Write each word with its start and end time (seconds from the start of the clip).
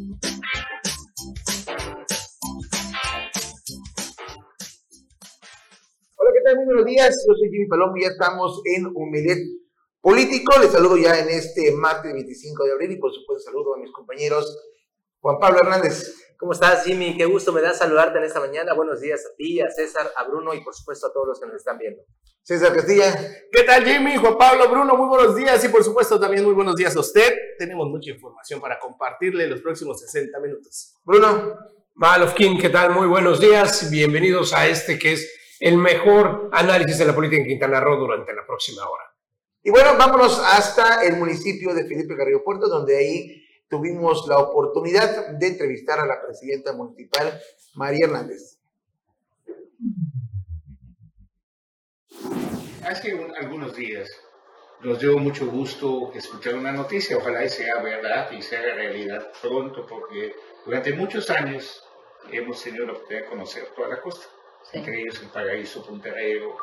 Hola, 0.00 0.12
¿qué 6.32 6.40
tal? 6.42 6.56
Muy 6.56 6.64
buenos 6.64 6.86
días. 6.86 7.26
Yo 7.28 7.34
soy 7.34 7.50
Jimmy 7.50 7.66
Palomo 7.66 7.96
y 7.98 8.02
ya 8.02 8.08
estamos 8.08 8.62
en 8.64 8.86
Humelet 8.94 9.40
Político. 10.00 10.58
Les 10.58 10.70
saludo 10.70 10.96
ya 10.96 11.18
en 11.18 11.28
este 11.28 11.72
martes 11.72 12.14
25 12.14 12.64
de 12.64 12.72
abril 12.72 12.92
y 12.92 12.96
por 12.96 13.12
supuesto 13.12 13.50
saludo 13.50 13.74
a 13.74 13.78
mis 13.78 13.92
compañeros 13.92 14.58
Juan 15.20 15.38
Pablo 15.38 15.58
Hernández. 15.58 16.19
¿Cómo 16.40 16.52
estás, 16.52 16.84
Jimmy? 16.84 17.18
Qué 17.18 17.26
gusto 17.26 17.52
me 17.52 17.60
da 17.60 17.74
saludarte 17.74 18.16
en 18.16 18.24
esta 18.24 18.40
mañana. 18.40 18.72
Buenos 18.72 19.02
días 19.02 19.20
a 19.26 19.36
ti, 19.36 19.60
a 19.60 19.70
César, 19.70 20.10
a 20.16 20.24
Bruno 20.24 20.54
y 20.54 20.64
por 20.64 20.74
supuesto 20.74 21.08
a 21.08 21.12
todos 21.12 21.28
los 21.28 21.38
que 21.38 21.44
nos 21.44 21.56
están 21.56 21.76
viendo. 21.76 22.02
César 22.42 22.74
Castilla. 22.74 23.14
¿Qué 23.52 23.62
tal, 23.64 23.84
Jimmy? 23.84 24.16
Juan 24.16 24.38
Pablo, 24.38 24.66
Bruno, 24.70 24.96
muy 24.96 25.06
buenos 25.06 25.36
días 25.36 25.62
y 25.62 25.68
por 25.68 25.84
supuesto 25.84 26.18
también 26.18 26.42
muy 26.42 26.54
buenos 26.54 26.76
días 26.76 26.96
a 26.96 27.00
usted. 27.00 27.30
Tenemos 27.58 27.86
mucha 27.90 28.12
información 28.12 28.58
para 28.58 28.78
compartirle 28.78 29.44
en 29.44 29.50
los 29.50 29.60
próximos 29.60 30.00
60 30.00 30.40
minutos. 30.40 30.94
Bruno. 31.04 31.58
Malofkin, 31.96 32.58
¿qué 32.58 32.70
tal? 32.70 32.92
Muy 32.92 33.06
buenos 33.06 33.38
días. 33.38 33.90
Bienvenidos 33.90 34.54
a 34.54 34.66
este 34.66 34.98
que 34.98 35.12
es 35.12 35.58
el 35.60 35.76
mejor 35.76 36.48
análisis 36.52 36.96
de 36.96 37.04
la 37.04 37.14
política 37.14 37.42
en 37.42 37.48
Quintana 37.48 37.80
Roo 37.80 37.98
durante 37.98 38.32
la 38.32 38.46
próxima 38.46 38.88
hora. 38.88 39.04
Y 39.62 39.68
bueno, 39.68 39.90
vámonos 39.98 40.40
hasta 40.42 41.04
el 41.04 41.18
municipio 41.18 41.74
de 41.74 41.84
Felipe 41.84 42.16
Carrillo 42.16 42.42
Puerto, 42.42 42.66
donde 42.66 42.96
ahí 42.96 43.44
tuvimos 43.70 44.26
la 44.26 44.38
oportunidad 44.38 45.28
de 45.28 45.46
entrevistar 45.46 46.00
a 46.00 46.06
la 46.06 46.20
presidenta 46.20 46.72
municipal, 46.72 47.40
María 47.74 48.06
Hernández. 48.06 48.58
Hace 52.84 53.16
algunos 53.38 53.76
días 53.76 54.10
nos 54.82 54.98
dio 54.98 55.16
mucho 55.18 55.46
gusto 55.46 56.10
escuchar 56.14 56.56
una 56.56 56.72
noticia, 56.72 57.16
ojalá 57.16 57.44
y 57.44 57.48
sea 57.48 57.80
verdad 57.80 58.30
y 58.32 58.42
sea 58.42 58.60
realidad 58.60 59.30
pronto, 59.40 59.86
porque 59.86 60.34
durante 60.66 60.92
muchos 60.92 61.30
años 61.30 61.84
hemos 62.32 62.60
tenido 62.62 62.86
la 62.86 62.92
oportunidad 62.92 63.22
de 63.22 63.30
conocer 63.30 63.68
toda 63.76 63.88
la 63.88 64.00
costa, 64.00 64.26
entre 64.72 65.00
ellos 65.00 65.22
el 65.22 65.28
Paraíso, 65.28 65.86
Punterrero, 65.86 66.56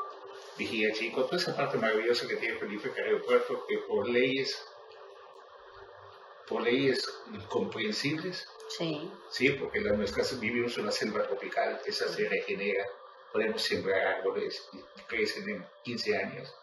Vigía 0.58 0.92
Chico, 0.92 1.23
toda 1.23 1.38
esa 1.38 1.56
parte 1.56 1.78
maravillosa 1.78 2.28
que 2.28 2.36
tiene 2.36 2.58
Felipe 2.58 2.92
Carrillo 2.92 3.23
Puerto, 3.26 3.66
que 3.70 3.78
por 3.88 4.10
leyes, 4.10 4.62
por 6.48 6.62
leyes 6.64 7.03
comprensibles, 7.50 8.48
Sí. 8.70 9.09
sí, 9.30 9.50
porque 9.52 9.80
las 9.81 9.98
nuestras 9.98 10.38
vivimos 10.40 10.76
en 10.78 10.84
una 10.84 10.92
selva 10.92 11.23
tropical, 11.23 11.80
esa 11.86 12.08
se 12.09 12.28
regenera, 12.28 12.86
podemos 13.31 13.62
sembrar 13.62 14.06
árboles 14.17 14.62
y 14.73 14.80
crecen 15.04 15.50
en 15.50 15.66
15 15.84 16.17
años. 16.17 16.54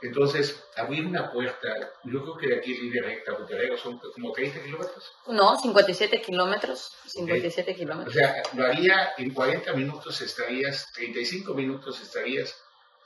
Entonces, 0.00 0.64
abrir 0.76 1.06
una 1.06 1.30
puerta, 1.30 1.92
yo 2.04 2.22
creo 2.22 2.36
que 2.36 2.46
de 2.48 2.56
aquí 2.56 2.74
línea 2.74 3.02
recta 3.04 3.32
a 3.32 3.76
son 3.78 3.98
como 3.98 4.32
30 4.32 4.60
kilómetros. 4.62 5.12
No, 5.28 5.56
57 5.56 6.20
kilómetros. 6.20 6.92
57 7.06 7.70
O 7.70 7.74
kilómetros. 7.76 8.14
sea, 8.14 8.42
lo 8.56 8.64
haría 8.66 9.12
en 9.18 9.32
40 9.32 9.72
minutos 9.74 10.20
estarías, 10.20 10.90
35 10.94 11.54
minutos 11.54 12.00
estarías, 12.00 12.56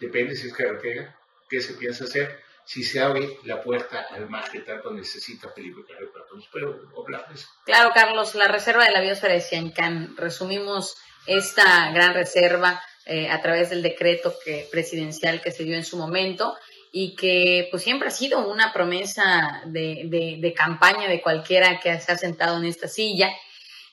depende 0.00 0.34
si 0.36 0.46
es 0.46 0.54
carretera, 0.54 1.18
qué 1.50 1.60
se 1.60 1.74
piensa 1.74 2.04
hacer, 2.04 2.40
si 2.66 2.82
se 2.82 3.00
abre 3.00 3.38
la 3.44 3.62
puerta 3.62 4.06
al 4.10 4.28
mar 4.28 4.50
que 4.50 4.60
tanto 4.60 4.90
necesita 4.92 5.48
Felipe 5.50 5.82
Carrillo. 5.88 6.10
Pero 6.52 6.82
hablar 7.00 7.28
de 7.28 7.34
eso. 7.36 7.46
Claro, 7.64 7.90
Carlos, 7.94 8.34
la 8.34 8.48
reserva 8.48 8.84
de 8.84 8.90
la 8.90 9.00
biosfera 9.00 9.34
de 9.34 9.40
Siancán. 9.40 10.16
Resumimos 10.16 10.96
esta 11.26 11.90
gran 11.92 12.12
reserva 12.14 12.82
eh, 13.06 13.28
a 13.30 13.40
través 13.40 13.70
del 13.70 13.82
decreto 13.82 14.34
que, 14.44 14.68
presidencial 14.70 15.40
que 15.40 15.52
se 15.52 15.64
dio 15.64 15.76
en 15.76 15.84
su 15.84 15.96
momento 15.96 16.56
y 16.92 17.14
que 17.14 17.68
pues 17.70 17.82
siempre 17.82 18.08
ha 18.08 18.12
sido 18.12 18.48
una 18.48 18.72
promesa 18.72 19.62
de, 19.66 20.02
de- 20.06 20.38
de 20.40 20.52
campaña 20.54 21.08
de 21.08 21.20
cualquiera 21.22 21.78
que 21.80 21.98
se 22.00 22.12
ha 22.12 22.16
sentado 22.16 22.58
en 22.58 22.64
esta 22.64 22.88
silla 22.88 23.30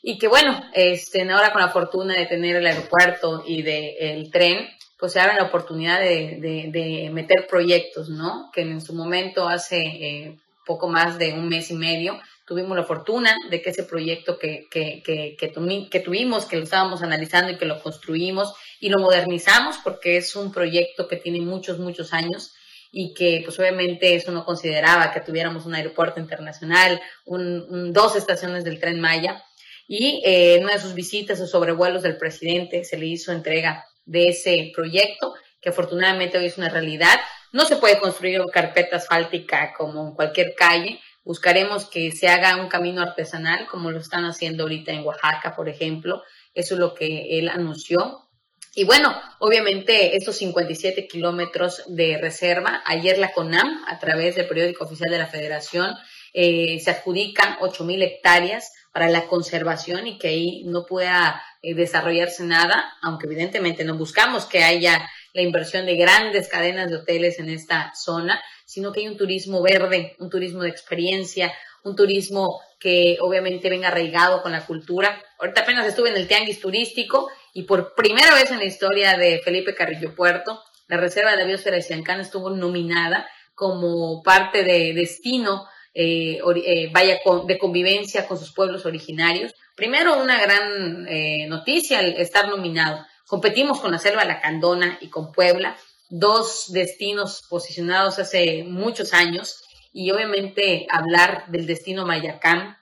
y 0.01 0.17
que 0.17 0.27
bueno, 0.27 0.59
este, 0.73 1.21
ahora 1.31 1.51
con 1.53 1.61
la 1.61 1.69
fortuna 1.69 2.15
de 2.15 2.25
tener 2.25 2.55
el 2.57 2.65
aeropuerto 2.67 3.43
y 3.47 3.61
de, 3.61 3.95
el 3.99 4.31
tren, 4.31 4.67
pues 5.03 5.11
se 5.11 5.19
abre 5.19 5.35
la 5.35 5.43
oportunidad 5.43 5.99
de, 5.99 6.37
de- 6.39 6.69
de 6.71 7.09
meter 7.09 7.45
proyectos, 7.45 8.07
¿no? 8.07 8.49
Que 8.53 8.61
en 8.61 8.79
su 8.79 8.93
momento 8.93 9.49
hace 9.49 9.81
eh, 9.81 10.37
poco 10.65 10.87
más 10.87 11.19
de 11.19 11.33
un 11.33 11.49
mes 11.49 11.69
y 11.71 11.73
medio 11.73 12.21
tuvimos 12.47 12.77
la 12.77 12.85
fortuna 12.85 13.35
de 13.49 13.61
que 13.61 13.71
ese 13.71 13.83
proyecto 13.83 14.39
que, 14.39 14.63
que, 14.71 15.01
que, 15.03 15.35
que, 15.37 15.49
que 15.91 15.99
tuvimos, 15.99 16.45
que 16.45 16.55
lo 16.55 16.63
estábamos 16.63 17.01
analizando 17.03 17.51
y 17.51 17.57
que 17.57 17.65
lo 17.65 17.81
construimos 17.83 18.53
y 18.79 18.87
lo 18.87 18.99
modernizamos 18.99 19.75
porque 19.83 20.15
es 20.15 20.37
un 20.37 20.53
proyecto 20.53 21.09
que 21.09 21.17
tiene 21.17 21.41
muchos, 21.41 21.79
muchos 21.79 22.13
años 22.13 22.53
y 22.89 23.13
que 23.13 23.41
pues 23.43 23.59
obviamente 23.59 24.15
eso 24.15 24.31
no 24.31 24.45
consideraba 24.45 25.11
que 25.11 25.19
tuviéramos 25.19 25.65
un 25.65 25.75
aeropuerto 25.75 26.21
internacional, 26.21 27.01
un- 27.25 27.65
un- 27.69 27.91
dos 27.91 28.15
estaciones 28.15 28.63
del 28.63 28.79
tren 28.79 29.01
Maya 29.01 29.43
y 29.85 30.21
eh, 30.25 30.55
en 30.55 30.63
una 30.63 30.75
de 30.75 30.79
sus 30.79 30.93
visitas 30.93 31.41
o 31.41 31.47
sobrevuelos 31.47 32.03
del 32.03 32.15
presidente 32.15 32.85
se 32.85 32.97
le 32.97 33.07
hizo 33.07 33.33
entrega 33.33 33.83
de 34.05 34.29
ese 34.29 34.71
proyecto 34.75 35.33
que 35.61 35.69
afortunadamente 35.69 36.37
hoy 36.37 36.45
es 36.45 36.57
una 36.57 36.69
realidad. 36.69 37.19
No 37.53 37.65
se 37.65 37.77
puede 37.77 37.99
construir 37.99 38.41
carpeta 38.51 38.97
asfáltica 38.97 39.73
como 39.77 40.09
en 40.09 40.13
cualquier 40.13 40.55
calle. 40.55 40.99
Buscaremos 41.23 41.85
que 41.89 42.11
se 42.11 42.27
haga 42.27 42.57
un 42.57 42.67
camino 42.67 43.01
artesanal 43.01 43.65
como 43.67 43.89
lo 43.89 43.99
están 43.99 44.25
haciendo 44.25 44.63
ahorita 44.63 44.91
en 44.91 45.05
Oaxaca, 45.05 45.55
por 45.55 45.69
ejemplo. 45.69 46.21
Eso 46.53 46.73
es 46.73 46.79
lo 46.79 46.93
que 46.93 47.39
él 47.39 47.47
anunció. 47.47 48.27
Y 48.75 48.85
bueno, 48.85 49.15
obviamente 49.39 50.17
estos 50.17 50.35
57 50.37 51.07
kilómetros 51.07 51.83
de 51.87 52.17
reserva, 52.17 52.81
ayer 52.85 53.17
la 53.19 53.31
CONAM, 53.31 53.85
a 53.87 53.99
través 53.99 54.35
del 54.35 54.47
periódico 54.47 54.83
oficial 54.83 55.11
de 55.11 55.19
la 55.19 55.27
Federación, 55.27 55.95
eh, 56.33 56.79
se 56.79 56.91
adjudican 56.91 57.57
8.000 57.59 58.03
hectáreas 58.03 58.71
para 58.91 59.09
la 59.09 59.27
conservación 59.27 60.07
y 60.07 60.17
que 60.17 60.27
ahí 60.29 60.63
no 60.65 60.85
pueda 60.85 61.43
eh, 61.61 61.75
desarrollarse 61.75 62.43
nada, 62.43 62.93
aunque 63.01 63.27
evidentemente 63.27 63.83
no 63.83 63.97
buscamos 63.97 64.45
que 64.45 64.63
haya 64.63 65.09
la 65.33 65.41
inversión 65.41 65.85
de 65.85 65.95
grandes 65.95 66.47
cadenas 66.47 66.89
de 66.89 66.97
hoteles 66.97 67.39
en 67.39 67.49
esta 67.49 67.91
zona, 67.95 68.41
sino 68.65 68.91
que 68.91 69.01
hay 69.01 69.07
un 69.07 69.17
turismo 69.17 69.61
verde, 69.61 70.15
un 70.19 70.29
turismo 70.29 70.63
de 70.63 70.69
experiencia, 70.69 71.53
un 71.83 71.95
turismo 71.95 72.61
que 72.79 73.17
obviamente 73.21 73.69
venga 73.69 73.87
arraigado 73.89 74.41
con 74.41 74.51
la 74.51 74.65
cultura. 74.65 75.21
Ahorita 75.39 75.61
apenas 75.61 75.87
estuve 75.87 76.09
en 76.09 76.17
el 76.17 76.27
Tianguis 76.27 76.59
Turístico 76.59 77.29
y 77.53 77.63
por 77.63 77.95
primera 77.95 78.33
vez 78.35 78.51
en 78.51 78.59
la 78.59 78.65
historia 78.65 79.17
de 79.17 79.39
Felipe 79.43 79.75
Carrillo 79.75 80.15
Puerto, 80.15 80.61
la 80.87 80.97
Reserva 80.97 81.31
de 81.31 81.37
la 81.37 81.45
Biosfera 81.45 81.77
de 81.77 81.81
Siancán 81.81 82.19
estuvo 82.19 82.49
nominada 82.49 83.27
como 83.55 84.21
parte 84.21 84.63
de 84.63 84.93
destino 84.93 85.65
eh, 85.95 86.39
eh, 86.65 86.89
vaya 86.91 87.19
de 87.45 87.57
convivencia 87.59 88.27
con 88.27 88.37
sus 88.37 88.51
pueblos 88.51 88.85
originarios. 88.85 89.53
Primero, 89.75 90.21
una 90.21 90.41
gran 90.41 91.07
eh, 91.07 91.45
noticia 91.47 91.99
el 91.99 92.13
estar 92.17 92.47
nominado. 92.47 93.05
Competimos 93.27 93.79
con 93.79 93.91
la 93.91 93.99
Selva 93.99 94.25
Lacandona 94.25 94.97
y 95.01 95.09
con 95.09 95.31
Puebla, 95.31 95.77
dos 96.09 96.71
destinos 96.71 97.43
posicionados 97.47 98.19
hace 98.19 98.63
muchos 98.63 99.13
años, 99.13 99.63
y 99.91 100.09
obviamente 100.09 100.87
hablar 100.89 101.45
del 101.49 101.67
destino 101.67 102.05
Mayacán, 102.05 102.77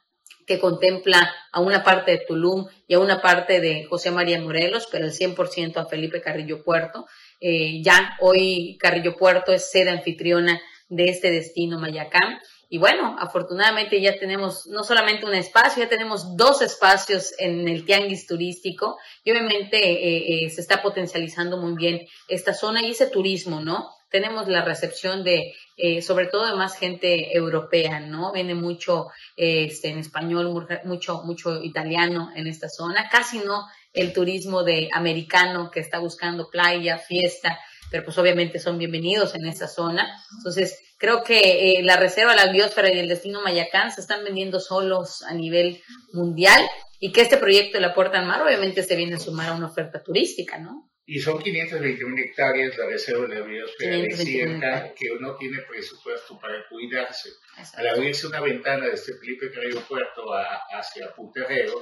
que 0.47 0.59
contempla 0.59 1.33
a 1.51 1.59
una 1.59 1.83
parte 1.83 2.11
de 2.11 2.23
Tulum 2.25 2.67
y 2.87 2.93
a 2.93 2.99
una 2.99 3.21
parte 3.21 3.59
de 3.59 3.85
José 3.85 4.11
María 4.11 4.41
Morelos, 4.41 4.87
pero 4.89 5.05
el 5.05 5.11
100% 5.11 5.77
a 5.77 5.85
Felipe 5.85 6.21
Carrillo 6.21 6.63
Puerto. 6.63 7.05
Ya 7.39 8.17
hoy 8.21 8.77
Carrillo 8.79 9.15
Puerto 9.15 9.51
es 9.53 9.69
sede 9.69 9.91
anfitriona 9.91 10.59
de 10.91 11.05
este 11.05 11.31
destino 11.31 11.79
Mayacán. 11.79 12.39
Y 12.73 12.77
bueno, 12.77 13.17
afortunadamente 13.19 13.99
ya 13.99 14.17
tenemos 14.17 14.65
no 14.67 14.85
solamente 14.85 15.25
un 15.25 15.33
espacio, 15.35 15.83
ya 15.83 15.89
tenemos 15.89 16.37
dos 16.37 16.61
espacios 16.61 17.33
en 17.37 17.67
el 17.67 17.83
tianguis 17.85 18.25
turístico 18.25 18.97
y 19.25 19.31
obviamente 19.31 19.77
eh, 19.77 20.45
eh, 20.45 20.49
se 20.49 20.61
está 20.61 20.81
potencializando 20.81 21.57
muy 21.57 21.73
bien 21.73 22.07
esta 22.29 22.53
zona 22.53 22.81
y 22.81 22.91
ese 22.91 23.07
turismo, 23.07 23.59
¿no? 23.59 23.89
Tenemos 24.09 24.47
la 24.47 24.63
recepción 24.63 25.25
de, 25.25 25.53
eh, 25.75 26.01
sobre 26.01 26.27
todo 26.27 26.45
de 26.47 26.55
más 26.55 26.77
gente 26.77 27.35
europea, 27.35 27.99
¿no? 27.99 28.31
Viene 28.31 28.55
mucho 28.55 29.07
eh, 29.35 29.65
este, 29.65 29.89
en 29.89 29.99
español, 29.99 30.49
mu- 30.53 30.65
mucho, 30.85 31.23
mucho 31.25 31.61
italiano 31.61 32.29
en 32.35 32.47
esta 32.47 32.69
zona, 32.69 33.09
casi 33.09 33.39
no 33.39 33.65
el 33.93 34.13
turismo 34.13 34.63
de 34.63 34.87
americano 34.93 35.69
que 35.71 35.81
está 35.81 35.99
buscando 35.99 36.49
playa, 36.49 36.97
fiesta, 36.97 37.59
pero 37.91 38.03
pues 38.05 38.17
obviamente 38.17 38.57
son 38.57 38.77
bienvenidos 38.79 39.35
en 39.35 39.45
esa 39.45 39.67
zona. 39.67 40.07
Entonces, 40.37 40.79
creo 40.97 41.23
que 41.23 41.39
eh, 41.79 41.83
la 41.83 41.97
reserva, 41.97 42.33
la 42.35 42.51
biosfera 42.51 42.91
y 42.91 42.97
el 42.97 43.09
destino 43.09 43.41
Mayacán 43.41 43.91
se 43.91 44.01
están 44.01 44.23
vendiendo 44.23 44.59
solos 44.59 45.21
a 45.23 45.33
nivel 45.33 45.81
mundial 46.13 46.61
y 46.99 47.11
que 47.11 47.21
este 47.21 47.37
proyecto 47.37 47.77
de 47.77 47.81
la 47.81 47.93
Puerta 47.93 48.17
al 48.19 48.25
Mar 48.25 48.41
obviamente 48.41 48.81
se 48.83 48.95
viene 48.95 49.15
a 49.15 49.19
sumar 49.19 49.49
a 49.49 49.53
una 49.53 49.67
oferta 49.67 50.01
turística, 50.01 50.57
¿no? 50.57 50.87
Y 51.05 51.19
son 51.19 51.39
521 51.41 52.15
hectáreas 52.21 52.77
la 52.77 52.85
reserva 52.85 53.27
de 53.27 53.39
la 53.39 53.45
biosfera 53.45 53.97
de 53.97 54.07
521 54.07 54.23
Sienca, 54.51 54.67
hectáreas. 54.67 54.95
que 54.97 55.11
uno 55.11 55.35
tiene 55.35 55.57
presupuesto 55.69 56.39
para 56.39 56.63
cuidarse. 56.69 57.29
Al 57.57 57.63
Exacto. 57.63 57.89
abrirse 57.89 58.27
una 58.27 58.39
ventana 58.39 58.85
desde 58.87 59.17
Felipe 59.19 59.51
Carrillo 59.51 59.81
Puerto 59.89 60.31
a- 60.33 60.61
hacia 60.79 61.13
Punterrero, 61.13 61.73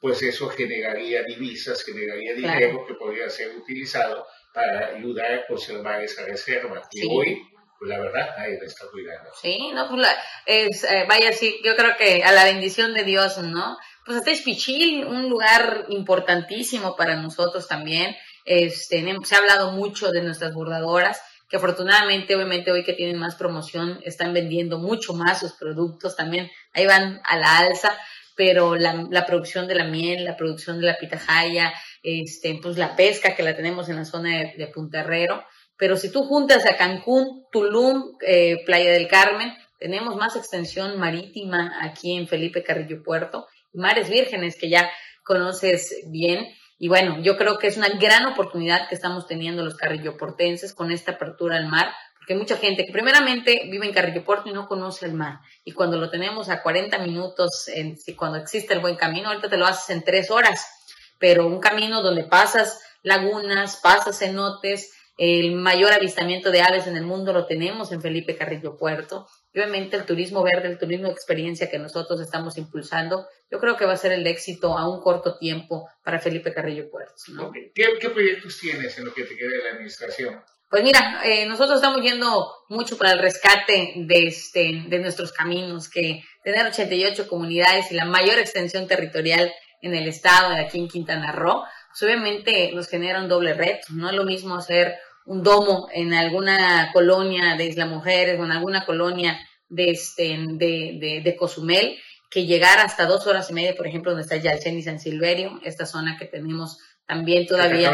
pues 0.00 0.22
eso 0.22 0.48
generaría 0.50 1.22
divisas, 1.24 1.82
generaría 1.82 2.34
Claro. 2.36 2.58
dinero 2.58 2.86
que 2.86 2.94
podría 2.94 3.28
ser 3.30 3.56
utilizado 3.56 4.24
para 4.52 4.88
ayudar 4.96 5.32
a 5.32 5.46
conservar 5.46 6.02
esa 6.02 6.24
reserva. 6.24 6.82
Sí. 6.90 7.00
Y 7.02 7.06
hoy, 7.08 7.42
pues 7.78 7.88
la 7.88 7.98
verdad, 8.00 8.34
nadie 8.38 8.58
la 8.60 8.66
está 8.66 8.86
cuidando. 8.90 9.30
Sí, 9.40 9.70
no, 9.72 9.88
pues 9.88 10.00
la- 10.00 10.16
es, 10.46 10.84
eh, 10.84 11.04
vaya, 11.08 11.32
sí, 11.32 11.60
yo 11.64 11.76
creo 11.76 11.96
que 11.96 12.22
a 12.24 12.32
la 12.32 12.44
bendición 12.44 12.94
de 12.94 13.04
Dios, 13.04 13.38
¿no? 13.38 13.76
pues 14.04 14.18
hasta 14.18 14.44
Pichil, 14.44 15.04
un 15.04 15.28
lugar 15.28 15.86
importantísimo 15.88 16.96
para 16.96 17.16
nosotros 17.16 17.68
también. 17.68 18.16
Este, 18.44 19.04
se 19.24 19.34
ha 19.34 19.38
hablado 19.38 19.72
mucho 19.72 20.10
de 20.10 20.22
nuestras 20.22 20.52
bordadoras, 20.52 21.20
que 21.48 21.56
afortunadamente, 21.56 22.34
obviamente, 22.34 22.72
hoy 22.72 22.82
que 22.82 22.94
tienen 22.94 23.18
más 23.18 23.36
promoción, 23.36 24.00
están 24.04 24.32
vendiendo 24.32 24.78
mucho 24.78 25.12
más 25.12 25.40
sus 25.40 25.52
productos, 25.52 26.16
también 26.16 26.50
ahí 26.72 26.86
van 26.86 27.20
a 27.24 27.36
la 27.36 27.58
alza, 27.58 27.96
pero 28.34 28.76
la, 28.76 29.06
la 29.10 29.26
producción 29.26 29.68
de 29.68 29.74
la 29.74 29.84
miel, 29.84 30.24
la 30.24 30.36
producción 30.36 30.80
de 30.80 30.86
la 30.86 30.96
pitahaya, 30.98 31.72
este, 32.02 32.58
pues 32.62 32.78
la 32.78 32.96
pesca 32.96 33.34
que 33.34 33.42
la 33.42 33.56
tenemos 33.56 33.88
en 33.88 33.96
la 33.96 34.04
zona 34.04 34.52
de, 34.56 34.66
Punta 34.68 35.00
Herrero, 35.00 35.44
pero 35.76 35.96
si 35.96 36.10
tú 36.10 36.24
juntas 36.24 36.66
a 36.66 36.76
Cancún, 36.76 37.46
Tulum, 37.50 38.16
eh, 38.26 38.62
Playa 38.64 38.92
del 38.92 39.08
Carmen, 39.08 39.52
tenemos 39.78 40.14
más 40.16 40.36
extensión 40.36 40.98
marítima 40.98 41.78
aquí 41.80 42.16
en 42.16 42.28
Felipe 42.28 42.62
Carrillo 42.62 43.02
Puerto, 43.02 43.46
mares 43.72 44.10
vírgenes 44.10 44.56
que 44.58 44.68
ya 44.68 44.90
conoces 45.24 46.04
bien. 46.10 46.46
Y 46.78 46.88
bueno, 46.88 47.22
yo 47.22 47.36
creo 47.36 47.58
que 47.58 47.66
es 47.66 47.76
una 47.76 47.88
gran 47.88 48.26
oportunidad 48.26 48.88
que 48.88 48.94
estamos 48.94 49.26
teniendo 49.26 49.62
los 49.62 49.76
carrilloportenses 49.76 50.74
con 50.74 50.90
esta 50.90 51.12
apertura 51.12 51.56
al 51.56 51.68
mar, 51.68 51.92
porque 52.18 52.34
mucha 52.34 52.56
gente 52.56 52.84
que 52.84 52.92
primeramente 52.92 53.62
vive 53.70 53.86
en 53.86 53.92
Carrillo 53.92 54.24
Puerto 54.24 54.48
y 54.48 54.52
no 54.52 54.66
conoce 54.66 55.06
el 55.06 55.14
mar. 55.14 55.40
Y 55.64 55.72
cuando 55.72 55.98
lo 55.98 56.10
tenemos 56.10 56.48
a 56.48 56.62
40 56.62 56.98
minutos, 56.98 57.68
en, 57.68 57.96
cuando 58.16 58.38
existe 58.38 58.74
el 58.74 58.80
buen 58.80 58.96
camino, 58.96 59.28
ahorita 59.28 59.48
te 59.48 59.56
lo 59.56 59.66
haces 59.66 59.90
en 59.90 60.02
tres 60.02 60.30
horas, 60.30 60.66
pero 61.20 61.46
un 61.46 61.60
camino 61.60 62.02
donde 62.02 62.24
pasas 62.24 62.80
lagunas, 63.02 63.76
pasas 63.76 64.18
cenotes, 64.18 64.90
el 65.20 65.52
mayor 65.52 65.92
avistamiento 65.92 66.50
de 66.50 66.62
aves 66.62 66.86
en 66.86 66.96
el 66.96 67.04
mundo 67.04 67.34
lo 67.34 67.44
tenemos 67.44 67.92
en 67.92 68.00
Felipe 68.00 68.36
Carrillo 68.36 68.78
Puerto. 68.78 69.28
obviamente 69.54 69.96
el 69.96 70.06
turismo 70.06 70.42
verde, 70.42 70.68
el 70.68 70.78
turismo 70.78 71.08
de 71.08 71.12
experiencia 71.12 71.68
que 71.68 71.78
nosotros 71.78 72.22
estamos 72.22 72.56
impulsando, 72.56 73.26
yo 73.50 73.58
creo 73.58 73.76
que 73.76 73.84
va 73.84 73.92
a 73.92 73.98
ser 73.98 74.12
el 74.12 74.26
éxito 74.26 74.78
a 74.78 74.88
un 74.88 75.02
corto 75.02 75.36
tiempo 75.36 75.86
para 76.02 76.20
Felipe 76.20 76.54
Carrillo 76.54 76.90
Puerto. 76.90 77.12
¿Qué, 77.74 78.08
proyectos 78.08 78.58
tienes 78.58 78.96
en 78.96 79.04
lo 79.04 79.12
que 79.12 79.24
te 79.24 79.36
queda 79.36 79.50
de 79.50 79.62
la 79.62 79.70
administración? 79.72 80.42
Pues 80.70 80.84
mira, 80.84 81.20
eh, 81.24 81.44
nosotros 81.44 81.76
estamos 81.76 82.00
yendo 82.00 82.50
mucho 82.70 82.96
para 82.96 83.12
el 83.12 83.18
rescate 83.18 83.92
de, 83.96 84.26
este, 84.26 84.84
de 84.86 84.98
nuestros 85.00 85.32
caminos, 85.32 85.90
que 85.90 86.22
tener 86.44 86.64
88 86.64 87.28
comunidades 87.28 87.92
y 87.92 87.94
la 87.94 88.06
mayor 88.06 88.38
extensión 88.38 88.86
territorial 88.86 89.52
en 89.82 89.94
el 89.94 90.08
estado 90.08 90.50
de 90.50 90.60
aquí 90.60 90.78
en 90.78 90.88
Quintana 90.88 91.32
Roo, 91.32 91.62
pues 91.88 92.02
obviamente 92.02 92.70
nos 92.74 92.88
genera 92.88 93.20
un 93.20 93.28
doble 93.28 93.54
reto. 93.54 93.88
No 93.90 94.08
es 94.08 94.14
lo 94.14 94.24
mismo 94.24 94.56
hacer 94.56 94.94
un 95.26 95.42
domo 95.42 95.88
en 95.92 96.14
alguna 96.14 96.90
colonia 96.92 97.56
de 97.56 97.66
Isla 97.66 97.86
Mujeres 97.86 98.38
o 98.38 98.44
en 98.44 98.52
alguna 98.52 98.84
colonia 98.84 99.38
de, 99.68 99.90
este, 99.90 100.36
de, 100.38 101.20
de, 101.24 101.36
Cozumel, 101.36 101.96
que 102.30 102.46
llegar 102.46 102.78
hasta 102.80 103.06
dos 103.06 103.26
horas 103.26 103.50
y 103.50 103.54
media, 103.54 103.74
por 103.76 103.86
ejemplo, 103.86 104.10
donde 104.10 104.22
está 104.22 104.36
Yalchen 104.36 104.78
y 104.78 104.82
San 104.82 105.00
Silverio, 105.00 105.60
esta 105.64 105.86
zona 105.86 106.16
que 106.18 106.26
tenemos 106.26 106.78
también 107.06 107.46
todavía. 107.46 107.92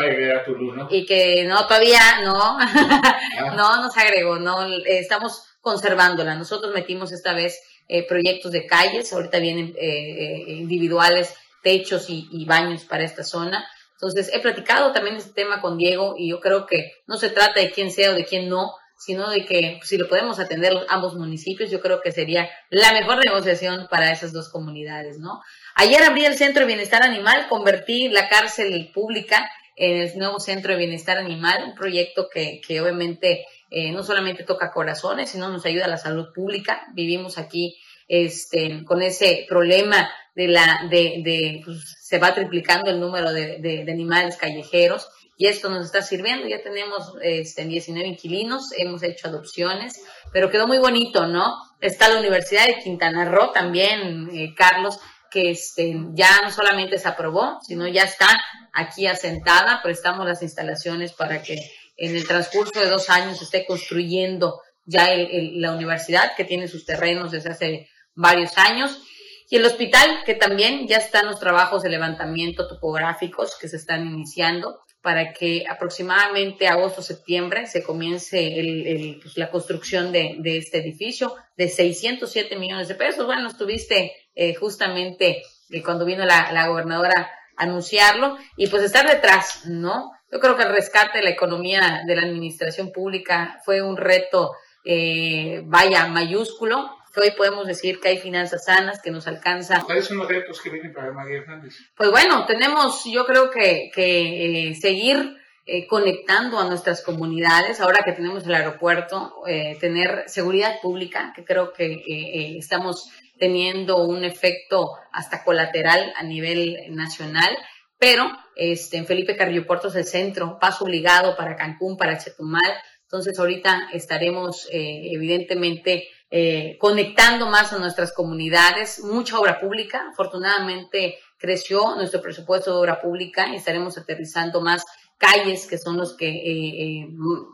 Y 0.90 1.06
que 1.06 1.44
no, 1.44 1.66
todavía 1.66 2.20
no, 2.22 2.58
ah. 2.58 3.16
no 3.56 3.82
nos 3.82 3.96
agregó, 3.96 4.38
no, 4.38 4.66
estamos 4.84 5.42
conservándola. 5.60 6.34
Nosotros 6.34 6.72
metimos 6.74 7.12
esta 7.12 7.34
vez 7.34 7.60
eh, 7.88 8.06
proyectos 8.06 8.52
de 8.52 8.66
calles, 8.66 9.12
ahorita 9.12 9.38
vienen 9.38 9.74
eh, 9.78 10.44
eh, 10.48 10.52
individuales, 10.52 11.34
techos 11.66 12.08
y, 12.10 12.28
y, 12.30 12.44
baños 12.44 12.84
para 12.84 13.02
esta 13.02 13.24
zona. 13.24 13.66
Entonces, 13.94 14.30
he 14.32 14.38
platicado 14.38 14.92
también 14.92 15.16
este 15.16 15.32
tema 15.32 15.60
con 15.60 15.76
Diego 15.76 16.14
y 16.16 16.30
yo 16.30 16.38
creo 16.38 16.64
que 16.64 16.92
no 17.08 17.16
se 17.16 17.28
trata 17.28 17.58
de 17.58 17.72
quién 17.72 17.90
sea 17.90 18.12
o 18.12 18.14
de 18.14 18.24
quién 18.24 18.48
no, 18.48 18.70
sino 18.96 19.28
de 19.30 19.44
que 19.44 19.74
pues, 19.78 19.88
si 19.88 19.98
lo 19.98 20.08
podemos 20.08 20.38
atender 20.38 20.72
ambos 20.88 21.16
municipios, 21.16 21.68
yo 21.68 21.80
creo 21.80 22.00
que 22.00 22.12
sería 22.12 22.48
la 22.70 22.92
mejor 22.92 23.18
negociación 23.24 23.88
para 23.90 24.12
esas 24.12 24.32
dos 24.32 24.48
comunidades, 24.48 25.18
¿no? 25.18 25.40
Ayer 25.74 26.04
abrí 26.04 26.24
el 26.24 26.36
Centro 26.36 26.60
de 26.60 26.68
Bienestar 26.68 27.02
Animal, 27.02 27.48
convertí 27.48 28.10
la 28.10 28.28
cárcel 28.28 28.92
pública 28.94 29.50
en 29.74 30.02
el 30.02 30.16
nuevo 30.18 30.38
Centro 30.38 30.72
de 30.72 30.78
Bienestar 30.78 31.18
Animal, 31.18 31.64
un 31.66 31.74
proyecto 31.74 32.28
que, 32.32 32.60
que 32.64 32.80
obviamente 32.80 33.44
eh, 33.70 33.90
no 33.90 34.04
solamente 34.04 34.44
toca 34.44 34.70
corazones, 34.70 35.30
sino 35.30 35.48
nos 35.48 35.66
ayuda 35.66 35.86
a 35.86 35.88
la 35.88 35.98
salud 35.98 36.28
pública. 36.32 36.86
Vivimos 36.94 37.38
aquí 37.38 37.76
este, 38.08 38.84
con 38.84 39.02
ese 39.02 39.46
problema 39.48 40.08
de 40.34 40.48
la, 40.48 40.86
de, 40.90 41.62
pues, 41.64 41.96
se 42.00 42.18
va 42.18 42.34
triplicando 42.34 42.90
el 42.90 43.00
número 43.00 43.32
de, 43.32 43.86
animales 43.88 44.36
callejeros 44.36 45.08
y 45.38 45.46
esto 45.46 45.68
nos 45.68 45.86
está 45.86 46.02
sirviendo. 46.02 46.46
Ya 46.46 46.62
tenemos 46.62 47.14
este, 47.22 47.64
19 47.64 48.08
inquilinos, 48.08 48.72
hemos 48.76 49.02
hecho 49.02 49.28
adopciones, 49.28 50.02
pero 50.32 50.50
quedó 50.50 50.66
muy 50.66 50.78
bonito, 50.78 51.26
¿no? 51.26 51.54
Está 51.80 52.08
la 52.08 52.20
Universidad 52.20 52.66
de 52.66 52.78
Quintana 52.78 53.24
Roo 53.24 53.52
también, 53.52 54.28
eh, 54.32 54.54
Carlos, 54.54 54.98
que 55.30 55.50
este, 55.50 55.94
ya 56.12 56.40
no 56.42 56.50
solamente 56.50 56.98
se 56.98 57.08
aprobó, 57.08 57.58
sino 57.66 57.86
ya 57.88 58.04
está 58.04 58.28
aquí 58.72 59.06
asentada, 59.06 59.80
prestamos 59.82 60.26
las 60.26 60.42
instalaciones 60.42 61.12
para 61.12 61.42
que 61.42 61.58
en 61.96 62.14
el 62.14 62.26
transcurso 62.26 62.78
de 62.78 62.88
dos 62.88 63.10
años 63.10 63.40
esté 63.40 63.66
construyendo 63.66 64.60
ya 64.84 65.08
la 65.16 65.72
universidad, 65.72 66.36
que 66.36 66.44
tiene 66.44 66.68
sus 66.68 66.84
terrenos 66.84 67.32
desde 67.32 67.50
hace 67.50 67.88
varios 68.16 68.58
años. 68.58 69.00
Y 69.48 69.56
el 69.56 69.64
hospital, 69.64 70.24
que 70.24 70.34
también 70.34 70.88
ya 70.88 70.96
están 70.96 71.26
los 71.26 71.38
trabajos 71.38 71.84
de 71.84 71.90
levantamiento 71.90 72.66
topográficos 72.66 73.56
que 73.60 73.68
se 73.68 73.76
están 73.76 74.04
iniciando 74.04 74.80
para 75.00 75.32
que 75.32 75.64
aproximadamente 75.70 76.66
agosto-septiembre 76.66 77.68
se 77.68 77.84
comience 77.84 79.18
pues, 79.22 79.36
la 79.36 79.50
construcción 79.52 80.10
de, 80.10 80.34
de, 80.40 80.58
este 80.58 80.78
edificio 80.78 81.36
de 81.56 81.68
607 81.68 82.56
millones 82.56 82.88
de 82.88 82.96
pesos. 82.96 83.24
Bueno, 83.24 83.46
estuviste 83.46 84.12
eh, 84.34 84.56
justamente 84.56 85.44
eh, 85.70 85.82
cuando 85.84 86.04
vino 86.04 86.24
la, 86.24 86.50
la 86.50 86.66
gobernadora 86.66 87.30
a 87.56 87.62
anunciarlo 87.62 88.36
y 88.56 88.66
pues 88.66 88.82
estar 88.82 89.08
detrás, 89.08 89.66
¿no? 89.66 90.10
Yo 90.32 90.40
creo 90.40 90.56
que 90.56 90.64
el 90.64 90.72
rescate 90.74 91.18
de 91.18 91.24
la 91.24 91.30
economía 91.30 92.02
de 92.04 92.16
la 92.16 92.22
administración 92.22 92.90
pública 92.90 93.60
fue 93.64 93.82
un 93.82 93.96
reto, 93.96 94.56
eh, 94.84 95.62
vaya, 95.66 96.08
mayúsculo, 96.08 96.95
hoy 97.20 97.32
podemos 97.36 97.66
decir 97.66 98.00
que 98.00 98.08
hay 98.08 98.18
finanzas 98.18 98.64
sanas, 98.64 99.00
que 99.02 99.10
nos 99.10 99.26
alcanza. 99.26 99.82
¿Cuáles 99.84 100.06
son 100.06 100.18
los 100.18 100.28
retos 100.28 100.60
que 100.60 100.70
vienen 100.70 100.92
para 100.92 101.12
María 101.12 101.38
Hernández? 101.38 101.74
Pues 101.96 102.10
bueno, 102.10 102.44
tenemos, 102.46 103.04
yo 103.04 103.24
creo 103.26 103.50
que, 103.50 103.90
que 103.94 104.70
eh, 104.70 104.74
seguir 104.74 105.36
eh, 105.66 105.86
conectando 105.86 106.58
a 106.58 106.68
nuestras 106.68 107.02
comunidades, 107.02 107.80
ahora 107.80 108.02
que 108.04 108.12
tenemos 108.12 108.46
el 108.46 108.54
aeropuerto, 108.54 109.34
eh, 109.46 109.76
tener 109.80 110.24
seguridad 110.26 110.80
pública, 110.80 111.32
que 111.34 111.44
creo 111.44 111.72
que 111.72 112.56
estamos 112.58 113.10
teniendo 113.38 113.98
un 113.98 114.24
efecto 114.24 114.90
hasta 115.12 115.44
colateral 115.44 116.12
a 116.16 116.22
nivel 116.22 116.76
nacional, 116.90 117.56
pero 117.98 118.30
este, 118.54 118.98
en 118.98 119.06
Felipe 119.06 119.36
Carrillo 119.36 119.66
Puerto 119.66 119.88
es 119.88 119.96
el 119.96 120.04
centro, 120.04 120.58
paso 120.60 120.84
obligado 120.84 121.36
para 121.36 121.56
Cancún, 121.56 121.96
para 121.96 122.18
Chetumal, 122.18 122.74
entonces 123.02 123.38
ahorita 123.38 123.88
estaremos 123.92 124.68
evidentemente 124.70 126.08
eh, 126.30 126.76
conectando 126.80 127.46
más 127.46 127.72
a 127.72 127.78
nuestras 127.78 128.12
comunidades, 128.12 129.00
mucha 129.04 129.38
obra 129.38 129.60
pública. 129.60 130.08
Afortunadamente 130.10 131.18
creció 131.38 131.94
nuestro 131.94 132.20
presupuesto 132.20 132.72
de 132.72 132.78
obra 132.78 133.00
pública 133.00 133.46
y 133.48 133.56
estaremos 133.56 133.96
aterrizando 133.96 134.60
más 134.60 134.84
calles 135.18 135.66
que 135.66 135.78
son 135.78 135.96
los 135.96 136.16
que 136.16 136.28
eh, 136.28 137.02
eh, 137.02 137.08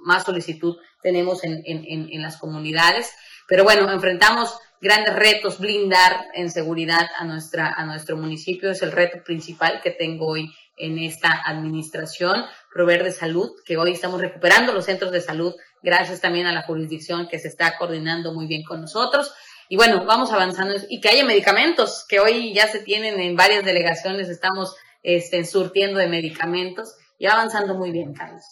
más 0.04 0.24
solicitud 0.24 0.76
tenemos 1.02 1.44
en, 1.44 1.62
en, 1.64 2.22
las 2.22 2.38
comunidades. 2.38 3.12
Pero 3.46 3.64
bueno, 3.64 3.90
enfrentamos 3.90 4.56
grandes 4.80 5.14
retos, 5.14 5.58
blindar 5.58 6.26
en 6.34 6.50
seguridad 6.50 7.08
a, 7.18 7.24
nuestra, 7.24 7.72
a 7.72 7.84
nuestro 7.84 8.16
municipio 8.16 8.70
es 8.70 8.82
el 8.82 8.92
reto 8.92 9.22
principal 9.24 9.80
que 9.82 9.90
tengo 9.90 10.26
hoy 10.26 10.52
en 10.76 10.98
esta 10.98 11.42
administración, 11.44 12.44
proveer 12.72 13.04
de 13.04 13.12
salud, 13.12 13.50
que 13.64 13.76
hoy 13.76 13.92
estamos 13.92 14.20
recuperando 14.20 14.72
los 14.72 14.86
centros 14.86 15.12
de 15.12 15.20
salud 15.20 15.54
gracias 15.82 16.20
también 16.20 16.46
a 16.46 16.52
la 16.52 16.62
jurisdicción 16.62 17.28
que 17.28 17.38
se 17.38 17.48
está 17.48 17.76
coordinando 17.76 18.32
muy 18.32 18.46
bien 18.46 18.62
con 18.62 18.80
nosotros. 18.80 19.34
Y 19.68 19.76
bueno, 19.76 20.04
vamos 20.04 20.32
avanzando 20.32 20.74
y 20.88 21.00
que 21.00 21.08
haya 21.08 21.24
medicamentos, 21.24 22.04
que 22.08 22.20
hoy 22.20 22.52
ya 22.54 22.66
se 22.68 22.80
tienen 22.80 23.20
en 23.20 23.36
varias 23.36 23.64
delegaciones, 23.64 24.28
estamos 24.28 24.76
este, 25.02 25.44
surtiendo 25.44 25.98
de 25.98 26.08
medicamentos 26.08 26.96
y 27.18 27.26
avanzando 27.26 27.74
muy 27.74 27.90
bien, 27.90 28.12
Carlos. 28.12 28.42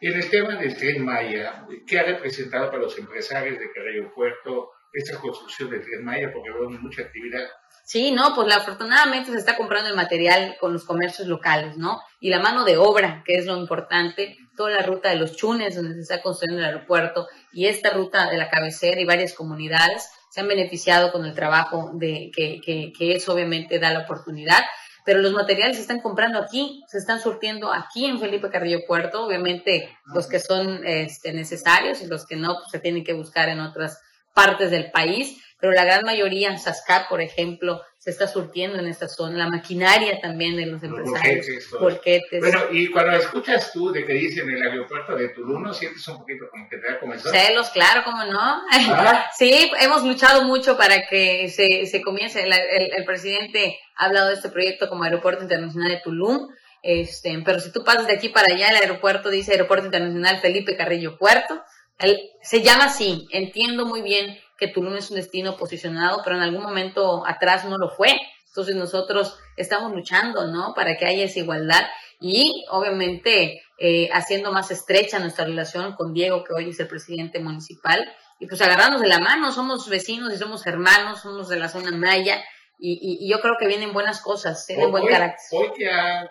En 0.00 0.14
el 0.14 0.30
tema 0.30 0.56
del 0.56 0.74
tren 0.76 1.04
Maya, 1.04 1.66
¿qué 1.86 1.98
ha 1.98 2.04
representado 2.04 2.70
para 2.70 2.82
los 2.82 2.96
empresarios 2.98 3.58
de 3.58 3.70
Carrillo 3.72 4.10
Puerto 4.14 4.70
esta 4.92 5.18
construcción 5.18 5.70
del 5.70 5.82
tren 5.82 6.04
Maya? 6.04 6.30
Porque 6.32 6.50
veo 6.50 6.70
mucha 6.70 7.02
actividad. 7.02 7.46
Sí, 7.90 8.12
no, 8.12 8.36
pues 8.36 8.54
afortunadamente 8.54 9.32
se 9.32 9.38
está 9.38 9.56
comprando 9.56 9.90
el 9.90 9.96
material 9.96 10.56
con 10.60 10.72
los 10.72 10.84
comercios 10.84 11.26
locales, 11.26 11.76
¿no? 11.76 12.00
Y 12.20 12.30
la 12.30 12.38
mano 12.38 12.64
de 12.64 12.76
obra, 12.76 13.24
que 13.26 13.34
es 13.34 13.46
lo 13.46 13.56
importante, 13.56 14.36
toda 14.56 14.70
la 14.70 14.82
ruta 14.82 15.08
de 15.08 15.16
los 15.16 15.34
chunes 15.34 15.74
donde 15.74 15.94
se 15.94 16.02
está 16.02 16.22
construyendo 16.22 16.60
el 16.60 16.66
aeropuerto 16.66 17.26
y 17.52 17.66
esta 17.66 17.90
ruta 17.90 18.30
de 18.30 18.36
la 18.36 18.48
cabecera 18.48 19.00
y 19.00 19.04
varias 19.04 19.34
comunidades 19.34 20.08
se 20.30 20.40
han 20.40 20.46
beneficiado 20.46 21.10
con 21.10 21.26
el 21.26 21.34
trabajo 21.34 21.90
de 21.94 22.30
que, 22.32 22.60
que, 22.64 22.92
que 22.96 23.16
eso 23.16 23.34
obviamente 23.34 23.80
da 23.80 23.90
la 23.90 24.04
oportunidad 24.04 24.62
pero 25.04 25.18
los 25.18 25.32
materiales 25.32 25.74
se 25.74 25.82
están 25.82 25.98
comprando 25.98 26.38
aquí, 26.38 26.84
se 26.86 26.98
están 26.98 27.20
surtiendo 27.20 27.72
aquí 27.72 28.06
en 28.06 28.20
Felipe 28.20 28.50
Carrillo 28.50 28.80
Puerto, 28.86 29.24
obviamente 29.24 29.88
los 30.14 30.28
que 30.28 30.38
son 30.38 30.86
este, 30.86 31.32
necesarios 31.32 32.02
y 32.02 32.06
los 32.06 32.24
que 32.24 32.36
no, 32.36 32.54
pues 32.54 32.70
se 32.70 32.78
tienen 32.78 33.02
que 33.02 33.14
buscar 33.14 33.48
en 33.48 33.58
otras 33.58 33.98
partes 34.34 34.70
del 34.70 34.92
país, 34.92 35.42
pero 35.60 35.72
la 35.72 35.84
gran 35.84 36.04
mayoría, 36.04 36.56
Sascat, 36.56 37.08
por 37.08 37.20
ejemplo, 37.20 37.82
se 37.98 38.10
está 38.10 38.26
surtiendo 38.26 38.78
en 38.78 38.86
esta 38.86 39.08
zona, 39.08 39.36
la 39.36 39.50
maquinaria 39.50 40.18
también 40.20 40.56
de 40.56 40.64
los 40.64 40.82
empresarios, 40.82 41.46
volquetes. 41.78 42.40
Bueno, 42.40 42.62
y 42.70 42.86
cuando 42.90 43.12
escuchas 43.12 43.70
tú 43.72 43.92
de 43.92 44.06
que 44.06 44.14
dicen 44.14 44.48
el 44.48 44.62
aeropuerto 44.62 45.14
de 45.16 45.28
Tulum, 45.28 45.62
¿no 45.62 45.74
sientes 45.74 46.08
un 46.08 46.18
poquito 46.18 46.46
como 46.50 46.66
que 46.66 46.78
te 46.78 46.92
da 46.92 46.98
comenzar? 46.98 47.30
Celos, 47.30 47.68
claro, 47.68 48.02
cómo 48.02 48.24
no. 48.24 48.40
¿Ah? 48.40 49.30
sí, 49.38 49.70
hemos 49.80 50.02
luchado 50.02 50.44
mucho 50.44 50.78
para 50.78 51.06
que 51.08 51.50
se, 51.50 51.84
se 51.84 52.00
comience, 52.00 52.42
el, 52.42 52.52
el, 52.52 53.04
presidente 53.04 53.78
ha 53.96 54.06
hablado 54.06 54.28
de 54.28 54.34
este 54.34 54.48
proyecto 54.48 54.88
como 54.88 55.04
Aeropuerto 55.04 55.42
Internacional 55.42 55.90
de 55.90 56.00
Tulum, 56.02 56.48
este, 56.82 57.38
pero 57.44 57.60
si 57.60 57.70
tú 57.70 57.84
pasas 57.84 58.06
de 58.06 58.14
aquí 58.14 58.30
para 58.30 58.54
allá, 58.54 58.70
el 58.70 58.76
aeropuerto 58.76 59.28
dice 59.28 59.52
Aeropuerto 59.52 59.84
Internacional 59.84 60.38
Felipe 60.40 60.74
Carrillo 60.74 61.18
Puerto, 61.18 61.62
él, 61.98 62.18
se 62.40 62.62
llama 62.62 62.84
así, 62.84 63.28
entiendo 63.30 63.84
muy 63.84 64.00
bien 64.00 64.38
que 64.60 64.68
Tulum 64.68 64.94
es 64.94 65.10
un 65.10 65.16
destino 65.16 65.56
posicionado, 65.56 66.20
pero 66.22 66.36
en 66.36 66.42
algún 66.42 66.62
momento 66.62 67.26
atrás 67.26 67.64
no 67.64 67.78
lo 67.78 67.88
fue. 67.88 68.20
Entonces 68.48 68.76
nosotros 68.76 69.38
estamos 69.56 69.92
luchando, 69.92 70.46
¿no? 70.48 70.74
Para 70.74 70.96
que 70.96 71.06
haya 71.06 71.24
esa 71.24 71.38
igualdad 71.40 71.82
y 72.20 72.66
obviamente 72.70 73.62
eh, 73.78 74.10
haciendo 74.12 74.52
más 74.52 74.70
estrecha 74.70 75.18
nuestra 75.18 75.46
relación 75.46 75.94
con 75.94 76.12
Diego, 76.12 76.44
que 76.44 76.52
hoy 76.52 76.68
es 76.70 76.78
el 76.80 76.88
presidente 76.88 77.40
municipal, 77.40 78.06
y 78.38 78.46
pues 78.46 78.60
agarrarnos 78.60 79.00
de 79.00 79.08
la 79.08 79.18
mano, 79.18 79.52
somos 79.52 79.88
vecinos 79.88 80.32
y 80.32 80.36
somos 80.36 80.66
hermanos, 80.66 81.22
somos 81.22 81.48
de 81.48 81.58
la 81.58 81.68
zona 81.68 81.90
Maya, 81.90 82.42
y, 82.78 83.30
yo 83.30 83.40
creo 83.40 83.56
que 83.58 83.66
vienen 83.66 83.92
buenas 83.92 84.22
cosas, 84.22 84.66
tienen 84.66 84.90
buen 84.90 85.06
carácter. 85.06 85.38
Hoy 85.52 85.70
que 85.76 85.90
ha 85.90 86.24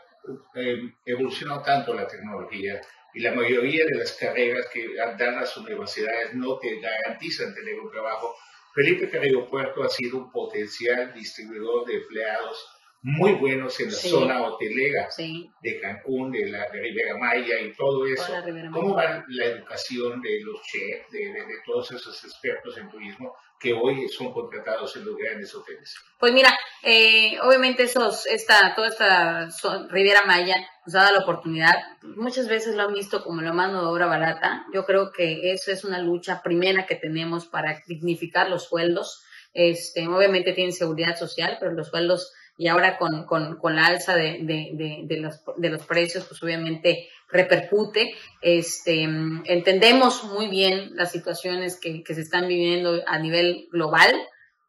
eh, 0.56 0.78
evolucionado 1.06 1.62
tanto 1.62 1.94
la 1.94 2.08
tecnología, 2.08 2.82
y 3.14 3.22
la 3.22 3.34
mayoría 3.34 3.86
de 3.86 3.98
las 3.98 4.14
carreras 4.14 4.68
que 4.72 4.96
dan 4.96 5.36
las 5.36 5.56
universidades 5.58 6.34
no 6.34 6.58
te 6.60 6.80
garantizan 6.80 7.54
tener 7.54 7.80
un 7.80 7.90
trabajo. 7.90 8.36
Felipe 8.74 9.10
Carrillo 9.10 9.50
Puerto 9.50 9.84
ha 9.84 9.90
sido 9.90 10.18
un 10.18 10.32
potencial 10.32 11.14
distribuidor 11.14 11.86
de 11.86 11.96
empleados 11.96 12.66
muy 13.02 13.34
buenos 13.34 13.80
en 13.80 13.88
la 13.88 13.98
zona 13.98 14.44
hotelera 14.44 15.08
de 15.62 15.80
Cancún, 15.80 16.32
de 16.32 16.48
la 16.48 16.70
de 16.70 16.82
Ribera 16.82 17.18
Maya 17.18 17.62
y 17.62 17.74
todo 17.74 18.06
eso. 18.06 18.34
¿Cómo 18.74 18.96
va 18.96 19.24
la 19.28 19.46
educación 19.46 20.22
de 20.22 20.42
los 20.42 20.62
chefs, 20.64 21.10
de, 21.12 21.20
de, 21.20 21.56
todos 21.66 21.92
esos 21.92 22.24
expertos 22.26 22.78
en 22.78 22.90
turismo 22.90 23.34
que 23.60 23.74
hoy 23.74 24.08
son 24.08 24.32
contratados 24.32 24.96
en 24.96 25.06
los 25.06 25.18
grandes 25.18 25.54
hoteles? 25.54 25.96
Pues 26.18 26.34
mira, 26.34 26.58
eh, 26.82 27.38
obviamente 27.42 27.84
esos, 27.84 28.26
esta, 28.26 28.74
toda 28.74 28.88
esta 28.88 29.50
Riviera 29.90 30.26
Maya 30.26 30.56
nos 30.86 30.96
ha 30.96 31.00
dado 31.00 31.18
la 31.18 31.24
oportunidad, 31.24 31.76
muchas 32.02 32.48
veces 32.48 32.76
lo 32.76 32.84
han 32.84 32.94
visto 32.94 33.24
como 33.24 33.42
la 33.42 33.54
mano 33.54 33.82
de 33.82 33.88
obra 33.88 34.06
barata, 34.06 34.66
yo 34.74 34.86
creo 34.86 35.12
que 35.12 35.52
eso 35.52 35.72
es 35.72 35.84
una 35.84 36.00
lucha 36.00 36.42
primera 36.42 36.86
que 36.86 36.96
tenemos 36.96 37.48
para 37.48 37.82
dignificar 37.86 38.50
los 38.50 38.64
sueldos, 38.64 39.24
este, 39.54 40.08
obviamente 40.08 40.54
tienen 40.54 40.74
seguridad 40.74 41.18
social, 41.18 41.58
pero 41.60 41.74
los 41.74 41.90
sueldos 41.90 42.32
y 42.60 42.68
ahora 42.68 42.98
con, 42.98 43.24
con, 43.24 43.56
con 43.56 43.78
la 43.78 43.86
alza 43.86 44.16
de, 44.16 44.40
de, 44.42 45.06
de, 45.06 45.18
los, 45.18 45.42
de 45.56 45.70
los 45.70 45.86
precios, 45.86 46.26
pues 46.26 46.44
obviamente 46.44 47.08
repercute. 47.30 48.14
Este, 48.42 49.04
entendemos 49.04 50.26
muy 50.26 50.50
bien 50.50 50.90
las 50.94 51.10
situaciones 51.10 51.80
que, 51.80 52.04
que 52.04 52.14
se 52.14 52.20
están 52.20 52.50
viviendo 52.50 53.02
a 53.08 53.18
nivel 53.18 53.70
global, 53.72 54.14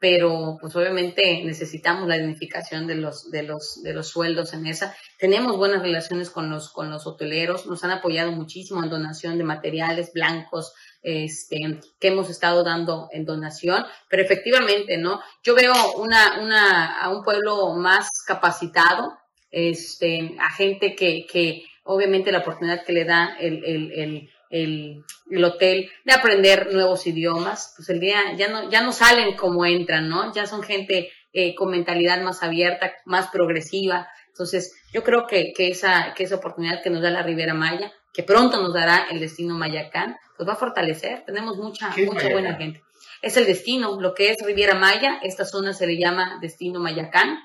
pero 0.00 0.56
pues 0.58 0.74
obviamente 0.74 1.42
necesitamos 1.44 2.08
la 2.08 2.16
dignificación 2.16 2.86
de 2.86 2.94
los, 2.94 3.30
de 3.30 3.42
los, 3.42 3.82
de 3.82 3.92
los 3.92 4.08
sueldos 4.08 4.54
en 4.54 4.66
esa. 4.66 4.96
Tenemos 5.18 5.58
buenas 5.58 5.82
relaciones 5.82 6.30
con 6.30 6.48
los, 6.48 6.70
con 6.70 6.90
los 6.90 7.06
hoteleros, 7.06 7.66
nos 7.66 7.84
han 7.84 7.90
apoyado 7.90 8.32
muchísimo 8.32 8.82
en 8.82 8.88
donación 8.88 9.36
de 9.36 9.44
materiales 9.44 10.12
blancos, 10.14 10.72
este, 11.02 11.58
que 12.00 12.08
hemos 12.08 12.30
estado 12.30 12.64
dando 12.64 13.08
en 13.12 13.26
donación, 13.26 13.84
pero 14.08 14.22
efectivamente, 14.22 14.96
¿no? 14.96 15.20
Yo 15.42 15.54
veo 15.54 15.74
una, 15.98 16.40
una, 16.40 16.98
a 16.98 17.10
un 17.10 17.22
pueblo 17.22 17.74
más 17.74 18.08
capacitado, 18.26 19.12
este, 19.50 20.34
a 20.40 20.50
gente 20.50 20.94
que, 20.94 21.26
que 21.30 21.64
obviamente 21.84 22.32
la 22.32 22.38
oportunidad 22.38 22.84
que 22.84 22.92
le 22.92 23.04
da 23.04 23.36
el, 23.38 23.64
el, 23.64 23.92
el, 23.92 24.30
el, 24.50 25.04
el 25.30 25.44
hotel 25.44 25.90
de 26.04 26.12
aprender 26.12 26.72
nuevos 26.72 27.06
idiomas, 27.06 27.72
pues 27.76 27.88
el 27.88 28.00
día 28.00 28.20
ya 28.36 28.48
no, 28.48 28.68
ya 28.68 28.82
no 28.82 28.92
salen 28.92 29.36
como 29.36 29.64
entran, 29.64 30.08
¿no? 30.08 30.34
Ya 30.34 30.46
son 30.46 30.62
gente 30.62 31.10
eh, 31.32 31.54
con 31.54 31.70
mentalidad 31.70 32.20
más 32.22 32.42
abierta, 32.42 32.92
más 33.04 33.28
progresiva. 33.28 34.08
Entonces, 34.28 34.74
yo 34.92 35.04
creo 35.04 35.26
que, 35.26 35.52
que, 35.52 35.68
esa, 35.68 36.12
que 36.14 36.24
esa 36.24 36.36
oportunidad 36.36 36.82
que 36.82 36.90
nos 36.90 37.02
da 37.02 37.10
la 37.10 37.22
Riviera 37.22 37.54
Maya, 37.54 37.92
que 38.12 38.24
pronto 38.24 38.60
nos 38.60 38.74
dará 38.74 39.06
el 39.10 39.20
destino 39.20 39.56
Mayacán, 39.56 40.16
pues 40.36 40.48
va 40.48 40.54
a 40.54 40.56
fortalecer. 40.56 41.24
Tenemos 41.24 41.56
mucha, 41.56 41.94
mucha 42.04 42.28
buena 42.30 42.56
gente. 42.56 42.82
Es 43.22 43.36
el 43.36 43.46
destino, 43.46 44.00
lo 44.00 44.14
que 44.14 44.30
es 44.30 44.44
Riviera 44.44 44.74
Maya, 44.74 45.20
esta 45.22 45.44
zona 45.44 45.72
se 45.72 45.86
le 45.86 45.98
llama 45.98 46.38
destino 46.40 46.80
Mayacán, 46.80 47.38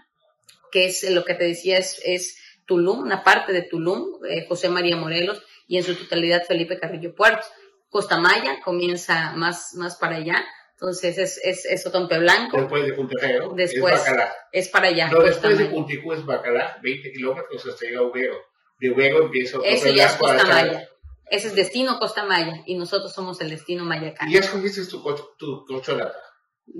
que 0.71 0.87
es 0.87 1.09
lo 1.11 1.23
que 1.23 1.35
te 1.35 1.43
decía, 1.43 1.77
es, 1.77 2.01
es 2.03 2.37
Tulum, 2.65 2.99
una 2.99 3.23
parte 3.23 3.53
de 3.53 3.61
Tulum, 3.61 4.25
eh, 4.27 4.45
José 4.47 4.69
María 4.69 4.95
Morelos, 4.95 5.43
y 5.67 5.77
en 5.77 5.83
su 5.83 5.95
totalidad 5.95 6.43
Felipe 6.45 6.79
Carrillo 6.79 7.15
Puerto. 7.15 7.45
Costa 7.89 8.19
Maya 8.19 8.59
comienza 8.63 9.33
más, 9.35 9.73
más 9.75 9.95
para 9.95 10.17
allá, 10.17 10.43
entonces 10.73 11.17
es, 11.17 11.39
es, 11.43 11.65
es 11.65 11.87
Otompe 11.87 12.19
Blanco. 12.19 12.57
Después 12.57 12.85
de 12.85 12.93
Puntajero, 12.93 13.53
después 13.55 13.95
es 13.95 13.99
Bacalá. 14.01 14.33
Es 14.51 14.69
para 14.69 14.87
allá. 14.87 15.09
No, 15.09 15.21
después 15.21 15.57
de 15.57 15.65
Punticú 15.65 16.13
es 16.13 16.25
Bacalá, 16.25 16.77
20 16.83 17.11
kilómetros 17.13 17.65
hasta 17.65 17.85
llegar 17.85 18.03
a 18.03 18.07
Ubero. 18.07 18.35
De 18.79 18.91
Ubero 18.91 19.23
empieza 19.23 19.57
Otompe 19.57 19.73
Ese 19.73 19.95
ya 19.95 20.07
es 20.07 20.15
Costa 20.15 20.45
Maya. 20.45 20.89
Ese 21.27 21.47
es 21.47 21.55
destino 21.55 21.97
Costa 21.97 22.25
Maya 22.25 22.61
y 22.65 22.75
nosotros 22.75 23.13
somos 23.13 23.39
el 23.41 23.49
destino 23.49 23.85
Mayacán. 23.85 24.29
¿Y 24.29 24.33
ya 24.33 24.41
escogiste 24.41 24.85
tu, 24.85 25.01
tu, 25.01 25.65
tu 25.65 25.65
cocholata? 25.65 26.19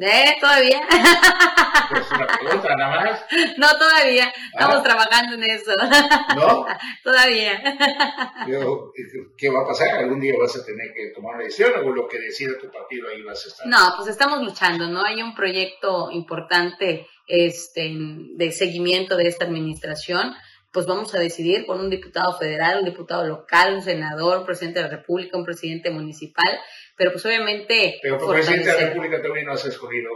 ¿Eh? 0.02 0.38
¿Todavía? 0.40 0.82
Pues 1.90 2.12
una 2.12 2.28
pregunta, 2.28 2.76
nada 2.76 2.96
más. 2.96 3.26
No, 3.58 3.68
todavía. 3.78 4.34
Estamos 4.52 4.78
ah. 4.78 4.84
trabajando 4.84 5.36
en 5.36 5.44
eso. 5.44 5.72
¿No? 6.36 6.66
todavía. 7.04 7.62
¿Qué 9.38 9.50
va 9.50 9.62
a 9.62 9.68
pasar? 9.68 9.90
¿Algún 9.90 10.20
día 10.20 10.34
vas 10.40 10.56
a 10.56 10.66
tener 10.66 10.94
que 10.96 11.12
tomar 11.14 11.36
una 11.36 11.44
decisión 11.44 11.72
o 11.76 11.94
lo 11.94 12.08
que 12.08 12.20
decida 12.20 12.58
tu 12.60 12.72
partido 12.72 13.10
ahí 13.10 13.22
vas 13.22 13.46
a 13.46 13.48
estar? 13.50 13.68
No, 13.68 13.94
pues 13.98 14.10
estamos 14.10 14.42
luchando, 14.42 14.88
¿no? 14.88 15.04
Hay 15.04 15.22
un 15.22 15.36
proyecto 15.36 16.10
importante 16.12 17.08
este, 17.28 17.92
de 18.36 18.52
seguimiento 18.52 19.16
de 19.16 19.28
esta 19.28 19.46
administración 19.46 20.36
pues 20.76 20.88
vamos 20.88 21.16
a 21.16 21.20
decidir 21.20 21.66
con 21.66 21.80
un 21.80 21.90
diputado 21.90 22.38
federal, 22.38 22.80
un 22.80 22.84
diputado 22.84 23.26
local, 23.26 23.76
un 23.76 23.82
senador, 23.82 24.40
un 24.40 24.46
presidente 24.46 24.80
de 24.80 24.90
la 24.90 24.98
República, 24.98 25.38
un 25.38 25.46
presidente 25.46 25.90
municipal, 25.90 26.60
pero 26.98 27.14
pues 27.14 27.26
obviamente... 27.26 27.98
Pero 28.02 28.20
como 28.20 28.34
presidente 28.34 28.70
de 28.70 28.82
la 28.82 28.88
República 28.90 29.22
también 29.22 29.46
no 29.46 29.54
has 29.54 29.64
escogido... 29.64 30.10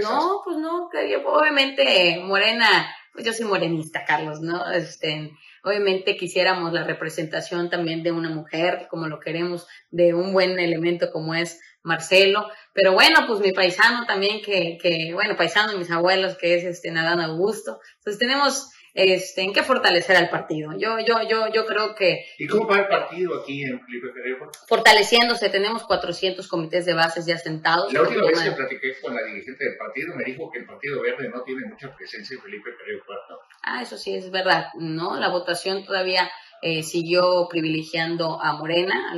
No, 0.00 0.40
pues 0.44 0.56
no, 0.58 0.88
obviamente 1.26 2.20
Morena, 2.22 2.94
pues 3.12 3.24
yo 3.24 3.32
soy 3.32 3.46
morenista, 3.46 4.04
Carlos, 4.04 4.40
¿no? 4.40 4.70
Este, 4.70 5.32
obviamente 5.64 6.16
quisiéramos 6.16 6.72
la 6.72 6.84
representación 6.84 7.68
también 7.68 8.04
de 8.04 8.12
una 8.12 8.30
mujer, 8.30 8.86
como 8.88 9.08
lo 9.08 9.18
queremos, 9.18 9.66
de 9.90 10.14
un 10.14 10.32
buen 10.32 10.60
elemento 10.60 11.10
como 11.10 11.34
es 11.34 11.60
Marcelo, 11.82 12.46
pero 12.72 12.92
bueno, 12.92 13.24
pues 13.26 13.40
mi 13.40 13.50
paisano 13.50 14.06
también, 14.06 14.42
que, 14.42 14.78
que 14.80 15.10
bueno, 15.12 15.34
paisano 15.34 15.72
de 15.72 15.78
mis 15.78 15.90
abuelos, 15.90 16.36
que 16.36 16.54
es 16.54 16.62
este 16.62 16.92
Nadán 16.92 17.20
Augusto. 17.20 17.80
Entonces 17.96 18.20
tenemos 18.20 18.70
este, 18.94 19.42
en 19.42 19.52
qué 19.52 19.62
fortalecer 19.62 20.16
al 20.16 20.30
partido. 20.30 20.72
Yo, 20.78 20.98
yo, 20.98 21.22
yo, 21.28 21.52
yo 21.52 21.66
creo 21.66 21.94
que... 21.94 22.24
¿Y 22.38 22.46
cómo 22.46 22.66
va 22.66 22.78
el 22.78 22.88
partido 22.88 23.40
aquí 23.40 23.62
en 23.62 23.80
Felipe 23.84 24.08
Carrillo 24.14 24.50
Fortaleciéndose, 24.68 25.48
tenemos 25.50 25.84
400 25.84 26.46
comités 26.48 26.86
de 26.86 26.94
bases 26.94 27.26
ya 27.26 27.38
sentados. 27.38 27.92
La 27.92 28.02
última 28.02 28.26
vez 28.26 28.40
que 28.40 28.50
platiqué 28.52 29.00
con 29.00 29.14
la 29.14 29.22
dirigente 29.22 29.64
del 29.64 29.76
partido 29.76 30.14
me 30.16 30.24
dijo 30.24 30.50
que 30.50 30.60
el 30.60 30.66
Partido 30.66 31.00
Verde 31.02 31.28
no 31.28 31.42
tiene 31.42 31.66
mucha 31.66 31.94
presencia 31.94 32.34
en 32.34 32.42
Felipe 32.42 32.70
Carrillo 32.76 33.02
Puerto. 33.06 33.40
Ah, 33.62 33.82
eso 33.82 33.96
sí 33.96 34.14
es 34.14 34.30
verdad, 34.30 34.68
¿no? 34.78 35.18
La 35.18 35.28
votación 35.28 35.84
todavía 35.84 36.30
eh, 36.60 36.82
siguió 36.82 37.46
privilegiando 37.48 38.42
a 38.42 38.54
Morena, 38.54 39.14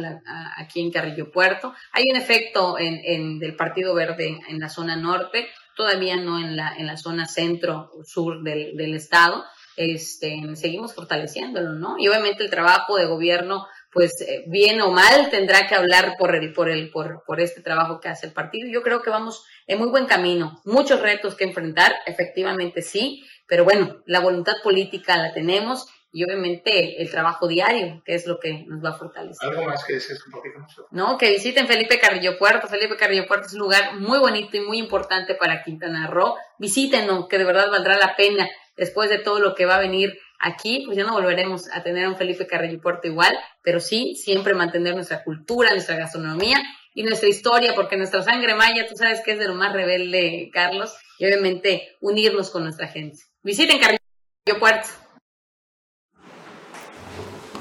aquí 0.56 0.80
en 0.80 0.90
Carrillo 0.90 1.30
Puerto. 1.30 1.74
Hay 1.92 2.04
un 2.10 2.16
efecto 2.16 2.78
en, 2.78 3.00
en, 3.04 3.38
del 3.38 3.56
Partido 3.56 3.94
Verde 3.94 4.38
en 4.48 4.58
la 4.58 4.68
zona 4.68 4.96
norte, 4.96 5.48
todavía 5.74 6.16
no 6.16 6.38
en 6.38 6.56
la, 6.56 6.76
en 6.76 6.86
la 6.86 6.96
zona 6.96 7.26
centro-sur 7.26 8.42
del, 8.42 8.76
del 8.76 8.94
estado 8.94 9.44
este, 9.80 10.42
seguimos 10.56 10.94
fortaleciéndolo, 10.94 11.72
¿no? 11.72 11.96
Y 11.98 12.06
obviamente 12.08 12.44
el 12.44 12.50
trabajo 12.50 12.96
de 12.96 13.06
gobierno, 13.06 13.66
pues 13.90 14.20
eh, 14.20 14.44
bien 14.46 14.80
o 14.82 14.90
mal, 14.90 15.30
tendrá 15.30 15.66
que 15.66 15.74
hablar 15.74 16.16
por 16.18 16.34
el, 16.34 16.52
por 16.52 16.68
el, 16.68 16.90
por, 16.90 17.22
por 17.26 17.40
este 17.40 17.62
trabajo 17.62 17.98
que 17.98 18.08
hace 18.08 18.26
el 18.26 18.34
partido. 18.34 18.68
Yo 18.68 18.82
creo 18.82 19.00
que 19.00 19.08
vamos 19.08 19.44
en 19.66 19.78
muy 19.78 19.88
buen 19.88 20.04
camino. 20.04 20.60
Muchos 20.66 21.00
retos 21.00 21.34
que 21.34 21.44
enfrentar, 21.44 21.94
efectivamente 22.04 22.82
sí, 22.82 23.24
pero 23.46 23.64
bueno, 23.64 24.02
la 24.04 24.20
voluntad 24.20 24.56
política 24.62 25.16
la 25.16 25.32
tenemos 25.32 25.88
y 26.12 26.24
obviamente 26.24 27.00
el 27.00 27.10
trabajo 27.10 27.48
diario, 27.48 28.02
que 28.04 28.14
es 28.14 28.26
lo 28.26 28.38
que 28.38 28.64
nos 28.66 28.84
va 28.84 28.90
a 28.90 28.98
fortalecer. 28.98 29.48
¿Algo 29.48 29.64
más 29.64 29.84
que 29.84 29.94
desees 29.94 30.22
compartir 30.22 30.52
No, 30.90 31.16
que 31.16 31.30
visiten 31.30 31.66
Felipe 31.66 31.98
Carrillo 31.98 32.36
Puerto. 32.36 32.68
Felipe 32.68 32.96
Carrillo 32.96 33.26
Puerto 33.26 33.46
es 33.46 33.54
un 33.54 33.60
lugar 33.60 33.96
muy 33.96 34.18
bonito 34.18 34.56
y 34.56 34.60
muy 34.60 34.78
importante 34.78 35.34
para 35.36 35.62
Quintana 35.62 36.08
Roo. 36.08 36.34
Visítenlo, 36.58 37.28
que 37.28 37.38
de 37.38 37.44
verdad 37.44 37.70
valdrá 37.70 37.96
la 37.96 38.16
pena 38.16 38.48
después 38.80 39.10
de 39.10 39.18
todo 39.18 39.40
lo 39.40 39.54
que 39.54 39.66
va 39.66 39.76
a 39.76 39.80
venir 39.80 40.18
aquí, 40.40 40.84
pues 40.86 40.96
ya 40.96 41.04
no 41.04 41.12
volveremos 41.12 41.70
a 41.70 41.82
tener 41.82 42.06
a 42.06 42.08
un 42.08 42.16
Felipe 42.16 42.46
Carrillo 42.46 42.80
Puerto 42.80 43.06
igual, 43.06 43.38
pero 43.62 43.78
sí 43.78 44.16
siempre 44.16 44.54
mantener 44.54 44.94
nuestra 44.94 45.22
cultura, 45.22 45.70
nuestra 45.72 45.96
gastronomía 45.96 46.62
y 46.94 47.02
nuestra 47.02 47.28
historia, 47.28 47.74
porque 47.74 47.98
nuestra 47.98 48.22
sangre 48.22 48.54
maya, 48.54 48.88
tú 48.88 48.96
sabes 48.96 49.20
que 49.20 49.32
es 49.32 49.38
de 49.38 49.48
lo 49.48 49.54
más 49.54 49.74
rebelde, 49.74 50.48
Carlos, 50.50 50.94
y 51.18 51.26
obviamente 51.26 51.98
unirnos 52.00 52.48
con 52.50 52.64
nuestra 52.64 52.88
gente. 52.88 53.18
Visiten 53.42 53.78
Carrillo 53.78 54.58
Puerto. 54.58 54.88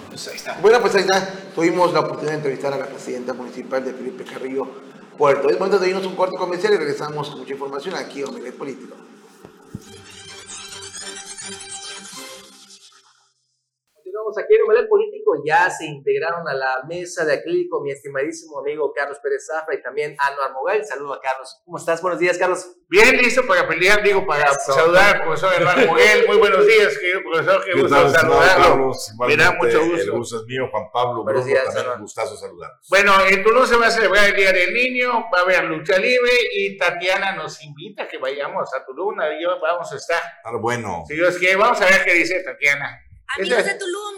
Pues 0.10 0.46
bueno, 0.62 0.80
pues 0.80 0.96
ahí 0.96 1.02
está. 1.02 1.34
Tuvimos 1.54 1.94
la 1.94 2.00
oportunidad 2.00 2.32
de 2.32 2.38
entrevistar 2.38 2.74
a 2.74 2.78
la 2.78 2.88
presidenta 2.88 3.34
municipal 3.34 3.84
de 3.84 3.94
Felipe 3.94 4.24
Carrillo 4.24 4.68
Puerto. 5.18 5.50
Es 5.50 5.60
momento 5.60 5.80
de 5.80 5.90
irnos 5.90 6.06
un 6.06 6.16
corte 6.16 6.38
comercial 6.38 6.74
y 6.74 6.78
regresamos 6.78 7.30
con 7.30 7.40
mucha 7.40 7.52
información 7.52 7.96
aquí 7.96 8.22
en 8.22 8.30
Omelet 8.30 8.56
Político. 8.56 8.96
Aquí 14.38 14.56
en 14.56 14.64
Omelet 14.64 14.88
Político 14.88 15.42
ya 15.46 15.70
se 15.70 15.86
integraron 15.86 16.48
a 16.48 16.54
la 16.54 16.84
mesa 16.88 17.26
de 17.26 17.34
acrílico 17.34 17.82
mi 17.82 17.92
estimadísimo 17.92 18.60
amigo 18.60 18.94
Carlos 18.94 19.20
Pérez 19.22 19.48
Zafra 19.48 19.76
y 19.76 19.82
también 19.82 20.16
Anuar 20.20 20.54
Mogal. 20.54 20.86
Saludo 20.86 21.14
a 21.14 21.22
Carlos. 21.22 21.62
¿Cómo 21.66 21.78
estás? 21.78 22.02
Buenos 22.02 22.20
días, 22.20 22.38
Carlos. 22.38 22.66
Bien, 22.90 23.18
listo 23.18 23.46
para 23.48 23.68
pelear, 23.68 24.04
digo, 24.04 24.26
para 24.26 24.54
saludar 24.54 25.16
al 25.16 25.24
profesor 25.24 25.54
Anuar 25.54 25.86
Mogal. 25.86 26.26
Muy 26.28 26.38
buenos 26.38 26.68
días, 26.68 26.98
querido 26.98 27.22
profesor. 27.24 27.64
Qué, 27.64 27.80
gusto 27.80 28.10
saludarlo. 28.10 28.92
Me 29.28 29.38
da 29.38 29.52
mucho 29.54 29.86
gusto. 29.86 30.02
El 30.02 30.12
gusto 30.12 30.38
es 30.38 30.44
mío, 30.46 30.68
Juan 30.72 30.86
Pablo. 30.92 31.24
Buenos 31.24 31.46
días, 31.46 31.66
también 31.66 31.96
un 31.96 32.02
gustazo 32.02 32.36
saludarlos. 32.36 32.88
Bueno, 32.90 33.14
en 33.28 33.44
Tulum 33.44 33.66
se 33.66 33.78
va 33.78 33.88
a 33.88 33.92
celebrar 33.92 34.30
el 34.30 34.36
Día 34.36 34.52
del 34.52 34.74
Niño, 34.74 35.26
va 35.34 35.40
a 35.40 35.42
haber 35.42 35.64
lucha 35.66 35.98
libre 35.98 36.32
y 36.54 36.78
Tatiana 36.78 37.36
nos 37.36 37.64
invita 37.64 38.04
a 38.04 38.08
que 38.08 38.18
vayamos 38.18 38.74
a 38.74 38.86
Tulum. 38.86 39.16
Vamos 39.62 39.92
a 39.92 39.96
estar. 39.96 40.22
Ah, 40.44 40.52
bueno. 40.60 41.04
Si 41.08 41.16
Dios 41.16 41.38
quiere, 41.38 41.56
vamos 41.56 41.82
a 41.82 41.86
ver 41.86 42.04
qué 42.04 42.14
dice 42.14 42.44
Tatiana. 42.44 43.09
Amigos 43.38 43.66
de 43.66 43.76
Tulum, 43.76 44.18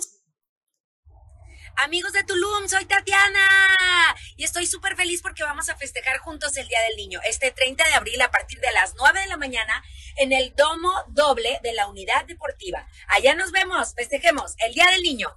Amigos 1.77 2.13
de 2.13 2.23
Tulum, 2.23 2.67
soy 2.67 2.85
Tatiana 2.85 4.15
y 4.37 4.43
estoy 4.43 4.65
súper 4.65 4.95
feliz 4.95 5.21
porque 5.21 5.43
vamos 5.43 5.69
a 5.69 5.75
festejar 5.75 6.19
juntos 6.19 6.55
el 6.57 6.67
Día 6.67 6.81
del 6.83 6.95
Niño 6.95 7.19
este 7.27 7.51
30 7.51 7.87
de 7.87 7.93
abril 7.93 8.21
a 8.21 8.31
partir 8.31 8.59
de 8.59 8.71
las 8.71 8.93
9 8.95 9.19
de 9.19 9.27
la 9.27 9.37
mañana 9.37 9.83
en 10.17 10.31
el 10.31 10.53
Domo 10.55 10.93
Doble 11.09 11.59
de 11.63 11.73
la 11.73 11.87
Unidad 11.87 12.25
Deportiva. 12.25 12.87
Allá 13.07 13.35
nos 13.35 13.51
vemos, 13.51 13.93
festejemos 13.95 14.55
el 14.65 14.73
Día 14.73 14.89
del 14.91 15.01
Niño. 15.01 15.29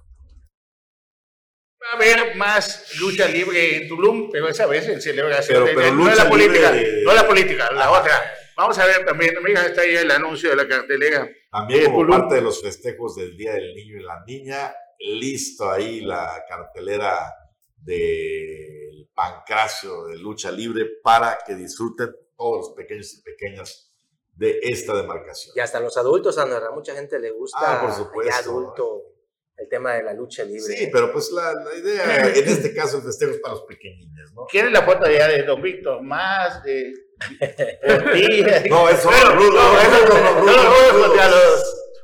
Va 1.83 1.91
a 1.91 1.95
haber 1.95 2.35
más 2.35 2.95
lucha 2.95 3.27
libre 3.27 3.77
en 3.77 3.87
Tulum, 3.87 4.31
pero 4.31 4.47
esa 4.47 4.65
vez 4.67 4.87
en 4.87 5.01
celebración 5.01 5.65
de, 5.65 5.91
no 5.91 6.13
la 6.13 6.29
política, 6.29 6.73
no 7.03 7.13
la 7.13 7.27
política, 7.27 7.71
la 7.71 7.91
otra. 7.91 8.44
Vamos 8.57 8.77
a 8.79 8.85
ver 8.85 9.05
también, 9.05 9.35
mira, 9.43 9.65
está 9.65 9.81
ahí 9.81 9.95
el 9.95 10.09
anuncio 10.11 10.49
de 10.49 10.55
la 10.55 10.67
cartelera. 10.67 11.29
También 11.51 11.91
como 11.91 12.07
parte 12.07 12.35
de 12.35 12.41
los 12.41 12.61
festejos 12.61 13.15
del 13.15 13.35
Día 13.35 13.53
del 13.53 13.73
Niño 13.73 13.97
y 13.99 14.03
la 14.03 14.23
Niña, 14.25 14.73
listo 14.99 15.69
ahí 15.69 16.01
la 16.01 16.43
cartelera 16.47 17.33
del 17.77 19.09
Pancracio 19.13 20.05
de 20.05 20.17
lucha 20.17 20.51
libre 20.51 20.85
para 21.03 21.37
que 21.45 21.55
disfruten 21.55 22.15
todos 22.37 22.67
los 22.67 22.69
pequeños 22.75 23.13
y 23.13 23.21
pequeñas 23.21 23.93
de 24.33 24.59
esta 24.63 24.95
demarcación. 24.95 25.53
Y 25.55 25.59
hasta 25.59 25.79
los 25.79 25.95
adultos, 25.97 26.37
Andorra, 26.37 26.71
mucha 26.71 26.93
gente 26.93 27.19
le 27.19 27.31
gusta 27.31 27.57
ah, 27.61 27.81
por 27.81 27.93
supuesto, 27.93 28.33
adulto 28.33 29.15
el 29.57 29.69
tema 29.69 29.93
de 29.93 30.03
la 30.03 30.13
lucha 30.13 30.43
libre. 30.43 30.61
Sí, 30.61 30.89
pero 30.91 31.11
pues 31.11 31.31
la, 31.31 31.53
idea, 31.77 32.27
en 32.27 32.47
este 32.47 32.73
caso 32.73 32.97
el 32.97 33.03
festejo 33.03 33.31
es 33.31 33.39
para 33.39 33.55
los 33.55 33.63
pequeñines, 33.63 34.33
¿no? 34.33 34.45
¿Quién 34.49 34.65
es 34.67 34.71
la 34.71 34.83
foto 34.83 35.09
ya 35.09 35.27
de 35.27 35.43
Don 35.43 35.61
Víctor? 35.61 36.01
Más 36.01 36.63
de... 36.63 36.93
no, 38.69 38.89
eso 38.89 39.11
no, 39.11 39.35
no, 39.35 39.79
eso 39.79 40.05
no, 40.07 41.35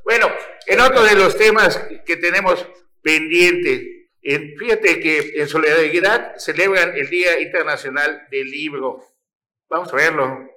Bueno, 0.03 0.31
en 0.67 0.79
otro 0.79 1.03
de 1.03 1.15
los 1.15 1.37
temas 1.37 1.77
que 2.05 2.17
tenemos 2.17 2.67
pendiente. 3.01 4.09
fíjate 4.21 4.99
que 4.99 5.33
en 5.35 5.47
solidaridad 5.47 6.33
celebran 6.37 6.95
el 6.95 7.09
Día 7.09 7.39
Internacional 7.39 8.27
del 8.31 8.49
Libro. 8.49 9.05
Vamos 9.69 9.91
a 9.93 9.95
verlo. 9.95 10.49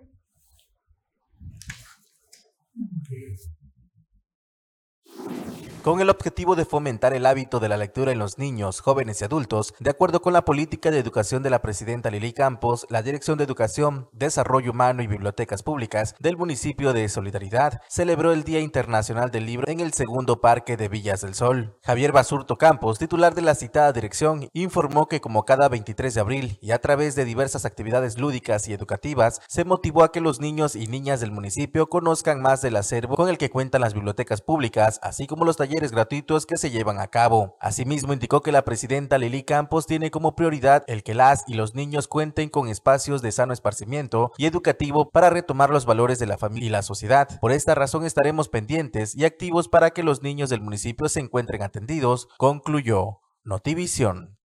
Con 5.85 6.01
el 6.01 6.09
objetivo 6.09 6.57
de 6.57 6.65
fomentar 6.65 7.13
el 7.13 7.27
hábito 7.27 7.61
de 7.61 7.69
la 7.69 7.77
lectura 7.77 8.11
en 8.11 8.19
los 8.19 8.39
niños, 8.39 8.81
jóvenes 8.81 9.21
y 9.21 9.27
adultos, 9.27 9.75
de 9.81 9.91
acuerdo 9.91 10.23
con 10.23 10.33
la 10.33 10.47
política 10.47 10.91
de 10.91 10.99
educación 10.99 11.43
de 11.43 11.51
la 11.51 11.61
presidenta 11.61 12.11
Lili 12.11 12.33
Campos, 12.33 12.87
la 12.89 13.03
Dirección 13.03 13.37
de 13.37 13.45
Educación, 13.45 14.09
Desarrollo 14.13 14.71
Humano 14.71 15.03
y 15.03 15.07
Bibliotecas 15.07 15.63
Públicas 15.63 16.15
del 16.19 16.39
municipio 16.39 16.95
de 16.95 17.07
Solidaridad 17.11 17.83
celebró 17.87 18.33
el 18.33 18.45
Día 18.45 18.61
Internacional 18.61 19.31
del 19.31 19.45
Libro 19.45 19.71
en 19.71 19.81
el 19.81 19.93
segundo 19.93 20.41
parque 20.41 20.79
de 20.79 20.89
Villas 20.89 21.21
del 21.21 21.35
Sol. 21.35 21.77
Javier 21.83 22.13
Basurto 22.13 22.57
Campos, 22.57 22.99
titular 22.99 23.35
de 23.35 23.43
la 23.43 23.55
citada 23.55 23.93
dirección, 23.93 24.49
informó 24.55 25.07
que 25.07 25.21
como 25.21 25.45
cada 25.45 25.69
23 25.69 26.15
de 26.15 26.21
abril 26.21 26.59
y 26.63 26.71
a 26.71 26.81
través 26.81 27.15
de 27.15 27.27
diversas 27.27 27.67
actividades 27.67 28.19
lúdicas 28.19 28.69
y 28.69 28.73
educativas, 28.73 29.43
se 29.49 29.67
motivó 29.67 30.03
a 30.03 30.13
que 30.13 30.23
los 30.23 30.41
niños 30.41 30.77
y 30.77 30.87
niñas 30.87 31.21
del 31.21 31.31
municipio 31.31 31.91
conozcan 31.91 32.41
más 32.41 32.63
del 32.63 32.77
acervo 32.77 33.17
con 33.17 33.29
el 33.29 33.37
que 33.37 33.51
cuentan 33.51 33.83
las 33.83 33.93
bibliotecas 33.93 34.41
públicas, 34.41 34.99
así 35.03 35.27
como 35.27 35.45
los 35.45 35.59
talleres 35.59 35.74
gratuitos 35.81 36.47
que 36.47 36.57
se 36.57 36.71
llevan 36.71 37.01
a 37.01 37.09
cabo. 37.09 37.57
Asimismo, 37.61 38.13
indicó 38.13 38.41
que 38.41 38.53
la 38.53 38.65
presidenta 38.65 39.19
Lili 39.19 39.43
Campos 39.43 39.87
tiene 39.87 40.11
como 40.11 40.35
prioridad 40.37 40.85
el 40.87 41.03
que 41.03 41.15
las 41.15 41.45
y 41.47 41.55
los 41.55 41.75
niños 41.75 42.09
cuenten 42.09 42.49
con 42.49 42.69
espacios 42.69 43.23
de 43.23 43.33
sano 43.33 43.53
esparcimiento 43.53 44.33
y 44.39 44.47
educativo 44.47 45.11
para 45.11 45.31
retomar 45.31 45.71
los 45.71 45.87
valores 45.87 46.19
de 46.19 46.27
la 46.27 46.39
familia 46.39 46.67
y 46.67 46.71
la 46.71 46.83
sociedad. 46.83 47.29
Por 47.41 47.53
esta 47.53 47.75
razón 47.75 48.05
estaremos 48.05 48.49
pendientes 48.49 49.15
y 49.17 49.25
activos 49.25 49.69
para 49.69 49.91
que 49.91 50.03
los 50.03 50.23
niños 50.23 50.51
del 50.51 50.61
municipio 50.61 51.09
se 51.09 51.21
encuentren 51.21 51.63
atendidos, 51.63 52.29
concluyó. 52.39 53.21
Notivisión. 53.43 54.39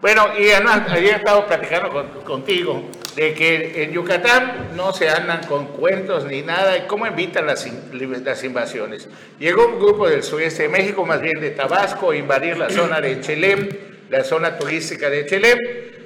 Bueno, 0.00 0.26
y 0.38 0.50
además, 0.50 0.88
ayer 0.90 1.14
he 1.14 1.16
estado 1.16 1.46
platicando 1.46 2.24
contigo 2.24 2.80
de 3.20 3.34
que 3.34 3.82
en 3.82 3.92
Yucatán 3.92 4.70
no 4.74 4.94
se 4.94 5.10
andan 5.10 5.46
con 5.46 5.66
cuentos 5.66 6.24
ni 6.24 6.40
nada, 6.40 6.78
y 6.78 6.86
cómo 6.86 7.04
evitan 7.04 7.44
las, 7.44 7.68
las 7.92 8.44
invasiones. 8.44 9.08
Llegó 9.38 9.66
un 9.66 9.78
grupo 9.78 10.08
del 10.08 10.22
sureste 10.22 10.62
de 10.62 10.68
México, 10.70 11.04
más 11.04 11.20
bien 11.20 11.38
de 11.38 11.50
Tabasco, 11.50 12.12
a 12.12 12.16
invadir 12.16 12.56
la 12.56 12.70
zona 12.70 12.98
de 12.98 13.20
Chelem, 13.20 13.68
la 14.08 14.24
zona 14.24 14.56
turística 14.56 15.10
de 15.10 15.26
Chelem, 15.26 15.58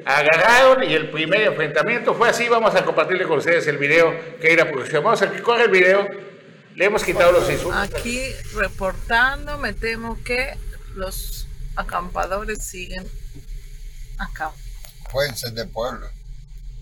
agarraron 0.05 0.83
y 0.83 0.93
el 0.93 1.09
primer 1.11 1.43
enfrentamiento 1.43 2.15
fue 2.17 2.31
así, 2.31 2.49
vamos 2.49 2.75
a 2.75 2.85
compartirle 2.85 3.29
con 3.29 3.39
ustedes 3.39 3.65
el 3.69 3.79
video 3.79 4.13
que 4.41 4.53
era 4.53 4.69
producción. 4.69 5.05
Vamos 5.05 5.23
a 5.23 5.31
que 5.31 5.41
corre 5.41 5.67
el 5.67 5.71
video, 5.71 6.09
le 6.75 6.85
hemos 6.85 7.05
quitado 7.05 7.31
los 7.31 7.49
insultos. 7.49 7.95
Aquí 7.95 8.25
reportando, 8.55 9.57
me 9.59 9.73
temo 9.73 10.19
que 10.25 10.59
los 10.97 11.47
acampadores 11.77 12.65
siguen 12.67 13.07
Acá. 14.19 14.51
Pueden 15.13 15.37
ser 15.37 15.53
de 15.53 15.65
pueblo. 15.67 16.09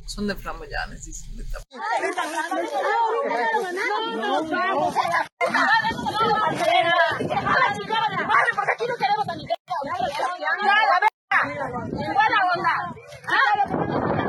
Son 0.07 0.27
de 0.27 0.35
Flamoyanes, 0.35 1.05
dicen 1.05 1.37
de 1.37 1.45
Porque 8.55 8.73
aquí 8.73 8.87
no 8.87 8.97
queremos 8.97 9.29
a 9.29 9.35
ningún. 9.35 9.57
Igual 11.95 12.29
la 12.31 12.41
onda. 12.55 12.75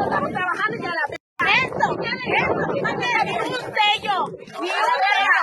Estamos 0.03 0.31
trabajando 0.31 0.77
ya 0.77 0.89
la 0.89 1.22
esto, 1.47 1.85
esto, 2.03 2.61
ni 2.71 2.79
un 2.79 2.87
sello, 3.01 4.17
ni 4.61 4.69
un 4.69 4.89
sello, 5.03 5.37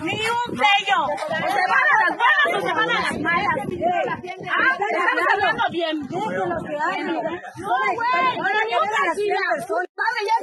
ni 0.00 0.14
un 0.14 0.48
sello. 0.56 0.98
¿Se 1.26 1.62
van 1.72 1.86
a 1.92 1.96
las 2.02 2.12
buenas 2.16 2.48
o 2.54 2.60
se 2.60 2.72
van 2.74 2.90
a 2.90 2.92
las 3.00 3.16
malas? 3.20 3.56
Ah, 4.48 4.72
estamos 4.78 5.26
hablando 5.32 5.64
bien. 5.70 5.96
No, 6.00 6.20
güey, 7.96 8.22
ni 8.66 8.74
un 8.74 8.88
tranquila. 8.94 9.44
Vale, 9.96 10.20
ya 10.26 10.36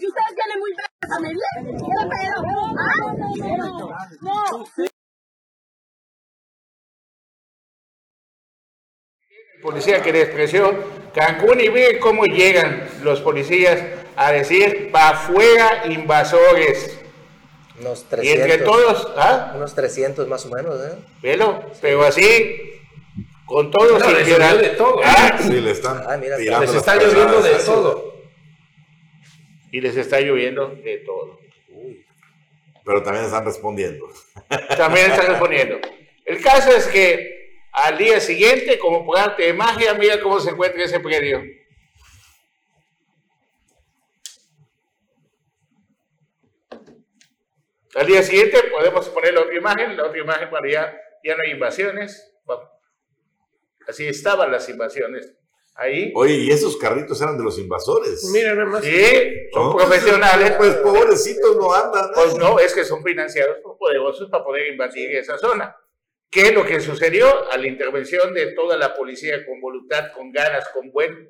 y 0.00 0.06
ustedes 0.06 0.32
tienen 0.34 0.58
muy 0.58 0.72
pedos 0.74 1.10
a 1.10 1.20
medir. 1.20 1.48
¿Qué 1.64 2.04
pedo? 2.10 2.38
¿Ah? 2.78 2.98
No. 4.20 4.99
Policía 9.62 10.02
que 10.02 10.12
despreció 10.12 11.00
Cancún 11.14 11.60
y 11.60 11.68
ve 11.68 11.98
cómo 11.98 12.24
llegan 12.24 12.88
los 13.02 13.20
policías 13.20 13.82
a 14.16 14.32
decir, 14.32 14.90
pa' 14.92 15.14
fuera 15.14 15.86
invasores. 15.86 16.98
Unos 17.80 18.04
300. 18.08 18.24
Y 18.24 18.42
entre 18.42 18.64
todos, 18.64 19.12
¿ah? 19.16 19.52
Unos 19.56 19.74
300 19.74 20.28
más 20.28 20.44
o 20.46 20.50
menos, 20.50 20.76
¿eh? 20.84 20.98
Velo, 21.22 21.64
pero 21.80 22.04
así, 22.04 22.80
con 23.46 23.70
todos 23.70 23.98
no, 24.00 24.12
les 24.12 24.26
de 24.60 24.68
todo. 24.70 25.00
¿Ah? 25.02 25.38
Sí, 25.40 25.60
le 25.60 25.70
están 25.70 26.02
ah, 26.06 26.16
mira, 26.16 26.36
les 26.38 26.74
está 26.74 26.96
lloviendo 26.96 27.42
de 27.42 27.54
todo. 27.54 28.14
Y 29.72 29.80
les 29.80 29.96
está 29.96 30.20
lloviendo 30.20 30.68
de 30.68 30.98
todo. 30.98 31.40
Pero 32.84 33.02
también 33.02 33.24
están 33.24 33.44
respondiendo. 33.44 34.06
También 34.76 35.10
están 35.10 35.26
respondiendo. 35.28 35.78
El 36.24 36.42
caso 36.42 36.70
es 36.70 36.86
que 36.88 37.39
al 37.72 37.98
día 37.98 38.20
siguiente, 38.20 38.78
como 38.78 39.04
por 39.04 39.18
arte 39.18 39.44
de 39.44 39.52
magia, 39.52 39.94
mira 39.94 40.20
cómo 40.20 40.40
se 40.40 40.50
encuentra 40.50 40.84
ese 40.84 41.00
predio. 41.00 41.42
Al 47.94 48.06
día 48.06 48.22
siguiente 48.22 48.62
podemos 48.70 49.08
poner 49.08 49.34
la 49.34 49.42
otra 49.42 49.56
imagen, 49.56 49.96
la 49.96 50.06
otra 50.06 50.20
imagen 50.20 50.50
para 50.50 50.70
ya, 50.70 50.96
ya 51.24 51.36
no 51.36 51.42
hay 51.42 51.50
invasiones. 51.50 52.26
Así 53.88 54.06
estaban 54.06 54.52
las 54.52 54.68
invasiones 54.68 55.34
ahí. 55.74 56.12
Oye, 56.14 56.34
y 56.34 56.50
esos 56.50 56.76
carritos 56.76 57.20
eran 57.20 57.36
de 57.36 57.42
los 57.42 57.58
invasores. 57.58 58.24
Mira, 58.32 58.54
nada 58.54 58.66
más. 58.66 58.84
Sí, 58.84 59.48
son 59.52 59.70
¿No? 59.70 59.76
profesionales. 59.76 60.52
Pues 60.56 60.74
pobrecitos 60.76 61.56
no 61.56 61.72
andan. 61.72 62.10
Pues 62.14 62.36
no, 62.36 62.60
es 62.60 62.72
que 62.72 62.84
son 62.84 63.02
financiados 63.02 63.56
por 63.62 63.76
poderosos 63.78 64.30
para 64.30 64.44
poder 64.44 64.68
invadir 64.68 65.16
esa 65.16 65.36
zona. 65.38 65.74
¿Qué 66.30 66.42
es 66.42 66.54
lo 66.54 66.64
que 66.64 66.80
sucedió? 66.80 67.50
A 67.50 67.56
la 67.56 67.66
intervención 67.66 68.32
de 68.34 68.52
toda 68.52 68.76
la 68.76 68.94
policía 68.94 69.44
con 69.46 69.60
voluntad, 69.60 70.12
con 70.14 70.30
ganas, 70.30 70.68
con 70.68 70.90
buen 70.92 71.28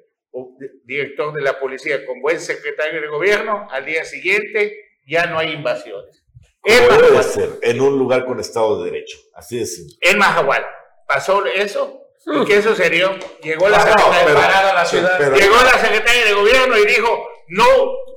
director 0.84 1.32
de 1.32 1.40
la 1.42 1.58
policía, 1.58 2.04
con 2.06 2.20
buen 2.20 2.38
secretario 2.38 3.00
de 3.00 3.08
gobierno, 3.08 3.66
al 3.70 3.84
día 3.86 4.04
siguiente 4.04 4.76
ya 5.06 5.26
no 5.26 5.38
hay 5.38 5.52
invasiones. 5.52 6.24
En 6.64 6.86
Como 6.86 7.00
debe 7.00 7.16
de 7.16 7.22
ser, 7.22 7.48
en 7.62 7.80
un 7.80 7.98
lugar 7.98 8.26
con 8.26 8.38
Estado 8.38 8.82
de 8.84 8.90
Derecho. 8.90 9.16
Así 9.34 9.58
de 9.58 9.66
simple. 9.66 9.96
en 10.02 10.18
Mahahual, 10.18 10.64
pasó 11.08 11.44
eso. 11.46 11.96
¿Y 12.26 12.44
qué 12.44 12.60
sucedió? 12.60 13.16
Llegó 13.42 13.70
la 13.70 13.78
Ah, 13.78 13.84
no, 13.86 13.90
secretaria 13.92 14.24
pero- 14.26 14.38
Parada 14.40 14.74
la 14.74 14.84
ciudad. 14.84 15.16
pero- 15.18 15.36
Llegó 15.36 15.54
la 15.56 15.78
secretaria 15.78 16.24
de 16.26 16.34
gobierno 16.34 16.76
y 16.76 16.84
dijo, 16.84 17.26
no, 17.48 17.64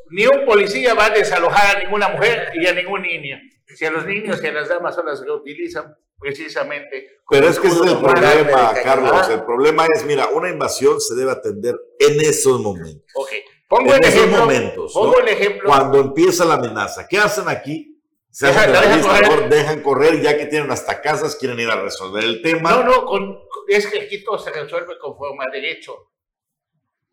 ni 0.09 0.25
un 0.27 0.43
policía 0.45 0.93
va 0.93 1.05
a 1.05 1.09
desalojar 1.11 1.77
a 1.77 1.79
ninguna 1.79 2.09
mujer 2.09 2.51
y 2.55 2.67
a 2.67 2.73
ningún 2.73 3.01
niño. 3.03 3.39
Si 3.65 3.85
a 3.85 3.91
los 3.91 4.05
niños 4.05 4.43
y 4.43 4.47
a 4.47 4.51
las 4.51 4.67
damas 4.67 4.93
son 4.93 5.05
las 5.05 5.21
que 5.21 5.31
utilizan 5.31 5.95
precisamente. 6.23 7.19
Pero 7.29 7.47
es 7.47 7.59
que 7.59 7.67
ese 7.67 7.77
es 7.85 7.91
el 7.91 7.97
problema. 7.99 8.73
Carlos. 8.83 9.29
El 9.29 9.43
problema 9.43 9.85
es, 9.95 10.05
mira, 10.05 10.27
una 10.29 10.49
invasión 10.49 10.99
se 11.01 11.15
debe 11.15 11.31
atender 11.31 11.75
en 11.99 12.19
esos 12.21 12.59
momentos. 12.59 13.03
Ok, 13.15 13.29
pongo 13.67 13.93
en 13.93 13.97
el 14.03 14.09
esos 14.09 14.15
ejemplo. 14.15 14.39
momentos. 14.39 14.93
pongo 14.93 15.13
¿no? 15.13 15.19
el 15.19 15.27
ejemplo. 15.29 15.69
Cuando 15.69 15.99
empieza 15.99 16.45
la 16.45 16.55
amenaza, 16.55 17.07
¿qué 17.07 17.17
hacen 17.17 17.47
aquí? 17.47 17.89
Se 18.29 18.47
Deja- 18.47 18.61
hacen 18.61 18.71
de 18.73 18.79
la 18.79 18.95
dejan 18.97 19.01
correr. 19.25 19.49
dejan 19.49 19.83
correr, 19.83 20.21
ya 20.21 20.37
que 20.37 20.45
tienen 20.47 20.71
hasta 20.71 21.01
casas, 21.01 21.35
quieren 21.35 21.59
ir 21.59 21.69
a 21.69 21.79
resolver 21.81 22.23
el 22.23 22.41
tema. 22.41 22.71
No, 22.71 22.83
no, 22.83 23.05
con, 23.05 23.39
es 23.67 23.85
que 23.87 23.99
aquí 24.01 24.23
todo 24.23 24.39
se 24.39 24.49
resuelve 24.51 24.97
conforme 24.97 25.45
a 25.47 25.51
derecho. 25.51 26.09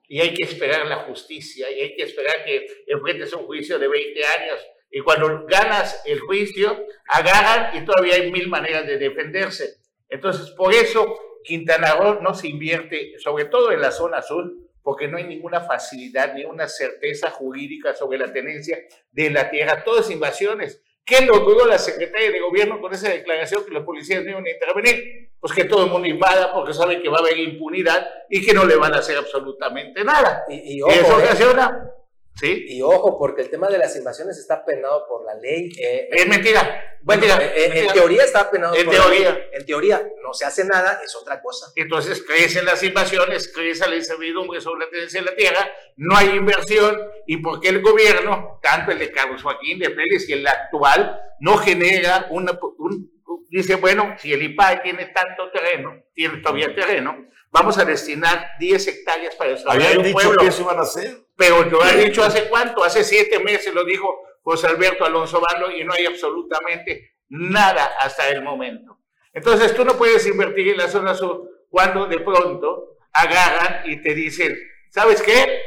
Y 0.08 0.20
hay 0.20 0.34
que 0.34 0.44
esperar 0.44 0.86
la 0.86 1.04
justicia, 1.04 1.70
y 1.70 1.80
hay 1.80 1.94
que 1.94 2.02
esperar 2.02 2.44
que 2.44 2.66
enfrentes 2.86 3.32
un 3.34 3.44
juicio 3.46 3.78
de 3.78 3.86
20 3.86 4.20
años. 4.24 4.60
Y 4.90 5.00
cuando 5.00 5.46
ganas 5.46 6.02
el 6.04 6.20
juicio, 6.20 6.84
agarran 7.08 7.76
y 7.76 7.84
todavía 7.84 8.14
hay 8.14 8.30
mil 8.32 8.48
maneras 8.48 8.86
de 8.86 8.98
defenderse. 8.98 9.76
Entonces, 10.08 10.50
por 10.50 10.74
eso 10.74 11.16
Quintana 11.44 11.94
Roo 11.94 12.20
no 12.20 12.34
se 12.34 12.48
invierte, 12.48 13.18
sobre 13.18 13.44
todo 13.46 13.72
en 13.72 13.80
la 13.80 13.92
zona 13.92 14.22
sur, 14.22 14.52
porque 14.82 15.08
no 15.08 15.18
hay 15.18 15.24
ninguna 15.24 15.60
facilidad 15.60 16.34
ni 16.34 16.44
una 16.44 16.66
certeza 16.66 17.30
jurídica 17.30 17.94
sobre 17.94 18.18
la 18.18 18.32
tenencia 18.32 18.78
de 19.12 19.30
la 19.30 19.50
tierra. 19.50 19.84
Todas 19.84 20.10
invasiones. 20.10 20.82
¿Qué 21.04 21.24
logró 21.24 21.66
la 21.66 21.78
secretaria 21.78 22.30
de 22.30 22.40
gobierno 22.40 22.80
con 22.80 22.92
esa 22.92 23.08
declaración 23.08 23.64
que 23.64 23.72
los 23.72 23.84
policías 23.84 24.22
no 24.22 24.30
iban 24.30 24.46
a 24.46 24.50
intervenir? 24.50 25.30
Pues 25.40 25.52
que 25.52 25.64
todo 25.64 25.84
el 25.84 25.90
mundo 25.90 26.06
invada 26.06 26.52
porque 26.52 26.74
sabe 26.74 27.02
que 27.02 27.08
va 27.08 27.16
a 27.16 27.20
haber 27.20 27.38
impunidad 27.38 28.06
y 28.28 28.44
que 28.44 28.52
no 28.52 28.64
le 28.64 28.76
van 28.76 28.94
a 28.94 28.98
hacer 28.98 29.16
absolutamente 29.16 30.04
nada. 30.04 30.44
Y, 30.48 30.78
eso 30.78 31.20
¿eh? 31.20 31.22
ocasiona, 31.24 31.90
¿sí? 32.34 32.66
y 32.68 32.82
ojo, 32.82 33.18
porque 33.18 33.42
el 33.42 33.50
tema 33.50 33.68
de 33.68 33.78
las 33.78 33.94
invasiones 33.96 34.38
está 34.38 34.64
penado 34.64 35.06
por 35.08 35.24
la 35.24 35.34
ley. 35.34 35.70
eh, 35.78 36.08
Es 36.10 36.26
mentira. 36.26 36.98
bueno, 37.02 37.22
mentira, 37.26 37.44
eh, 37.44 37.64
en 37.64 37.70
mentira. 37.74 37.92
teoría 37.92 38.24
está 38.24 38.50
penado 38.50 38.74
En 38.74 38.84
por 38.86 38.94
la 38.94 39.08
ley. 39.08 39.22
teoría. 39.22 39.44
En 39.52 39.66
teoría, 39.66 40.08
no 40.22 40.32
se 40.32 40.44
hace 40.46 40.64
nada, 40.64 41.00
es 41.04 41.14
otra 41.16 41.40
cosa. 41.42 41.72
Entonces 41.76 42.22
crecen 42.26 42.64
las 42.64 42.82
invasiones, 42.82 43.52
crece 43.54 43.88
la 43.88 43.96
incertidumbre 43.96 44.60
sobre 44.60 44.84
la 44.86 44.90
tenencia 44.90 45.20
de 45.20 45.26
la 45.30 45.36
tierra, 45.36 45.70
no 45.96 46.16
hay 46.16 46.28
inversión 46.30 46.98
y 47.26 47.38
porque 47.38 47.68
el 47.68 47.82
gobierno, 47.82 48.58
tanto 48.62 48.90
el 48.92 48.98
de 48.98 49.10
Carlos 49.10 49.42
Joaquín 49.42 49.78
de 49.78 49.90
Pérez 49.90 50.28
y 50.28 50.32
el 50.34 50.46
actual, 50.46 51.20
no 51.40 51.56
genera 51.58 52.26
una, 52.30 52.58
un, 52.78 53.10
dice, 53.50 53.74
bueno, 53.76 54.14
si 54.18 54.32
el 54.32 54.42
IPAE 54.42 54.78
tiene 54.82 55.06
tanto 55.06 55.50
terreno, 55.50 56.04
tiene 56.14 56.38
todavía 56.38 56.74
terreno, 56.74 57.26
vamos 57.50 57.78
a 57.78 57.84
destinar 57.84 58.50
10 58.60 58.86
hectáreas 58.88 59.34
para 59.34 59.50
desarrollar 59.50 59.82
Habían 59.82 59.98
un 59.98 60.04
dicho 60.04 60.14
pueblo. 60.14 60.36
que 60.40 60.46
eso 60.48 60.62
iban 60.62 60.78
a 60.78 60.82
hacer. 60.82 61.16
Pero 61.40 61.64
lo 61.64 61.82
ha 61.82 61.94
dicho 61.94 62.22
hace 62.22 62.50
cuánto, 62.50 62.84
hace 62.84 63.02
siete 63.02 63.38
meses 63.38 63.72
lo 63.72 63.82
dijo 63.82 64.24
José 64.42 64.66
Alberto 64.66 65.06
Alonso 65.06 65.40
Bando 65.40 65.70
y 65.70 65.82
no 65.84 65.94
hay 65.94 66.04
absolutamente 66.04 67.16
nada 67.30 67.92
hasta 67.98 68.28
el 68.28 68.42
momento. 68.42 68.98
Entonces 69.32 69.74
tú 69.74 69.82
no 69.82 69.96
puedes 69.96 70.26
invertir 70.26 70.68
en 70.68 70.76
la 70.76 70.88
zona 70.88 71.14
sur 71.14 71.48
cuando 71.70 72.04
de 72.04 72.20
pronto 72.20 72.98
agarran 73.14 73.90
y 73.90 74.02
te 74.02 74.14
dicen, 74.14 74.54
¿sabes 74.90 75.22
qué? 75.22 75.62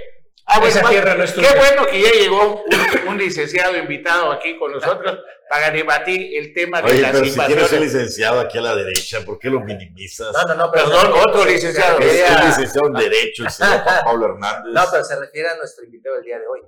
Ah, 0.45 0.59
Esa 0.67 0.81
bueno, 0.81 0.89
tierra 0.89 1.15
no 1.15 1.23
es 1.23 1.31
qué 1.31 1.47
bueno 1.57 1.85
que 1.87 2.01
ya 2.01 2.11
llegó 2.11 2.63
un, 2.65 3.07
un 3.07 3.17
licenciado 3.17 3.77
invitado 3.77 4.31
aquí 4.31 4.57
con 4.57 4.73
nosotros 4.73 5.19
para 5.49 5.71
debatir 5.71 6.37
el 6.37 6.53
tema 6.53 6.81
de 6.81 6.91
Oye, 6.91 7.01
las 7.01 7.11
pero 7.11 7.25
si 7.25 7.31
tienes 7.31 7.47
un 7.47 7.55
invasiones. 7.55 7.93
licenciado 7.93 8.39
aquí 8.41 8.57
a 8.57 8.61
la 8.61 8.75
derecha, 8.75 9.21
¿por 9.25 9.39
qué 9.39 9.49
lo 9.49 9.61
minimizas? 9.61 10.33
No, 10.33 10.43
no, 10.43 10.55
no, 10.55 10.71
pero 10.71 10.85
Perdón, 10.85 11.13
otro 11.27 11.45
licenciado. 11.45 11.99
Es 11.99 12.29
un 12.29 12.45
licenciado 12.47 12.87
en 12.87 12.93
Derecho, 12.93 13.43
el 13.43 13.49
señor 13.51 13.79
Juan 13.79 13.99
Pablo 14.03 14.25
Hernández. 14.25 14.73
no, 14.73 14.83
pero 14.91 15.03
se 15.03 15.15
refiere 15.19 15.49
a 15.49 15.55
nuestro 15.57 15.85
invitado 15.85 16.15
del 16.15 16.25
día 16.25 16.39
de 16.39 16.47
hoy. 16.47 16.61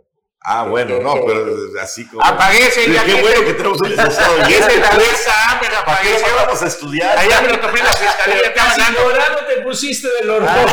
Ah, 0.47 0.63
bueno, 0.63 0.99
no, 0.99 1.25
pero 1.25 1.43
así 1.81 2.07
como. 2.07 2.23
Aparece 2.23 2.85
Sí, 2.85 2.93
ya 2.93 3.03
qué 3.03 3.19
bueno 3.19 3.41
que 3.45 3.53
tenemos 3.53 3.81
un 3.81 3.89
licenciado. 3.95 4.49
Y 4.49 4.53
ese 4.53 4.79
tal 4.79 4.97
vez 4.97 5.17
Samper 5.23 5.71
¿Para 5.83 6.01
qué 6.01 6.23
vamos 6.35 6.61
a 6.61 6.67
estudiar? 6.67 7.17
Allá 7.17 7.41
me 7.41 7.49
lo 7.49 7.59
topé 7.59 7.79
en 7.79 7.85
la 7.85 7.93
fiscalía, 7.93 8.53
Casi 8.53 8.93
dorado 8.93 9.45
te 9.47 9.61
pusiste 9.61 10.07
de 10.07 10.25
los 10.25 10.43
Ah. 10.47 10.65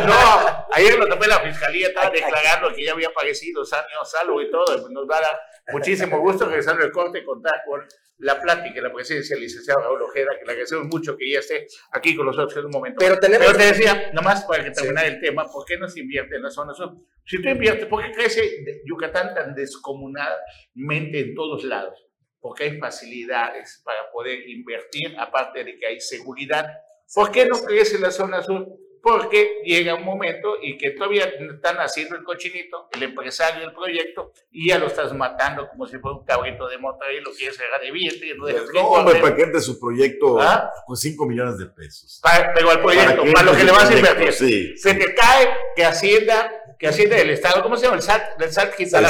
No, 0.06 0.66
ayer 0.72 0.98
lo 0.98 1.06
tomé 1.08 1.24
en 1.24 1.30
la 1.30 1.40
fiscalía, 1.40 1.88
estaba 1.88 2.10
declarando 2.10 2.74
que 2.74 2.84
ya 2.84 2.92
había 2.92 3.08
aparecido 3.08 3.64
Sanio 3.64 4.04
Salvo 4.04 4.42
y 4.42 4.50
todo. 4.50 4.88
Nos 4.88 5.08
va 5.08 5.18
a 5.18 5.20
dar 5.20 5.40
muchísimo 5.72 6.18
gusto 6.20 6.46
regresando 6.46 6.84
el 6.84 6.90
corte 6.92 7.24
contar 7.24 7.62
con 7.66 7.82
la 8.18 8.38
plática 8.40 8.78
y 8.78 8.82
la 8.82 8.92
presencia 8.92 9.34
del 9.34 9.44
licenciado 9.44 9.80
Raúl 9.80 10.02
Ojeda, 10.02 10.30
que 10.38 10.44
le 10.44 10.52
agradecemos 10.52 10.86
mucho 10.88 11.16
que 11.16 11.30
ya 11.32 11.38
esté 11.38 11.66
aquí 11.92 12.14
con 12.14 12.26
nosotros 12.26 12.56
en 12.58 12.66
un 12.66 12.70
momento. 12.70 12.98
Pero 13.00 13.18
tenemos- 13.18 13.46
Pero 13.46 13.58
te 13.58 13.64
decía, 13.64 14.10
nomás 14.12 14.44
para 14.44 14.62
que 14.64 14.70
terminar 14.72 15.06
el 15.06 15.20
tema, 15.20 15.46
¿por 15.46 15.64
qué 15.64 15.78
no 15.78 15.88
se 15.88 16.00
invierte 16.00 16.36
en 16.36 16.42
la 16.42 16.50
zona 16.50 16.74
sur? 16.74 16.92
Si 17.24 17.40
tú 17.40 17.48
inviertes, 17.48 17.86
¿por 17.86 18.02
qué 18.04 18.12
crece 18.12 18.64
Yucatán 18.84 19.34
tan 19.34 19.54
descomunadamente 19.54 21.20
en 21.20 21.34
todos 21.34 21.64
lados? 21.64 22.06
Porque 22.40 22.64
hay 22.64 22.78
facilidades 22.78 23.82
para 23.84 24.10
poder 24.12 24.48
invertir, 24.48 25.14
aparte 25.18 25.64
de 25.64 25.78
que 25.78 25.86
hay 25.86 26.00
seguridad. 26.00 26.66
¿Por 27.14 27.30
qué 27.30 27.46
no 27.46 27.58
crece 27.62 27.98
la 27.98 28.10
zona 28.10 28.42
sur? 28.42 28.66
Porque 29.02 29.60
llega 29.64 29.94
un 29.94 30.04
momento 30.04 30.56
y 30.60 30.76
que 30.76 30.90
todavía 30.90 31.24
están 31.24 31.76
haciendo 31.78 32.16
el 32.16 32.22
cochinito, 32.24 32.88
el 32.92 33.02
empresario 33.02 33.60
del 33.62 33.72
proyecto, 33.72 34.32
y 34.50 34.68
ya 34.68 34.78
lo 34.78 34.86
estás 34.86 35.12
matando 35.14 35.68
como 35.68 35.86
si 35.86 35.98
fuera 35.98 36.18
un 36.18 36.24
cabrito 36.24 36.68
de 36.68 36.78
Monterrey, 36.78 37.20
lo 37.20 37.32
quieres 37.32 37.56
sacar 37.56 37.80
de 37.80 37.90
billete 37.90 38.26
y 38.26 38.36
no 38.36 38.46
que 38.46 38.52
No, 38.74 38.88
hombre, 38.88 39.16
engorde. 39.16 39.20
para 39.20 39.36
que 39.36 39.42
entre 39.42 39.60
su 39.60 39.80
proyecto 39.80 40.40
¿Ah? 40.40 40.70
con 40.86 40.96
5 40.96 41.26
millones 41.26 41.58
de 41.58 41.66
pesos. 41.66 42.20
Pero 42.54 42.70
al 42.70 42.80
proyecto, 42.80 43.22
¿Para 43.32 43.50
lo 43.50 43.56
que 43.56 43.64
le 43.64 43.72
vas 43.72 43.90
a 43.90 43.96
invertir. 43.96 44.32
Sí, 44.32 44.76
Se 44.76 44.94
te 44.94 45.14
cae 45.14 45.48
que 45.74 45.84
Hacienda, 45.84 46.59
que 46.80 46.88
Hacienda 46.88 47.16
del 47.16 47.30
Estado, 47.30 47.62
¿cómo 47.62 47.76
se 47.76 47.84
llama? 47.84 47.96
El 47.96 48.02
SAT, 48.02 48.40
el 48.40 48.50
SAT 48.52 48.74
Quintana. 48.74 49.08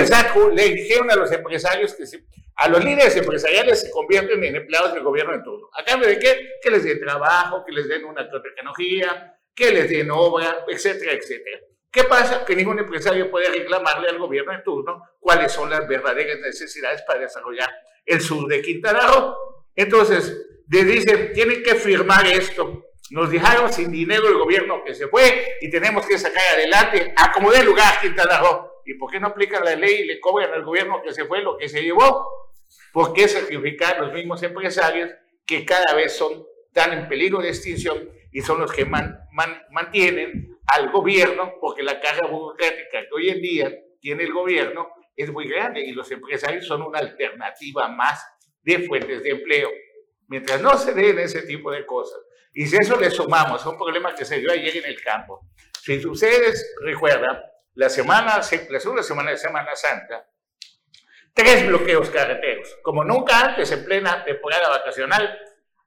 El 0.00 0.06
SAT 0.08 0.36
le 0.54 0.68
dijeron 0.70 1.10
a 1.10 1.14
los 1.16 1.30
empresarios 1.30 1.94
que 1.94 2.06
se- 2.06 2.24
a 2.56 2.68
los 2.68 2.82
líderes 2.82 3.14
empresariales 3.16 3.82
se 3.82 3.90
convierten 3.90 4.42
en 4.42 4.56
empleados 4.56 4.94
del 4.94 5.02
gobierno 5.02 5.34
en 5.34 5.42
turno. 5.42 5.68
¿A 5.74 5.84
cambio 5.84 6.08
de 6.08 6.18
qué? 6.18 6.52
Que 6.62 6.70
les 6.70 6.82
den 6.84 6.98
trabajo, 7.00 7.62
que 7.66 7.72
les 7.72 7.86
den 7.86 8.04
una 8.06 8.26
tecnología, 8.30 9.34
que 9.54 9.70
les 9.72 9.90
den 9.90 10.10
obra, 10.10 10.64
etcétera, 10.68 11.12
etcétera. 11.12 11.58
¿Qué 11.92 12.04
pasa? 12.04 12.44
Que 12.44 12.56
ningún 12.56 12.78
empresario 12.78 13.30
puede 13.30 13.48
reclamarle 13.50 14.08
al 14.08 14.18
gobierno 14.18 14.52
en 14.54 14.62
turno 14.62 15.02
cuáles 15.18 15.52
son 15.52 15.68
las 15.68 15.86
verdaderas 15.86 16.38
necesidades 16.40 17.02
para 17.02 17.20
desarrollar 17.20 17.68
el 18.06 18.20
sur 18.20 18.48
de 18.48 18.62
Quintana 18.62 19.00
Roo. 19.06 19.34
Entonces, 19.74 20.46
le 20.68 20.84
dicen, 20.84 21.32
tienen 21.34 21.62
que 21.62 21.74
firmar 21.74 22.26
esto. 22.26 22.84
Nos 23.10 23.30
dejaron 23.30 23.72
sin 23.72 23.90
dinero 23.90 24.28
el 24.28 24.34
gobierno 24.38 24.84
que 24.84 24.94
se 24.94 25.08
fue 25.08 25.56
y 25.60 25.68
tenemos 25.70 26.06
que 26.06 26.16
sacar 26.16 26.42
adelante, 26.54 27.12
a 27.16 27.32
como 27.32 27.50
dé 27.50 27.64
lugar 27.64 28.00
Quintana 28.00 28.38
Roo. 28.38 28.70
¿Y 28.86 28.94
por 28.94 29.10
qué 29.10 29.20
no 29.20 29.28
aplican 29.28 29.64
la 29.64 29.74
ley 29.76 30.02
y 30.02 30.04
le 30.04 30.20
cobran 30.20 30.52
al 30.52 30.64
gobierno 30.64 31.02
que 31.02 31.12
se 31.12 31.24
fue 31.24 31.42
lo 31.42 31.56
que 31.56 31.68
se 31.68 31.82
llevó? 31.82 32.28
¿Por 32.92 33.12
qué 33.12 33.26
sacrificar 33.28 33.96
a 33.96 34.00
los 34.02 34.12
mismos 34.12 34.42
empresarios 34.42 35.10
que 35.44 35.64
cada 35.64 35.94
vez 35.94 36.16
son 36.16 36.44
tan 36.72 36.92
en 36.92 37.08
peligro 37.08 37.40
de 37.40 37.48
extinción 37.48 38.08
y 38.32 38.40
son 38.42 38.60
los 38.60 38.72
que 38.72 38.84
man- 38.84 39.18
man- 39.32 39.60
mantienen 39.70 40.56
al 40.66 40.90
gobierno? 40.90 41.54
Porque 41.60 41.82
la 41.82 42.00
carga 42.00 42.28
burocrática 42.28 43.00
que 43.02 43.08
hoy 43.14 43.28
en 43.30 43.42
día 43.42 43.72
tiene 44.00 44.22
el 44.24 44.32
gobierno 44.32 44.88
es 45.16 45.30
muy 45.32 45.48
grande 45.48 45.80
y 45.80 45.92
los 45.92 46.10
empresarios 46.12 46.66
son 46.66 46.82
una 46.82 47.00
alternativa 47.00 47.88
más 47.88 48.24
de 48.62 48.78
fuentes 48.86 49.22
de 49.22 49.30
empleo. 49.30 49.70
Mientras 50.28 50.60
no 50.62 50.76
se 50.78 50.94
den 50.94 51.18
ese 51.18 51.42
tipo 51.42 51.70
de 51.72 51.84
cosas, 51.84 52.18
y 52.62 52.66
si 52.66 52.76
eso 52.76 52.96
le 52.98 53.10
sumamos 53.10 53.64
a 53.64 53.68
un 53.70 53.76
problema 53.78 54.14
que 54.14 54.24
se 54.24 54.38
dio 54.38 54.50
ayer 54.52 54.76
en 54.78 54.84
el 54.86 55.00
campo, 55.02 55.46
si 55.82 56.04
ustedes 56.06 56.74
recuerdan, 56.82 57.40
la 57.74 57.88
semana, 57.88 58.36
la 58.36 58.80
segunda 58.80 59.02
semana 59.02 59.30
de 59.30 59.36
Semana 59.38 59.74
Santa, 59.74 60.26
tres 61.34 61.66
bloqueos 61.66 62.10
carreteros, 62.10 62.76
como 62.82 63.04
nunca 63.04 63.40
antes 63.40 63.70
en 63.72 63.84
plena 63.84 64.24
temporada 64.24 64.68
vacacional. 64.68 65.38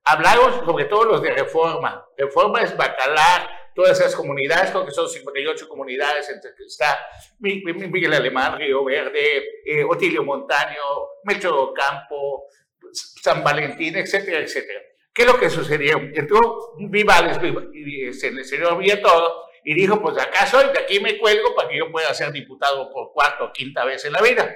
Hablamos 0.06 0.66
sobre 0.66 0.86
todo 0.86 1.06
los 1.06 1.22
de 1.22 1.32
reforma. 1.34 2.06
Reforma 2.18 2.62
es 2.62 2.76
Bacalar, 2.76 3.50
todas 3.74 4.00
esas 4.00 4.16
comunidades, 4.16 4.72
creo 4.72 4.86
que 4.86 4.92
son 4.92 5.08
58 5.08 5.68
comunidades, 5.70 6.30
entre 6.30 6.54
que 6.56 6.64
está 6.66 7.00
Mi- 7.40 7.64
Mi- 7.64 7.88
Miguel 7.88 8.14
Alemán, 8.14 8.58
Río 8.58 8.84
Verde, 8.84 9.44
eh, 9.66 9.84
Otilio 9.84 10.24
Montaño, 10.24 10.82
Melchor 11.24 11.74
Campo, 11.74 12.48
San 12.92 13.44
Valentín, 13.44 13.96
etcétera, 13.98 14.40
etcétera. 14.40 14.82
¿Qué 15.13 15.21
es 15.23 15.28
lo 15.28 15.38
que 15.39 15.49
sucedió? 15.49 15.97
Entró 15.97 16.73
Vivales, 16.78 17.39
y 17.73 18.13
se 18.13 18.32
le 18.32 18.43
señor 18.43 18.78
todo 19.02 19.43
y 19.63 19.73
dijo, 19.73 20.02
pues 20.02 20.17
acá 20.17 20.45
soy, 20.45 20.65
de 20.73 20.80
aquí 20.80 20.99
me 20.99 21.17
cuelgo 21.17 21.56
para 21.56 21.69
que 21.69 21.78
yo 21.78 21.91
pueda 21.91 22.13
ser 22.13 22.32
diputado 22.32 22.91
por 22.91 23.13
cuarta 23.13 23.45
o 23.45 23.54
quinta 23.54 23.86
vez 23.86 24.04
en 24.06 24.13
la 24.13 24.21
vida. 24.21 24.54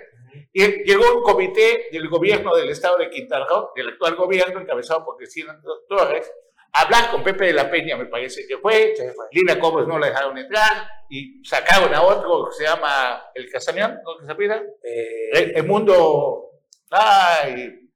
Y 0.51 0.83
llegó 0.83 1.17
un 1.17 1.23
comité 1.23 1.87
del 1.91 2.09
gobierno 2.09 2.55
del 2.55 2.69
estado 2.69 2.97
de 2.97 3.09
Quintana 3.09 3.45
Roo, 3.45 3.71
del 3.75 3.89
actual 3.89 4.15
gobierno, 4.15 4.59
encabezado 4.59 5.05
por 5.05 5.17
Cristina 5.17 5.59
Torres, 5.87 6.31
a 6.73 6.81
hablar 6.81 7.09
con 7.11 7.23
Pepe 7.23 7.45
de 7.45 7.53
la 7.53 7.71
Peña, 7.71 7.95
me 7.95 8.05
parece 8.05 8.45
que 8.45 8.57
fue, 8.57 8.93
Lina 9.31 9.57
Cobos 9.59 9.87
no 9.87 9.97
la 9.97 10.07
dejaron 10.07 10.37
entrar, 10.37 10.87
y 11.09 11.43
sacaron 11.43 11.93
a 11.93 12.01
otro 12.01 12.49
que 12.49 12.55
se 12.55 12.63
llama 12.65 13.23
El 13.33 13.49
Casañón, 13.49 13.99
¿no 14.03 14.17
que 14.17 14.25
se 14.25 14.35
pida? 14.35 14.61
Eh, 14.83 15.53
el, 15.55 15.63
mundo, 15.65 16.51
ay, 16.89 17.86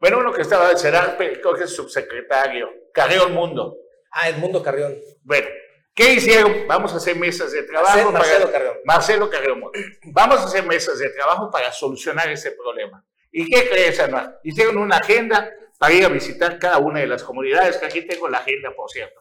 bueno, 0.00 0.18
uno 0.18 0.32
que 0.32 0.42
estaba 0.42 0.74
Serarpe, 0.76 1.40
creo 1.40 1.54
que 1.54 1.64
es 1.64 1.74
subsecretario, 1.76 2.68
Carrión 2.92 3.32
Mundo. 3.32 3.76
Ah, 4.10 4.28
el 4.28 4.38
Mundo 4.38 4.62
Carrión. 4.62 4.96
Bueno, 5.22 5.46
¿Qué 5.94 6.14
hicieron? 6.14 6.66
Vamos 6.66 6.94
a 6.94 6.96
hacer 6.96 7.16
mesas 7.16 7.52
de 7.52 7.62
trabajo. 7.64 8.10
Marcelo, 8.10 8.40
para, 8.40 8.52
Carrión. 8.52 8.76
Marcelo 8.84 9.28
Carrión. 9.28 9.62
Vamos 10.04 10.40
a 10.40 10.44
hacer 10.44 10.64
mesas 10.64 10.98
de 10.98 11.10
trabajo 11.10 11.50
para 11.50 11.70
solucionar 11.72 12.30
ese 12.30 12.52
problema. 12.52 13.04
¿Y 13.30 13.48
qué 13.50 13.68
crees, 13.68 14.00
Anuar? 14.00 14.40
Hicieron 14.42 14.78
una 14.78 14.96
agenda 14.96 15.50
para 15.78 15.92
ir 15.92 16.04
a 16.04 16.08
visitar 16.08 16.58
cada 16.58 16.78
una 16.78 17.00
de 17.00 17.06
las 17.06 17.22
comunidades, 17.22 17.76
que 17.76 17.86
aquí 17.86 18.02
tengo 18.02 18.28
la 18.28 18.38
agenda, 18.38 18.70
por 18.74 18.90
cierto. 18.90 19.20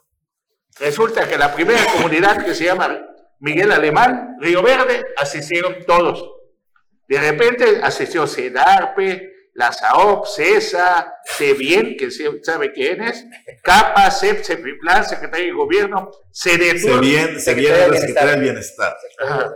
Resulta 0.79 1.27
que 1.27 1.37
la 1.37 1.53
primera 1.53 1.83
comunidad 1.93 2.45
que 2.45 2.53
se 2.53 2.65
llama 2.65 3.05
Miguel 3.39 3.71
Alemán, 3.71 4.37
Río 4.39 4.61
Verde, 4.61 5.03
asistieron 5.17 5.85
todos. 5.85 6.31
De 7.07 7.19
repente 7.19 7.79
asistió 7.81 8.27
CEDARPE, 8.27 9.38
la 9.59 9.73
SAOP, 9.73 10.25
CESA, 10.25 11.15
CEBIEN, 11.25 11.97
que 11.97 12.09
sabe 12.41 12.71
quién 12.71 13.03
es, 13.03 13.25
CAPA, 13.61 14.09
CEP, 14.09 14.41
CEPIPLAN, 14.41 15.05
Secretaría 15.05 15.47
de 15.47 15.51
Gobierno, 15.51 16.11
CEDETUR. 16.31 17.03
CEBIEN, 17.03 17.39
CEBIEN 17.41 17.73
es 17.73 17.89
la 17.89 17.97
Secretaría 17.97 18.31
del 18.31 18.41
Bienestar. 18.41 18.95
Ajá. 19.19 19.51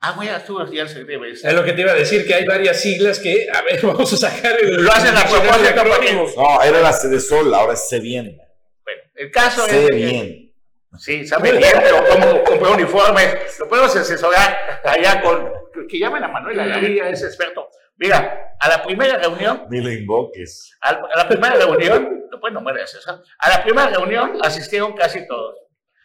Ah, 0.00 0.12
güey, 0.12 0.28
tú 0.46 0.64
ya 0.72 0.86
se 0.86 1.02
debe 1.02 1.32
Es 1.32 1.42
lo 1.52 1.64
que 1.64 1.72
te 1.72 1.80
iba 1.80 1.90
a 1.90 1.94
decir, 1.94 2.24
que 2.24 2.34
hay 2.34 2.46
varias 2.46 2.80
siglas 2.80 3.18
que, 3.18 3.48
a 3.52 3.62
ver, 3.62 3.80
vamos 3.82 4.12
a 4.12 4.16
sacar 4.16 4.60
el... 4.60 4.76
Lo 4.76 4.92
hacen 4.92 5.16
a 5.16 5.24
propósito. 5.24 6.40
No, 6.40 6.62
era 6.62 6.80
la 6.80 6.92
CEDESOL, 6.92 7.52
ahora 7.52 7.72
es 7.72 7.88
CEBIEN. 7.88 8.36
Bueno, 8.84 9.02
el 9.16 9.30
caso 9.32 9.66
es... 9.66 9.72
CEBIEN. 9.72 10.54
Sí, 11.00 11.26
sabe 11.26 11.50
bien, 11.50 11.72
pero 11.82 12.06
como 12.06 12.44
compré 12.44 12.70
uniformes, 12.70 13.58
lo 13.58 13.68
podemos 13.68 13.96
asesorar 13.96 14.80
allá 14.84 15.20
con... 15.20 15.52
Que 15.88 15.98
llamen 15.98 16.22
a 16.22 16.28
Manuel 16.28 16.56
Gaviria, 16.56 17.08
es 17.08 17.24
experto. 17.24 17.68
Mira, 17.96 18.56
a 18.58 18.68
la 18.68 18.82
primera 18.82 19.18
reunión. 19.18 19.66
Ni 19.70 19.80
lo 19.80 19.90
invoques. 19.90 20.76
A, 20.80 20.92
la 21.16 21.28
primera 21.28 21.54
reunión, 21.54 22.26
no 22.30 22.40
puedes 22.40 22.54
nombrar 22.54 22.78
eso. 22.78 22.98
A 23.38 23.48
la 23.48 23.62
primera 23.62 23.88
reunión 23.88 24.38
asistieron 24.42 24.94
casi 24.94 25.26
todos. 25.26 25.56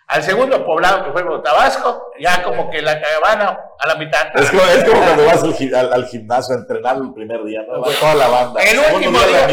Al 0.07 0.23
segundo 0.23 0.65
poblado, 0.65 1.05
que 1.05 1.11
fue 1.11 1.23
Tabasco, 1.43 2.11
ya 2.19 2.41
como 2.41 2.71
que 2.71 2.81
la 2.81 2.99
caravana 2.99 3.59
a 3.77 3.87
la 3.87 3.95
mitad. 3.95 4.27
Es 4.35 4.49
como, 4.49 4.63
es 4.63 4.83
como 4.83 5.03
cuando 5.03 5.25
vas 5.25 5.43
al, 5.43 5.93
al, 5.93 6.05
gimnasio 6.07 6.55
a 6.55 6.57
entrenar 6.57 6.97
el 6.97 7.13
primer 7.13 7.43
día, 7.43 7.61
¿no? 7.67 7.79
Va 7.79 7.91
toda 7.91 8.15
la 8.15 8.27
banda. 8.27 8.59
El 8.59 8.79
último, 8.79 9.19
día, 9.19 9.45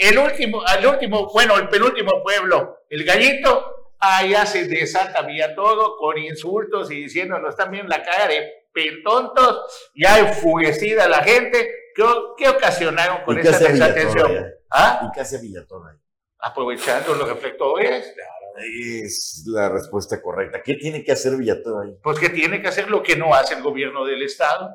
el 0.00 0.18
último, 0.18 0.62
el 0.76 0.86
último, 0.86 1.30
bueno, 1.32 1.56
el 1.58 1.68
penúltimo 1.68 2.24
pueblo, 2.24 2.80
el 2.88 3.04
gallito, 3.04 3.94
allá 4.00 4.46
se 4.46 4.66
desata 4.66 5.22
vía 5.22 5.54
todo 5.54 5.96
con 5.96 6.18
insultos 6.18 6.90
y 6.90 7.02
diciendo, 7.02 7.38
no 7.38 7.48
están 7.48 7.70
viendo 7.70 7.88
la 7.88 8.02
cara 8.02 8.26
de 8.26 8.66
pentontos, 8.72 9.90
ya 9.94 10.18
enfurecida 10.18 11.08
la 11.08 11.22
gente. 11.22 11.72
¿Qué, 11.94 12.04
qué 12.36 12.48
ocasionaron 12.48 13.24
con 13.24 13.38
esa 13.38 13.58
desatención? 13.58 14.52
¿Ah? 14.70 15.02
¿Y 15.06 15.12
qué 15.12 15.20
hace 15.20 15.38
Villatón 15.38 15.88
ahí? 15.88 15.96
Aprovechando 16.38 17.14
los 17.14 17.28
reflectores. 17.28 18.14
Es 18.58 19.44
la 19.46 19.68
respuesta 19.68 20.20
correcta. 20.20 20.62
¿Qué 20.62 20.74
tiene 20.74 21.02
que 21.02 21.12
hacer 21.12 21.36
Villatón 21.36 21.86
ahí? 21.86 21.96
Pues 22.02 22.18
que 22.18 22.30
tiene 22.30 22.60
que 22.60 22.68
hacer 22.68 22.90
lo 22.90 23.02
que 23.02 23.16
no 23.16 23.34
hace 23.34 23.54
el 23.54 23.62
gobierno 23.62 24.04
del 24.04 24.22
Estado 24.22 24.70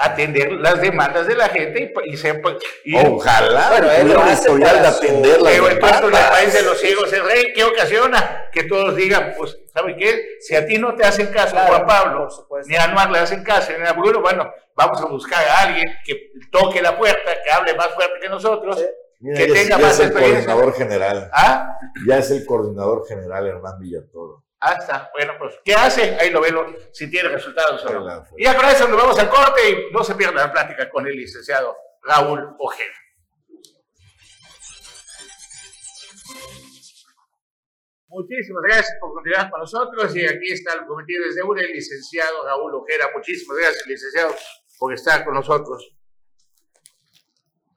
atender 0.00 0.52
las 0.52 0.80
demandas 0.80 1.26
de 1.26 1.34
la 1.34 1.48
gente 1.48 1.92
y, 2.04 2.12
y, 2.12 2.16
se, 2.16 2.40
y 2.84 2.96
ojalá 2.96 3.68
bueno, 3.68 3.90
él 3.90 4.08
lo 4.08 4.32
historial 4.32 4.80
de 4.80 4.88
atender 4.88 5.42
las 5.42 5.52
pero 5.52 5.68
el 5.68 5.78
país 5.78 6.52
de 6.54 6.62
los 6.62 6.80
ciegos 6.80 7.12
el 7.12 7.24
rey 7.24 7.52
¿qué 7.54 7.64
ocasiona? 7.64 8.48
que 8.50 8.64
todos 8.64 8.96
digan 8.96 9.34
pues 9.36 9.58
¿sabe 9.72 9.96
qué? 9.96 10.38
si 10.40 10.56
a 10.56 10.64
ti 10.64 10.78
no 10.78 10.94
te 10.94 11.04
hacen 11.04 11.26
caso 11.26 11.52
claro, 11.52 11.74
Juan 11.74 11.86
Pablo 11.86 12.28
ni 12.66 12.76
a 12.76 12.84
Anuar 12.84 13.10
le 13.10 13.18
hacen 13.18 13.44
caso 13.44 13.72
ni 13.78 13.86
a 13.86 13.92
Bruno 13.92 14.22
bueno 14.22 14.50
vamos 14.74 15.00
a 15.02 15.04
buscar 15.04 15.46
a 15.46 15.60
alguien 15.68 15.86
que 16.04 16.30
toque 16.50 16.80
la 16.80 16.96
puerta 16.96 17.32
que 17.44 17.50
hable 17.50 17.74
más 17.74 17.88
fuerte 17.88 18.14
que 18.22 18.28
nosotros 18.28 18.78
sí. 18.78 18.86
Mira, 19.20 19.36
que 19.36 19.48
ya 19.48 19.54
tenga 19.54 19.62
es, 19.62 19.68
ya 19.68 19.78
más 19.78 20.00
es 20.00 20.06
el 20.06 20.12
coordinador 20.12 20.74
general 20.74 21.30
¿Ah? 21.32 21.76
ya 22.06 22.18
es 22.18 22.30
el 22.30 22.46
coordinador 22.46 23.06
general 23.06 23.46
Hernán 23.46 23.78
Villatoro 23.78 24.44
Está. 24.62 25.10
Bueno, 25.14 25.34
pues, 25.38 25.58
¿qué 25.64 25.72
hace? 25.72 26.16
Ahí 26.20 26.30
lo 26.30 26.40
veo 26.42 26.74
si 26.92 27.10
tiene 27.10 27.30
resultados 27.30 27.84
o 27.86 27.92
no. 27.92 28.24
Y 28.36 28.44
ya 28.44 28.54
con 28.54 28.66
eso 28.66 28.86
nos 28.88 28.98
vamos 28.98 29.18
al 29.18 29.30
corte 29.30 29.70
y 29.70 29.92
no 29.92 30.04
se 30.04 30.14
pierda 30.14 30.46
la 30.46 30.52
plática 30.52 30.90
con 30.90 31.06
el 31.06 31.16
licenciado 31.16 31.74
Raúl 32.02 32.54
Ojeda. 32.58 32.94
Muchísimas 38.08 38.62
gracias 38.64 38.98
por 39.00 39.14
continuar 39.14 39.50
con 39.50 39.60
nosotros 39.60 40.14
y 40.16 40.26
aquí 40.26 40.52
está 40.52 40.74
el 40.74 40.84
comité 40.84 41.14
desde 41.24 41.42
UNE, 41.42 41.62
el 41.62 41.72
licenciado 41.72 42.44
Raúl 42.44 42.74
Ojera. 42.74 43.06
Muchísimas 43.14 43.56
gracias, 43.56 43.86
licenciado, 43.86 44.34
por 44.78 44.92
estar 44.92 45.24
con 45.24 45.34
nosotros. 45.34 45.96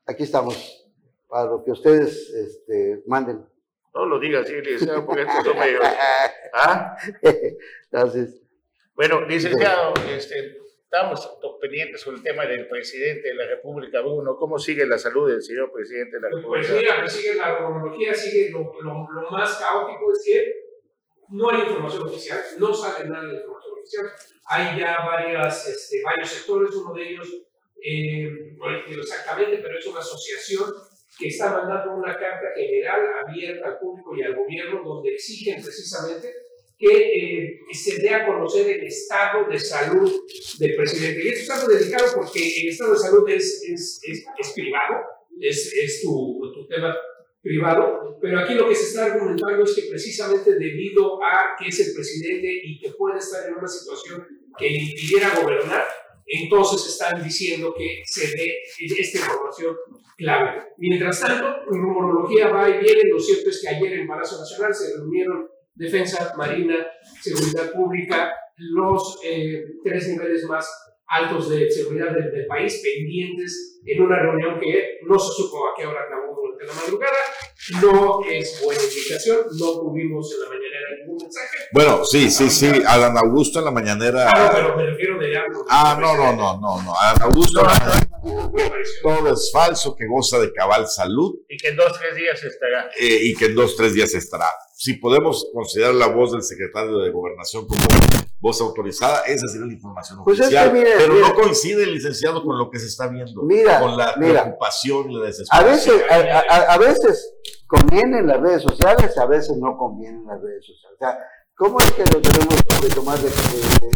Aquí 0.05 0.23
estamos, 0.23 0.91
para 1.29 1.45
lo 1.45 1.63
que 1.63 1.71
ustedes 1.71 2.29
este, 2.29 3.03
manden. 3.05 3.52
No 3.93 4.05
lo 4.05 4.19
digas 4.19 4.43
así, 4.43 4.53
licenciado, 4.53 5.05
porque 5.05 5.21
estos 5.21 5.43
son 5.43 5.59
medio... 5.59 5.79
¿Ah? 6.53 6.97
Entonces... 7.91 8.41
Bueno, 8.95 9.21
licenciado, 9.21 9.93
este, 10.09 10.57
estamos 10.83 11.39
pendientes 11.59 12.01
sobre 12.01 12.17
el 12.17 12.23
tema 12.23 12.45
del 12.45 12.67
presidente 12.67 13.29
de 13.29 13.33
la 13.33 13.47
República, 13.47 14.01
Bruno. 14.01 14.35
¿Cómo 14.37 14.59
sigue 14.59 14.85
la 14.85 14.99
salud 14.99 15.29
del 15.29 15.41
señor 15.41 15.71
presidente 15.71 16.17
de 16.17 16.21
la 16.21 16.29
República? 16.29 16.67
Pues 16.67 16.81
mira, 16.81 16.99
pues 16.99 17.13
sigue 17.13 17.35
la 17.35 17.57
cronología, 17.57 18.13
sigue 18.13 18.51
lo, 18.51 18.71
lo, 18.81 19.07
lo, 19.11 19.31
más 19.31 19.55
caótico 19.57 20.11
es 20.11 20.23
que 20.23 20.63
no 21.29 21.49
hay 21.49 21.61
información 21.61 22.07
oficial, 22.07 22.39
no 22.59 22.73
sale 22.73 23.09
nada 23.09 23.27
de 23.27 23.37
información 23.37 23.73
oficial. 23.79 24.11
Hay 24.45 24.79
ya 24.79 24.97
varias, 25.03 25.67
este, 25.67 26.03
varios 26.03 26.29
sectores, 26.29 26.75
uno 26.75 26.93
de 26.93 27.09
ellos, 27.09 27.27
eh, 27.83 28.55
no 28.55 28.75
entiendo 28.75 29.01
exactamente, 29.01 29.57
pero 29.57 29.79
es 29.79 29.87
una 29.87 29.99
asociación 29.99 30.71
que 31.17 31.27
está 31.27 31.51
mandando 31.51 31.93
una 31.93 32.17
carta 32.17 32.47
general 32.55 33.01
abierta 33.25 33.67
al 33.67 33.79
público 33.79 34.15
y 34.15 34.23
al 34.23 34.35
gobierno 34.35 34.81
donde 34.83 35.13
exigen 35.13 35.61
precisamente 35.61 36.33
que 36.77 36.89
eh, 36.89 37.59
se 37.71 38.01
dé 38.01 38.09
a 38.09 38.25
conocer 38.25 38.69
el 38.69 38.83
estado 38.85 39.47
de 39.49 39.59
salud 39.59 40.11
del 40.59 40.75
presidente. 40.75 41.23
Y 41.23 41.29
esto 41.29 41.53
es 41.53 41.59
algo 41.61 41.73
delicado 41.73 42.05
porque 42.15 42.61
el 42.61 42.69
estado 42.69 42.93
de 42.93 42.99
salud 42.99 43.29
es, 43.29 43.63
es, 43.63 44.01
es, 44.03 44.25
es 44.37 44.53
privado, 44.53 45.01
es, 45.39 45.73
es 45.73 46.01
tu, 46.01 46.51
tu, 46.53 46.67
tema 46.67 46.95
privado, 47.41 48.17
pero 48.21 48.39
aquí 48.39 48.53
lo 48.53 48.69
que 48.69 48.75
se 48.75 48.85
está 48.85 49.05
argumentando 49.05 49.63
es 49.63 49.75
que 49.75 49.89
precisamente 49.89 50.55
debido 50.55 51.21
a 51.23 51.55
que 51.59 51.67
es 51.67 51.87
el 51.87 51.93
presidente 51.93 52.47
y 52.63 52.79
que 52.79 52.91
puede 52.91 53.19
estar 53.19 53.47
en 53.49 53.55
una 53.55 53.67
situación 53.67 54.25
que 54.57 54.67
impidiera 54.67 55.35
gobernar, 55.41 55.85
entonces 56.25 56.87
están 56.87 57.23
diciendo 57.23 57.73
que 57.77 58.01
se 58.05 58.27
dé 58.27 58.59
esta 58.99 59.19
información 59.19 59.75
clave. 60.17 60.63
Mientras 60.77 61.19
tanto, 61.19 61.65
rumorología 61.67 62.49
va 62.49 62.69
y 62.69 62.79
viene. 62.79 63.01
Lo 63.11 63.19
cierto 63.19 63.49
es 63.49 63.61
que 63.61 63.75
ayer 63.75 63.93
en 63.99 64.07
Palacio 64.07 64.37
Nacional 64.37 64.73
se 64.73 64.97
reunieron 64.97 65.47
Defensa, 65.75 66.33
Marina, 66.37 66.85
Seguridad 67.21 67.71
Pública, 67.71 68.33
los 68.57 69.19
eh, 69.23 69.63
tres 69.83 70.07
niveles 70.09 70.43
más 70.45 70.69
altos 71.07 71.49
de 71.49 71.69
seguridad 71.69 72.13
del, 72.13 72.31
del, 72.31 72.45
país, 72.47 72.81
pendientes 72.83 73.81
en 73.85 74.01
una 74.01 74.19
reunión 74.19 74.59
que 74.59 74.99
no 75.07 75.17
se 75.19 75.33
supo 75.33 75.67
a 75.67 75.73
qué 75.75 75.85
hora 75.85 76.01
acabó 76.03 76.35
durante 76.35 76.65
la 76.65 76.73
madrugada. 76.73 77.17
No 77.71 78.19
es 78.29 78.61
buena 78.63 78.83
indicación, 78.83 79.37
no 79.57 79.79
tuvimos 79.79 80.33
en 80.33 80.39
la 80.41 80.49
mañanera 80.49 80.87
ningún 80.99 81.17
mensaje. 81.17 81.57
Bueno, 81.71 82.03
sí, 82.03 82.29
sí, 82.29 82.49
sí, 82.49 82.69
Alan 82.85 83.17
Augusto 83.17 83.59
en 83.59 83.65
la 83.65 83.71
mañanera. 83.71 84.29
Ah, 84.33 84.45
no, 84.45 84.51
pero 84.53 84.77
me 84.77 84.85
refiero 84.85 85.17
de 85.17 85.31
ya. 85.31 85.43
Ah, 85.69 85.97
no, 85.99 86.15
no, 86.15 86.35
no, 86.35 86.59
no, 86.59 86.83
no. 86.83 86.93
Alan 86.99 87.21
Augusto. 87.21 87.63
No, 87.63 88.51
todo 89.01 89.33
es 89.33 89.49
falso, 89.51 89.95
que 89.95 90.05
goza 90.07 90.39
de 90.39 90.51
cabal 90.51 90.87
salud. 90.87 91.35
Y 91.47 91.57
que 91.57 91.69
en 91.69 91.77
dos, 91.77 91.97
tres 91.99 92.15
días 92.15 92.43
estará. 92.43 92.89
Eh, 92.99 93.19
y 93.23 93.33
que 93.33 93.45
en 93.45 93.55
dos, 93.55 93.75
tres 93.77 93.93
días 93.93 94.13
estará. 94.13 94.47
Si 94.83 94.95
podemos 94.95 95.49
considerar 95.53 95.95
la 95.95 96.07
voz 96.07 96.33
del 96.33 96.43
secretario 96.43 96.97
de 96.97 97.09
Gobernación 97.09 97.65
como 97.65 97.79
voz 98.41 98.59
autorizada, 98.59 99.21
esa 99.21 99.47
sería 99.47 99.67
la 99.67 99.71
información 99.71 100.19
pues 100.25 100.41
oficial. 100.41 100.65
Es 100.65 100.73
que, 100.73 100.77
mire, 100.77 100.91
pero 100.97 101.13
no 101.13 101.33
coincide, 101.35 101.85
licenciado, 101.85 102.43
con 102.43 102.57
lo 102.57 102.69
que 102.69 102.79
se 102.79 102.87
está 102.87 103.07
viendo. 103.07 103.43
Mira, 103.43 103.79
con 103.79 103.95
la 103.95 104.13
preocupación 104.13 105.09
y 105.09 105.15
la 105.15 105.23
A 105.23 105.27
desesperación. 105.27 105.99
veces, 105.99 106.11
a, 106.11 106.39
a, 106.39 106.73
a 106.73 106.77
veces 106.77 107.33
convienen 107.65 108.27
las 108.27 108.41
redes 108.41 108.61
sociales, 108.63 109.17
a 109.17 109.25
veces 109.25 109.55
no 109.55 109.77
convienen 109.77 110.25
las 110.25 110.41
redes 110.41 110.65
sociales. 110.65 110.97
O 110.99 111.05
sea, 111.05 111.17
¿cómo 111.55 111.79
es 111.79 111.89
que 111.93 112.03
lo 112.03 112.19
tenemos 112.21 112.55
que 112.81 112.89
tomar 112.89 113.17
de, 113.19 113.29
de, 113.29 113.87
de, 113.87 113.89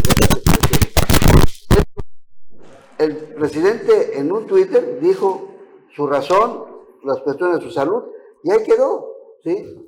El 2.99 3.15
presidente 3.35 4.17
en 4.17 4.31
un 4.31 4.47
Twitter 4.47 4.99
dijo 5.01 5.53
su 5.93 6.07
razón 6.07 6.65
las 7.03 7.19
cuestiones 7.19 7.59
de 7.59 7.65
su 7.65 7.71
salud, 7.71 8.03
y 8.41 8.51
ahí 8.51 8.63
quedó, 8.63 9.05
¿sí? 9.43 9.83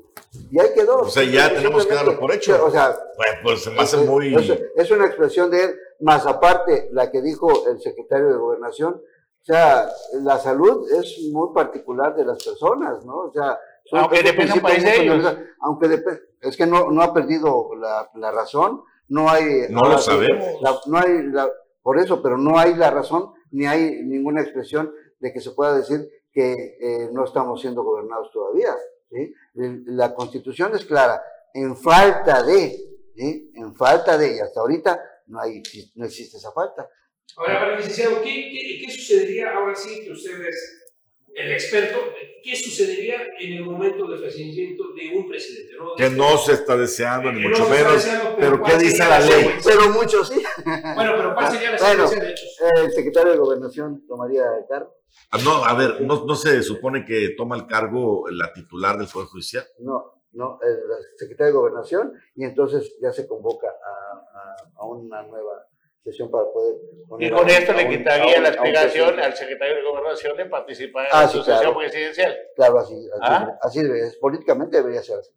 Y 0.52 0.60
ahí 0.60 0.69
quedó. 0.76 1.00
O 1.00 1.10
sea, 1.10 1.24
ya 1.24 1.54
tenemos 1.54 1.86
que 1.86 1.95
darlo 1.95 2.19
por 2.19 2.32
hecho. 2.32 2.63
O 2.65 2.69
sea, 2.72 2.89
Bueno, 3.17 3.34
pues 3.43 3.63
se 3.63 3.72
me 3.72 3.80
hace 3.82 4.02
es, 4.02 4.08
muy... 4.08 4.36
es- 4.36 4.62
es 4.76 4.91
una 4.91 5.06
expresión 5.06 5.50
de 5.50 5.63
él, 5.65 5.76
más 6.02 6.26
aparte 6.28 6.89
la 6.91 7.10
que 7.12 7.22
dijo 7.22 7.67
el 7.67 7.80
secretario 7.82 8.28
de 8.30 8.38
Gobernación, 8.38 8.93
o 9.41 9.43
sea, 9.43 9.89
la 10.22 10.38
salud 10.38 10.88
es 10.91 11.17
muy 11.32 11.54
particular 11.54 12.15
de 12.15 12.26
las 12.26 12.43
personas, 12.43 13.04
¿no? 13.06 13.17
O 13.19 13.32
sea, 13.34 13.58
son- 13.86 14.00
Aunque 14.00 14.17
es 14.17 14.22
un 14.22 14.26
dependa 14.28 14.54
un 14.56 14.62
principio 14.62 14.69
país 14.69 14.84
muy 14.84 14.91
de 15.08 15.13
ellos. 15.15 15.38
Aunque 15.62 15.88
depe- 15.88 16.22
es 16.41 16.58
que 16.58 16.67
no, 16.67 16.91
no 16.91 17.02
ha 17.02 17.13
perdido 17.13 17.69
la, 17.76 18.10
la 18.15 18.32
razón, 18.32 18.84
no 19.08 19.30
hay... 19.30 19.67
No 19.69 19.82
lo 19.89 19.98
sabemos. 19.98 20.45
la- 20.62 20.80
no 20.86 20.98
hay 21.00 21.24
la- 21.32 21.50
por 21.82 21.98
eso, 21.98 22.22
pero 22.22 22.38
no 22.38 22.60
hay 22.60 22.76
la 22.76 22.91
razón, 22.91 23.32
ni 23.52 23.65
hay 23.65 24.04
ninguna 24.04 24.41
expresión 24.41 24.93
de 25.19 25.34
que 25.34 25.41
se 25.41 25.52
pueda 25.52 25.76
decir 25.76 26.08
que 26.32 26.52
eh, 26.54 27.10
no 27.12 27.24
estamos 27.26 27.60
siendo 27.62 27.82
gobernados 27.84 28.30
todavía. 28.32 28.76
La 29.54 30.13
constitución 30.13 30.76
es 30.76 30.86
clara, 30.86 31.22
en 31.54 31.76
falta 31.76 32.43
de, 32.43 32.78
en 33.15 33.76
falta 33.76 34.17
de, 34.17 34.36
y 34.36 34.39
hasta 34.39 34.60
ahorita 34.60 35.04
no, 35.28 35.41
hay, 35.41 35.62
no 35.95 36.06
existe 36.06 36.38
esa 36.38 36.52
falta. 36.52 36.88
Ahora, 37.38 37.76
licenciado, 37.76 38.22
¿qué, 38.22 38.50
qué, 38.52 38.82
qué 38.86 38.91
sucedería 38.91 39.52
ahora 39.54 39.76
sí 39.76 40.02
que 40.04 40.12
usted 40.12 40.41
es 40.48 40.79
el 41.36 41.52
experto? 41.52 41.98
¿Qué 42.42 42.56
sucedería 42.56 43.18
en 43.39 43.54
el 43.54 43.63
momento 43.63 44.08
del 44.08 44.20
fallecimiento 44.20 44.94
de 44.94 45.15
un 45.18 45.28
presidente? 45.28 45.74
¿no? 45.78 45.94
Que 45.96 46.10
no 46.10 46.38
se 46.38 46.54
está 46.54 46.78
deseando, 46.78 47.32
ni 47.32 47.42
no 47.42 47.50
mucho 47.50 47.68
menos, 47.70 47.94
deseando, 47.96 48.36
pero 48.38 48.39
pero 48.39 48.63
¿qué 48.63 48.72
¿cuál 48.72 48.80
dice 48.80 48.98
la 49.00 49.10
la 49.10 49.20
ley? 49.20 49.32
secuencia? 49.44 49.72
Pero 49.76 49.89
muchos 49.89 50.28
sí. 50.30 50.44
Bueno, 50.96 51.13
pero 51.18 51.36
¿cuál 51.36 51.52
sería 51.52 51.72
la 51.72 51.78
Bueno, 51.78 52.08
secuencia 52.08 52.24
de 52.24 52.32
hechos? 52.32 52.58
el 52.78 52.92
secretario 52.94 53.32
de 53.34 53.38
Gobernación 53.38 54.06
tomaría 54.08 54.44
el 54.58 54.65
cargo. 54.70 54.96
Ah, 55.32 55.38
No, 55.44 55.65
a 55.65 55.74
ver, 55.74 56.02
¿no, 56.02 56.24
no 56.26 56.36
se 56.36 56.63
supone 56.63 57.04
que 57.06 57.30
toma 57.38 57.56
el 57.58 57.68
cargo 57.68 58.24
la 58.32 58.54
titular 58.54 58.98
del 58.98 59.08
Poder 59.08 59.28
Judicial? 59.28 59.65
No, 59.80 60.24
no, 60.32 60.60
el 60.62 60.78
secretario 61.18 61.54
de 61.54 61.60
Gobernación, 61.60 62.13
y 62.36 62.46
entonces 62.46 62.96
ya 63.02 63.12
se 63.12 63.28
convoca 63.28 63.68
a, 63.68 64.39
a- 64.39 64.56
a 64.78 64.86
una 64.86 65.24
nueva 65.24 65.68
sesión 66.04 66.32
para 66.32 66.46
poder. 66.52 66.76
Y 67.20 67.30
con 67.30 67.48
a- 67.48 67.52
esto 67.52 67.72
a 67.72 67.76
le 67.76 67.90
quitaría 67.90 68.38
un- 68.38 68.44
la 68.44 68.50
explicación 68.50 69.20
al 69.20 69.34
secretario 69.36 69.76
de 69.76 69.84
Gobernación 69.84 70.38
de 70.38 70.46
participar 70.46 71.06
en 71.06 71.12
Ah, 71.14 71.22
la 71.24 71.28
sí, 71.28 71.38
sucesión 71.38 71.60
claro. 71.62 71.78
presidencial. 71.78 72.38
Claro, 72.56 72.80
así, 72.80 72.94
así, 72.96 73.20
¿Ah? 73.22 73.58
así 73.62 73.84
debe, 73.84 74.00
es, 74.08 74.18
políticamente 74.18 74.78
debería 74.78 75.02
ser 75.04 75.20
así. 75.20 75.32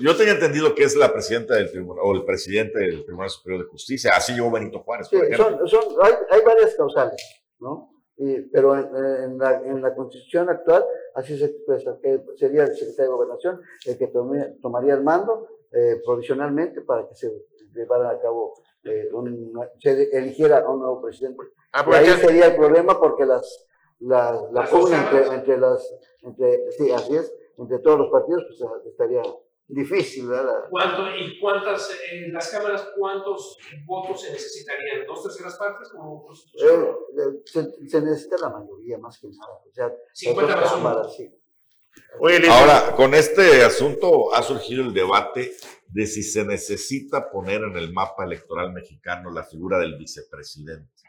Yo 0.00 0.16
tenía 0.16 0.34
entendido 0.34 0.72
que 0.74 0.84
es 0.84 0.94
la 0.96 1.12
presidenta 1.12 1.56
del 1.56 1.70
tribunal, 1.70 2.04
o 2.06 2.14
el 2.14 2.24
presidente 2.24 2.78
del 2.78 3.04
Tribunal 3.04 3.28
Superior 3.28 3.64
de 3.64 3.70
Justicia. 3.70 4.12
Así 4.14 4.32
llegó 4.32 4.50
Benito 4.52 4.80
Juárez, 4.84 5.08
Sí, 5.08 5.16
por 5.16 5.24
ejemplo. 5.26 5.66
son, 5.66 5.82
son, 5.82 5.94
hay, 6.04 6.12
hay 6.30 6.40
varias 6.44 6.74
causales, 6.76 7.44
¿no? 7.58 7.90
Y- 8.16 8.42
pero 8.52 8.76
en, 8.76 8.86
en 9.24 9.38
la, 9.38 9.54
en 9.64 9.82
la 9.82 9.94
constitución 9.94 10.48
actual 10.48 10.84
así 11.14 11.36
se 11.38 11.46
expresa, 11.46 11.98
que 12.02 12.20
sería 12.36 12.64
el 12.64 12.74
secretario 12.76 13.10
de 13.10 13.16
Gobernación 13.16 13.60
el 13.86 13.98
que 13.98 14.06
tome- 14.12 14.60
tomaría 14.62 14.94
el 14.94 15.02
mando 15.02 15.48
eh, 15.72 16.00
provisionalmente 16.04 16.80
para 16.82 17.06
que 17.08 17.14
se 17.14 17.30
llevara 17.74 18.10
a 18.10 18.20
cabo, 18.20 18.54
eh, 18.84 19.08
un, 19.12 19.52
se 19.78 20.10
eligiera 20.16 20.58
a 20.60 20.68
un 20.70 20.80
nuevo 20.80 21.02
presidente. 21.02 21.42
Ah, 21.72 21.84
Y 21.90 21.94
ahí 21.94 22.06
sería 22.20 22.46
el 22.46 22.56
problema 22.56 22.98
porque 22.98 23.24
las, 23.26 23.66
las, 24.00 24.40
la 24.52 24.62
Las 24.62 24.70
pugna 24.70 25.02
entre, 25.02 25.34
entre 25.34 25.58
las, 25.58 25.94
entre, 26.22 26.70
sí, 26.72 26.90
así 26.90 27.16
es, 27.16 27.32
entre 27.58 27.78
todos 27.80 27.98
los 27.98 28.10
partidos, 28.10 28.44
pues 28.48 28.86
estaría 28.86 29.22
difícil, 29.66 30.28
¿verdad? 30.28 30.64
¿Cuánto, 30.70 31.02
¿Y 31.14 31.38
cuántas, 31.40 31.90
en 32.12 32.32
las 32.32 32.50
cámaras, 32.50 32.88
cuántos 32.96 33.58
votos 33.84 34.22
se 34.22 34.32
necesitarían? 34.32 35.06
¿Dos 35.06 35.22
terceras 35.24 35.58
partes? 35.58 35.90
Como? 35.90 36.26
Eh, 36.32 36.64
eh, 37.18 37.42
se, 37.44 37.88
se 37.88 38.00
necesita 38.00 38.36
la 38.40 38.50
mayoría 38.50 38.96
más 38.98 39.18
que 39.20 39.28
nada. 39.28 39.52
O 39.68 39.72
sea, 39.72 39.88
las 39.88 39.96
50 40.12 40.52
dos 40.54 40.60
más 40.62 40.72
uno. 40.72 40.82
cámaras, 40.84 41.14
sí. 41.16 41.34
Oye, 42.20 42.48
Ahora, 42.48 42.94
con 42.96 43.14
este 43.14 43.62
asunto 43.62 44.34
ha 44.34 44.42
surgido 44.42 44.82
el 44.82 44.92
debate 44.92 45.52
de 45.88 46.06
si 46.06 46.22
se 46.22 46.44
necesita 46.44 47.30
poner 47.30 47.62
en 47.62 47.76
el 47.76 47.92
mapa 47.92 48.24
electoral 48.24 48.72
mexicano 48.72 49.30
la 49.30 49.44
figura 49.44 49.78
del 49.78 49.96
vicepresidente, 49.96 51.02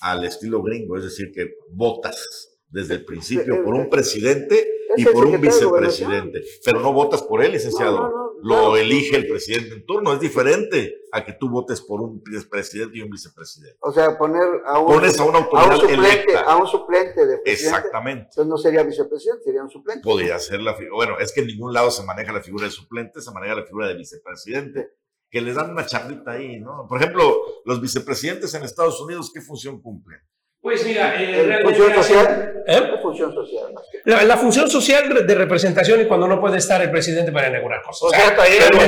al 0.00 0.24
estilo 0.24 0.62
gringo, 0.62 0.96
es 0.96 1.04
decir, 1.04 1.32
que 1.32 1.54
votas 1.70 2.58
desde 2.68 2.94
el 2.94 3.04
principio 3.04 3.64
por 3.64 3.74
un 3.74 3.88
presidente 3.88 4.68
y 4.96 5.04
por 5.04 5.26
un 5.26 5.40
vicepresidente, 5.40 6.44
pero 6.64 6.80
no 6.80 6.92
votas 6.92 7.22
por 7.22 7.42
él, 7.42 7.52
licenciado. 7.52 8.27
Lo 8.42 8.76
elige 8.76 9.16
el 9.16 9.26
presidente 9.26 9.74
en 9.74 9.86
turno, 9.86 10.12
es 10.12 10.20
diferente 10.20 10.96
a 11.12 11.24
que 11.24 11.32
tú 11.32 11.48
votes 11.48 11.80
por 11.80 12.00
un 12.00 12.22
presidente 12.50 12.98
y 12.98 13.02
un 13.02 13.10
vicepresidente. 13.10 13.78
O 13.80 13.92
sea, 13.92 14.16
poner 14.18 14.42
a 14.66 14.78
un, 14.78 14.86
Pones 14.86 15.18
a 15.18 15.24
una 15.24 15.38
autoridad 15.38 15.76
suplente, 15.76 15.94
electa. 16.08 16.40
a 16.42 16.56
un 16.56 16.66
suplente 16.66 17.26
de 17.26 17.38
presidente. 17.38 17.50
Exactamente. 17.52 18.22
Entonces 18.30 18.46
no 18.46 18.58
sería 18.58 18.82
vicepresidente, 18.82 19.44
sería 19.44 19.62
un 19.62 19.70
suplente. 19.70 20.02
podría 20.02 20.38
ser 20.38 20.60
la 20.60 20.74
figura. 20.74 20.94
Bueno, 20.94 21.18
es 21.18 21.32
que 21.32 21.40
en 21.40 21.46
ningún 21.48 21.72
lado 21.72 21.90
se 21.90 22.02
maneja 22.04 22.32
la 22.32 22.40
figura 22.40 22.64
de 22.66 22.70
suplente, 22.70 23.20
se 23.20 23.30
maneja 23.32 23.54
la 23.54 23.64
figura 23.64 23.88
de 23.88 23.94
vicepresidente, 23.94 24.90
que 25.30 25.40
les 25.40 25.54
dan 25.54 25.70
una 25.70 25.84
chambita 25.86 26.32
ahí, 26.32 26.60
¿no? 26.60 26.86
Por 26.88 27.00
ejemplo, 27.00 27.36
los 27.64 27.80
vicepresidentes 27.80 28.54
en 28.54 28.62
Estados 28.64 29.00
Unidos, 29.00 29.30
¿qué 29.32 29.40
función 29.40 29.80
cumplen? 29.82 30.20
Pues 30.60 30.84
mira, 30.84 31.14
eh, 31.22 31.42
realmente 31.44 31.62
función 31.64 31.94
social. 31.94 32.54
¿Eh? 32.66 32.82
Función 33.00 33.32
social. 33.32 33.72
más 33.72 33.84
que- 33.90 34.00
La, 34.10 34.24
la 34.24 34.36
función 34.36 34.68
social 34.68 35.26
de 35.26 35.34
representación 35.34 36.00
y 36.00 36.06
cuando 36.06 36.26
no 36.26 36.40
puede 36.40 36.58
estar 36.58 36.82
el 36.82 36.90
presidente 36.90 37.30
para 37.32 37.48
inaugurar 37.48 37.80
cosas. 37.82 38.02
O 38.02 38.10
sea, 38.10 38.34
Pero, 38.36 38.78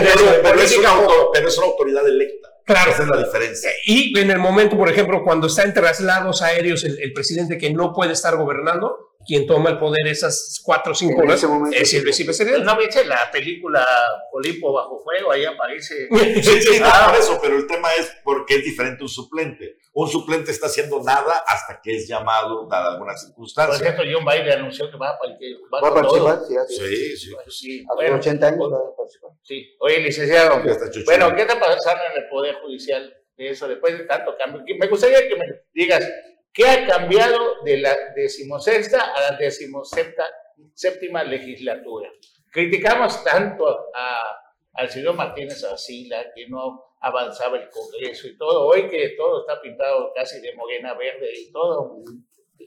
pero- 0.43 0.61
es 0.63 0.77
una 0.79 0.91
auto- 0.91 1.31
pero 1.33 1.49
es 1.49 1.57
una 1.59 1.67
autoridad 1.69 2.07
electa. 2.07 2.49
Claro. 2.67 2.91
Esa 2.93 3.03
es 3.05 3.09
la 3.09 3.17
diferencia. 3.25 3.71
Y 3.87 4.17
en 4.19 4.31
el 4.31 4.39
momento, 4.39 4.77
por 4.77 4.89
ejemplo, 4.91 5.23
cuando 5.25 5.47
está 5.47 5.63
en 5.63 5.73
traslados 5.75 6.43
aéreos 6.43 6.85
el, 6.85 7.01
el 7.01 7.13
presidente 7.13 7.57
que 7.59 7.71
no 7.73 7.93
puede 7.93 8.13
estar 8.13 8.37
gobernando, 8.37 9.10
quien 9.27 9.47
toma 9.47 9.71
el 9.71 9.79
poder 9.79 10.07
esas 10.09 10.61
cuatro 10.65 10.93
o 10.93 10.95
cinco 10.95 11.23
En 11.23 11.29
horas 11.29 11.45
es 11.73 11.95
el 11.95 12.05
vicepresidente. 12.05 12.61
¿No 12.65 12.77
viste 12.77 13.05
la 13.05 13.31
película 13.31 13.87
Olimpo 14.33 14.73
bajo 14.73 14.99
fuego? 15.03 15.31
Ahí 15.33 15.45
aparece. 15.45 16.09
Sí, 16.43 16.61
sí, 16.63 16.81
no, 16.81 16.87
Ah. 16.87 17.11
por 17.11 17.21
eso, 17.21 17.39
pero 17.43 17.57
el 17.57 17.67
tema 17.67 17.89
es 17.99 18.11
por 18.25 18.47
qué 18.47 18.57
es 18.57 18.65
diferente 18.65 19.03
un 19.03 19.09
suplente. 19.09 19.77
Un 19.93 20.09
suplente 20.09 20.51
está 20.51 20.67
haciendo 20.67 21.03
nada 21.03 21.45
hasta 21.47 21.81
que 21.83 21.97
es 21.97 22.09
llamado, 22.09 22.67
dada 22.71 22.93
alguna 22.93 23.13
Por 23.13 23.19
circunstancia. 23.21 23.89
ejemplo, 23.89 24.05
John 24.13 24.25
Biden 24.25 24.53
anunció 24.61 24.91
que 24.91 24.97
va 24.97 25.11
a, 25.11 25.19
participar- 25.19 25.85
va 25.85 25.91
Va 25.91 25.99
a 25.99 26.03
todo. 26.03 26.25
participar, 26.25 26.67
sí. 26.69 26.77
Sí, 26.79 27.17
sí. 27.17 27.31
Pues 27.45 27.57
sí, 27.59 27.81
A 27.81 27.93
sus 27.93 27.97
bueno, 27.97 28.17
80 28.17 28.47
años 28.49 28.73
va 28.73 28.77
a 28.79 28.97
participar. 28.97 29.31
sí. 29.43 29.77
Oye, 29.81 29.99
licenciado, 30.01 30.63
bueno, 31.05 31.35
¿qué 31.35 31.43
está 31.43 31.59
pasando 31.61 32.03
en 32.15 32.23
el 32.23 32.29
Poder 32.31 32.55
Judicial 32.63 33.15
de 33.37 33.49
eso 33.51 33.69
después 33.69 33.99
de 33.99 34.05
tanto 34.05 34.35
cambio? 34.39 34.63
Que 34.67 34.75
Me 34.79 34.87
gustaría 34.87 35.29
que 35.29 35.37
me 35.37 35.45
digas, 35.75 36.09
¿qué 36.53 36.67
ha 36.69 36.87
cambiado 36.87 37.63
de 37.65 37.79
la 37.79 37.97
decimosexta 38.15 39.01
a 39.15 39.33
la 39.33 39.37
decimoséptima 39.39 40.27
séptima 40.75 41.25
legislatura? 41.25 42.11
Criticamos 42.53 43.23
tanto 43.25 43.67
a- 43.95 44.37
al 44.75 44.89
señor 44.91 45.15
Martínez 45.15 45.63
Asila, 45.65 46.33
que 46.35 46.49
no 46.49 46.85
avanzaba 47.01 47.57
el 47.59 47.69
Congreso 47.71 48.29
y 48.29 48.37
todo, 48.37 48.67
hoy 48.67 48.89
que 48.89 49.11
todo 49.17 49.41
está 49.41 49.61
pintado 49.61 50.13
casi 50.15 50.41
de 50.41 50.55
morena 50.55 50.95
verde 50.95 51.31
y 51.35 51.51
todo. 51.53 51.97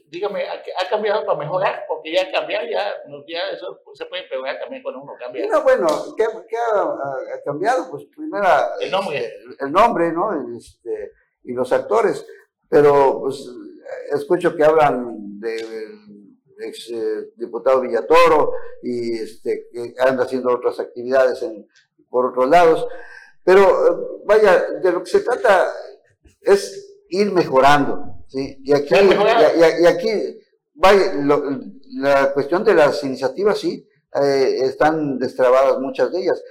Dígame, 0.08 0.44
¿ha, 0.48 0.88
cambiado 0.88 1.24
para 1.24 1.38
mejorar? 1.38 1.84
Porque 1.88 2.12
ya 2.12 2.30
cambiar, 2.30 2.68
ya, 2.68 2.92
ya 3.28 3.48
eso 3.52 3.80
se 3.94 4.06
puede 4.06 4.24
pegar 4.24 4.58
también 4.58 4.82
cuando 4.82 5.02
uno 5.02 5.12
cambia. 5.18 5.46
No, 5.48 5.62
bueno, 5.62 5.86
¿qué, 6.16 6.24
qué 6.48 6.56
ha, 6.56 6.80
ha- 6.82 7.42
cambiado? 7.44 7.90
Pues 7.90 8.04
primero 8.06 8.46
El 8.80 8.90
nombre. 8.90 9.32
el 9.60 9.72
nombre, 9.72 10.12
¿no? 10.12 10.56
Este, 10.56 11.12
y 11.44 11.52
los 11.52 11.72
actores. 11.72 12.26
Pero 12.68 13.20
pues 13.20 13.48
escucho 14.12 14.54
que 14.56 14.64
hablan 14.64 15.38
del 15.40 16.00
ex 16.60 16.88
eh, 16.90 17.30
diputado 17.36 17.80
Villatoro 17.80 18.52
y 18.82 19.18
este, 19.18 19.66
que 19.72 19.94
anda 19.98 20.24
haciendo 20.24 20.50
otras 20.52 20.78
actividades 20.80 21.42
en, 21.42 21.66
por 22.08 22.26
otros 22.26 22.48
lados. 22.48 22.86
Pero 23.42 23.60
eh, 23.62 24.20
vaya, 24.24 24.64
de 24.82 24.92
lo 24.92 25.00
que 25.02 25.10
se 25.10 25.20
trata 25.20 25.70
es 26.40 26.98
ir 27.08 27.32
mejorando, 27.32 28.24
¿sí? 28.28 28.58
Y 28.64 28.72
aquí, 28.72 28.94
y, 28.94 29.60
y- 29.60 29.82
y 29.82 29.86
aquí 29.86 30.38
vaya, 30.74 31.14
lo- 31.14 31.42
la 31.96 32.32
cuestión 32.32 32.64
de 32.64 32.74
las 32.74 33.02
iniciativas, 33.04 33.58
sí, 33.58 33.86
eh, 34.20 34.58
están 34.62 35.18
destrabadas 35.18 35.78
muchas 35.80 36.10
de 36.12 36.20
ellas. 36.22 36.42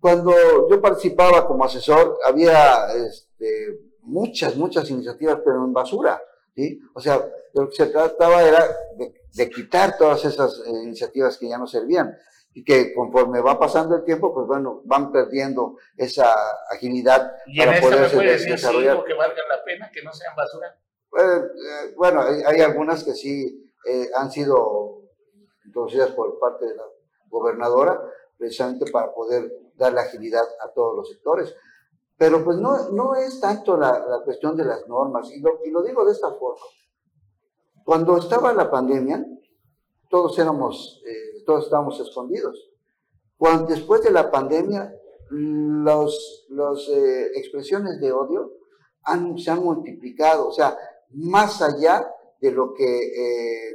Cuando 0.00 0.32
yo 0.68 0.80
participaba 0.80 1.46
como 1.46 1.64
asesor, 1.64 2.18
había 2.24 2.92
este, 2.94 3.78
muchas, 4.00 4.56
muchas 4.56 4.90
iniciativas, 4.90 5.38
pero 5.44 5.64
en 5.64 5.72
basura, 5.72 6.20
¿sí? 6.54 6.80
O 6.94 7.00
sea, 7.00 7.24
lo 7.54 7.68
que 7.68 7.76
se 7.76 7.86
trataba 7.86 8.42
era 8.42 8.66
de, 8.96 9.14
de 9.34 9.50
quitar 9.50 9.96
todas 9.96 10.24
esas 10.24 10.62
eh, 10.66 10.70
iniciativas 10.84 11.38
que 11.38 11.48
ya 11.48 11.58
no 11.58 11.66
servían 11.66 12.16
y 12.54 12.64
que 12.64 12.92
conforme 12.94 13.40
va 13.40 13.58
pasando 13.58 13.96
el 13.96 14.04
tiempo, 14.04 14.32
pues 14.34 14.46
bueno, 14.46 14.82
van 14.84 15.10
perdiendo 15.10 15.76
esa 15.96 16.34
agilidad 16.70 17.32
Y 17.46 17.58
para 17.58 17.72
decir 17.72 18.50
desarrollar. 18.52 18.94
cinco 18.96 19.04
que 19.04 19.14
valgan 19.14 19.48
la 19.48 19.64
pena, 19.64 19.90
que 19.92 20.02
no 20.02 20.12
sean 20.12 20.34
basura. 20.36 20.78
Eh, 21.18 21.22
eh, 21.22 21.94
bueno, 21.96 22.22
hay, 22.22 22.42
hay 22.46 22.60
algunas 22.60 23.04
que 23.04 23.14
sí 23.14 23.72
eh, 23.86 24.08
han 24.14 24.30
sido 24.30 25.02
introducidas 25.64 26.10
por 26.10 26.38
parte 26.38 26.66
de 26.66 26.76
la 26.76 26.84
gobernadora, 27.28 27.98
precisamente 28.36 28.90
para 28.90 29.12
poder 29.14 29.50
darle 29.76 30.00
agilidad 30.00 30.44
a 30.60 30.72
todos 30.72 30.96
los 30.96 31.08
sectores. 31.08 31.54
Pero 32.16 32.44
pues 32.44 32.58
no, 32.58 32.90
no 32.90 33.14
es 33.14 33.40
tanto 33.40 33.76
la, 33.76 33.98
la 34.06 34.20
cuestión 34.24 34.56
de 34.56 34.64
las 34.64 34.86
normas, 34.88 35.30
y 35.30 35.40
lo, 35.40 35.60
y 35.64 35.70
lo 35.70 35.82
digo 35.82 36.04
de 36.04 36.12
esta 36.12 36.30
forma. 36.32 36.62
Cuando 37.84 38.16
estaba 38.16 38.52
la 38.52 38.70
pandemia, 38.70 39.26
todos 40.08 40.38
éramos, 40.38 41.02
eh, 41.06 41.42
todos 41.44 41.64
estábamos 41.64 41.98
escondidos. 42.00 42.70
Cuando, 43.36 43.66
después 43.66 44.02
de 44.02 44.12
la 44.12 44.30
pandemia, 44.30 44.94
las 45.30 46.44
los, 46.48 46.88
eh, 46.90 47.30
expresiones 47.34 48.00
de 48.00 48.12
odio 48.12 48.52
han, 49.04 49.36
se 49.38 49.50
han 49.50 49.64
multiplicado, 49.64 50.48
o 50.48 50.52
sea, 50.52 50.76
más 51.10 51.60
allá 51.62 52.06
de 52.40 52.50
lo 52.52 52.74
que 52.74 52.84
eh, 52.84 53.70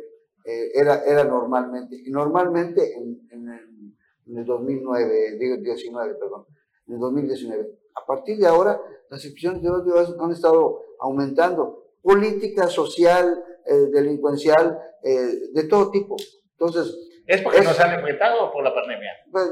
eh, 0.45 0.71
era, 0.73 1.03
era 1.03 1.23
normalmente. 1.23 1.95
Y 1.95 2.11
normalmente 2.11 2.95
en, 2.95 3.27
en, 3.31 3.49
el, 3.49 3.95
en 4.27 4.38
el 4.38 4.45
2009, 4.45 5.38
digo 5.39 5.57
19, 5.57 6.15
perdón, 6.15 6.45
en 6.88 6.93
el 6.93 6.99
2019. 6.99 7.69
A 8.02 8.06
partir 8.06 8.38
de 8.38 8.48
ahora, 8.48 8.80
las 9.10 9.24
expresiones 9.24 9.62
de 9.62 9.70
odio 9.70 10.24
han 10.24 10.32
estado 10.32 10.82
aumentando. 11.00 11.84
Política 12.02 12.68
social, 12.68 13.43
eh, 13.66 13.74
delincuencial, 13.91 14.80
eh, 15.04 15.52
de 15.54 15.64
todo 15.64 15.91
tipo. 15.91 16.16
Entonces. 16.52 16.95
¿Es 17.26 17.41
porque 17.41 17.62
nos 17.62 17.80
han 17.80 17.95
enfrentado 17.95 18.52
por 18.52 18.64
la 18.64 18.74
pandemia? 18.74 19.12
Pues, 19.32 19.50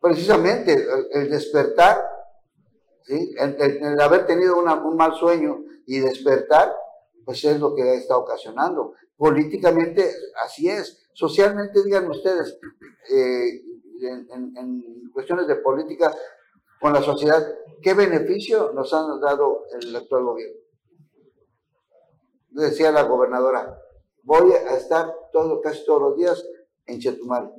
precisamente, 0.00 0.74
el, 0.74 1.22
el 1.22 1.30
despertar, 1.30 2.02
¿sí? 3.02 3.34
el, 3.38 3.56
el, 3.58 3.84
el, 3.84 4.00
haber 4.00 4.26
tenido 4.26 4.58
una, 4.58 4.74
un 4.74 4.96
mal 4.96 5.14
sueño 5.14 5.64
y 5.86 6.00
despertar, 6.00 6.74
pues 7.24 7.42
es 7.44 7.58
lo 7.58 7.74
que 7.74 7.94
está 7.94 8.16
ocasionando. 8.16 8.94
Políticamente, 9.16 10.10
así 10.44 10.68
es. 10.68 11.08
Socialmente, 11.14 11.82
digan 11.82 12.10
ustedes, 12.10 12.58
eh, 13.10 13.62
en, 14.02 14.28
en, 14.30 14.56
en, 14.56 15.10
cuestiones 15.12 15.46
de 15.46 15.56
política 15.56 16.12
con 16.84 16.92
la 16.92 17.00
sociedad, 17.00 17.42
¿qué 17.80 17.94
beneficio 17.94 18.70
nos 18.74 18.92
han 18.92 19.18
dado 19.18 19.64
el 19.80 19.96
actual 19.96 20.22
gobierno? 20.22 20.60
Decía 22.50 22.92
la 22.92 23.04
gobernadora, 23.04 23.80
voy 24.22 24.52
a 24.52 24.76
estar 24.76 25.10
todo, 25.32 25.62
casi 25.62 25.82
todos 25.86 26.02
los 26.02 26.16
días 26.18 26.46
en 26.84 27.00
Chetumal. 27.00 27.54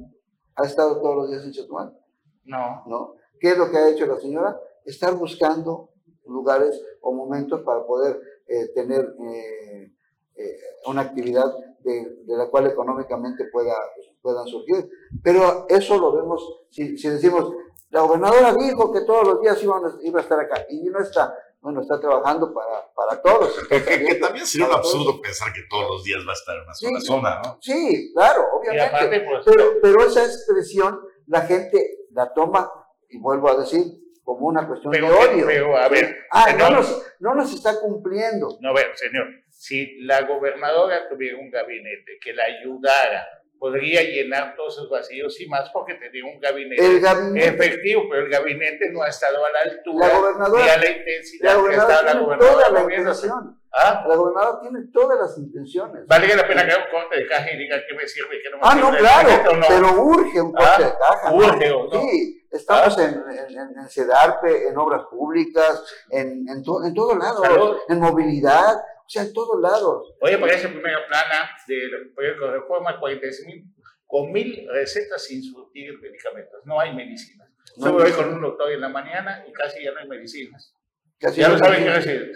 ¿Ha 0.56 0.68
estado 0.68 1.02
todos 1.02 1.16
los 1.16 1.30
días 1.32 1.44
en 1.44 1.54
Chetumal? 1.54 2.00
No. 2.44 2.84
¿No? 2.86 3.16
¿Qué 3.40 3.54
es 3.54 3.58
lo 3.58 3.72
que 3.72 3.78
ha 3.78 3.90
hecho 3.90 4.06
la 4.06 4.20
señora? 4.20 4.62
Estar 4.86 5.16
buscando 5.16 5.90
lugares 6.28 6.80
o 7.02 7.12
momentos 7.12 7.64
para 7.64 7.84
poder 7.84 8.22
eh, 8.46 8.68
tener 8.76 9.12
eh, 9.28 9.92
eh, 10.36 10.58
una 10.86 11.02
actividad 11.02 11.52
de, 11.80 12.18
de, 12.26 12.38
la 12.38 12.48
cual 12.52 12.68
económicamente 12.68 13.46
pueda, 13.52 13.74
puedan 14.22 14.46
surgir. 14.46 14.88
Pero 15.24 15.66
eso 15.68 15.98
lo 15.98 16.12
vemos, 16.12 16.68
si, 16.70 16.96
si, 16.96 17.10
decimos, 17.10 17.52
la 17.96 18.02
gobernadora 18.02 18.54
dijo 18.54 18.92
que 18.92 19.06
todos 19.06 19.26
los 19.26 19.42
días 19.42 19.64
iban, 19.64 19.82
iba 20.04 20.20
a 20.20 20.24
estar 20.24 20.38
acá 20.38 20.66
y 20.70 20.82
no 20.90 21.00
está. 21.00 21.34
Bueno, 21.62 21.80
está 21.80 21.98
trabajando 21.98 22.54
para, 22.54 22.92
para 22.94 23.22
todos. 23.22 23.58
Que, 23.70 24.16
también 24.16 24.46
sería 24.46 24.68
un 24.68 24.74
absurdo 24.74 25.12
todos. 25.12 25.22
pensar 25.22 25.54
que 25.54 25.62
todos 25.70 25.90
los 25.90 26.04
días 26.04 26.20
va 26.28 26.32
a 26.32 26.34
estar 26.34 26.58
en 26.58 26.64
una 26.64 26.74
sola 26.74 27.00
sí, 27.00 27.06
zona, 27.08 27.42
¿no? 27.42 27.58
Sí, 27.62 28.12
claro, 28.14 28.48
obviamente. 28.52 28.86
Aparte, 28.86 29.22
pues, 29.22 29.46
pero, 29.46 29.72
pero 29.82 30.04
esa 30.04 30.26
expresión 30.26 31.00
la 31.28 31.42
gente 31.44 32.00
la 32.12 32.34
toma, 32.34 32.70
y 33.08 33.18
vuelvo 33.18 33.50
a 33.50 33.60
decir, 33.62 33.86
como 34.26 34.48
una 34.48 34.68
cuestión 34.68 34.92
pero, 34.92 35.08
de 35.08 35.14
odio. 35.14 35.46
Pero, 35.48 35.78
a 35.78 35.88
ver. 35.88 36.18
Ah, 36.32 36.52
no, 36.52 36.72
nos, 36.72 37.02
no 37.20 37.34
nos 37.34 37.54
está 37.54 37.80
cumpliendo. 37.80 38.58
No, 38.60 38.72
a 38.72 38.74
ver, 38.74 38.92
señor, 38.96 39.28
si 39.50 40.02
la 40.02 40.24
gobernadora 40.24 41.08
tuviera 41.08 41.38
un 41.38 41.50
gabinete 41.50 42.20
que 42.22 42.34
la 42.34 42.44
ayudara, 42.44 43.26
podría 43.60 44.02
llenar 44.04 44.56
todos 44.56 44.74
esos 44.74 44.90
vacíos 44.90 45.40
y 45.40 45.48
más 45.48 45.70
porque 45.72 45.96
tenía 45.96 46.26
un 46.26 46.40
gabinete, 46.40 47.00
gabinete, 47.00 47.48
efectivo, 47.48 48.04
pero 48.10 48.26
el 48.26 48.30
gabinete 48.30 48.90
no 48.92 49.02
ha 49.02 49.10
estado 49.10 49.46
a 49.46 49.50
la 49.50 49.60
altura 49.72 50.08
la 50.08 50.18
gobernadora, 50.20 50.64
ni 50.64 50.70
a 50.70 50.78
la 50.78 50.90
intensidad 50.92 51.56
la 51.58 51.70
que 51.70 51.76
estaba 51.76 52.02
la 52.02 52.14
gobernadora. 52.20 52.54
Toda 52.54 52.70
la 52.70 52.82
intención. 52.82 53.60
¿Ah? 53.78 54.06
La 54.08 54.16
gobernadora 54.16 54.62
tiene 54.62 54.88
todas 54.94 55.20
las 55.20 55.38
intenciones. 55.38 56.08
Vale 56.08 56.36
la 56.36 56.48
pena 56.48 56.66
que 56.66 56.72
haga 56.72 56.86
un 56.86 56.92
corte 56.92 57.18
de 57.20 57.28
caja 57.28 57.52
y 57.52 57.58
diga 57.58 57.78
qué 57.88 57.94
me 57.94 58.08
sirve 58.08 58.38
y 58.38 58.42
qué 58.42 58.50
no 58.50 58.58
me 58.58 58.64
ah, 58.64 58.72
sirve. 58.72 58.88
Ah, 58.88 58.92
no, 58.92 58.98
claro, 58.98 59.58
no? 59.58 59.66
pero 59.68 60.04
urge 60.04 60.42
un 60.42 60.54
corte 60.54 60.70
¿Ah? 60.70 60.80
de 60.80 60.94
caja. 60.98 61.34
Urge, 61.34 61.70
¿no? 61.70 61.78
¿o 61.78 61.94
no? 61.94 62.02
Sí, 62.02 62.48
estamos 62.52 62.98
en, 63.00 63.24
en, 63.50 63.78
en, 63.78 63.90
CEDARPE, 63.90 64.70
en 64.70 64.78
obras 64.78 65.04
públicas, 65.10 65.84
en, 66.10 66.48
en, 66.48 66.64
to, 66.64 66.86
en 66.86 66.94
todo 66.94 67.16
lado, 67.16 67.44
Salud. 67.44 67.78
en 67.90 68.00
movilidad, 68.00 68.82
o 69.06 69.10
sea, 69.10 69.22
en 69.22 69.34
todos 69.34 69.62
lados. 69.62 70.16
Oye, 70.20 70.38
porque 70.40 70.56
esa 70.56 70.70
primera 70.70 71.06
plana 71.08 71.52
del 71.68 72.12
proyecto 72.14 72.46
de 72.46 72.52
reforma, 72.54 73.00
46 73.00 73.48
mil, 73.48 73.66
con 74.08 74.32
mil 74.32 74.68
recetas 74.72 75.24
sin 75.24 75.44
surtir 75.44 76.00
medicamentos. 76.00 76.62
No 76.66 76.80
hay 76.80 76.96
medicinas. 76.96 77.48
No 77.78 77.86
Solo 77.86 78.04
voy 78.04 78.12
con 78.12 78.34
un 78.34 78.42
doctor 78.42 78.72
en 78.72 78.82
la 78.82 78.90
mañana 78.90 79.46
y 79.48 79.52
casi 79.52 79.84
ya 79.84 79.92
no 79.92 80.00
hay 80.00 80.08
medicinas. 80.08 80.74
Casi 81.20 81.42
ya 81.42 81.50
no 81.50 81.58
saben 81.58 81.84
qué. 81.84 82.32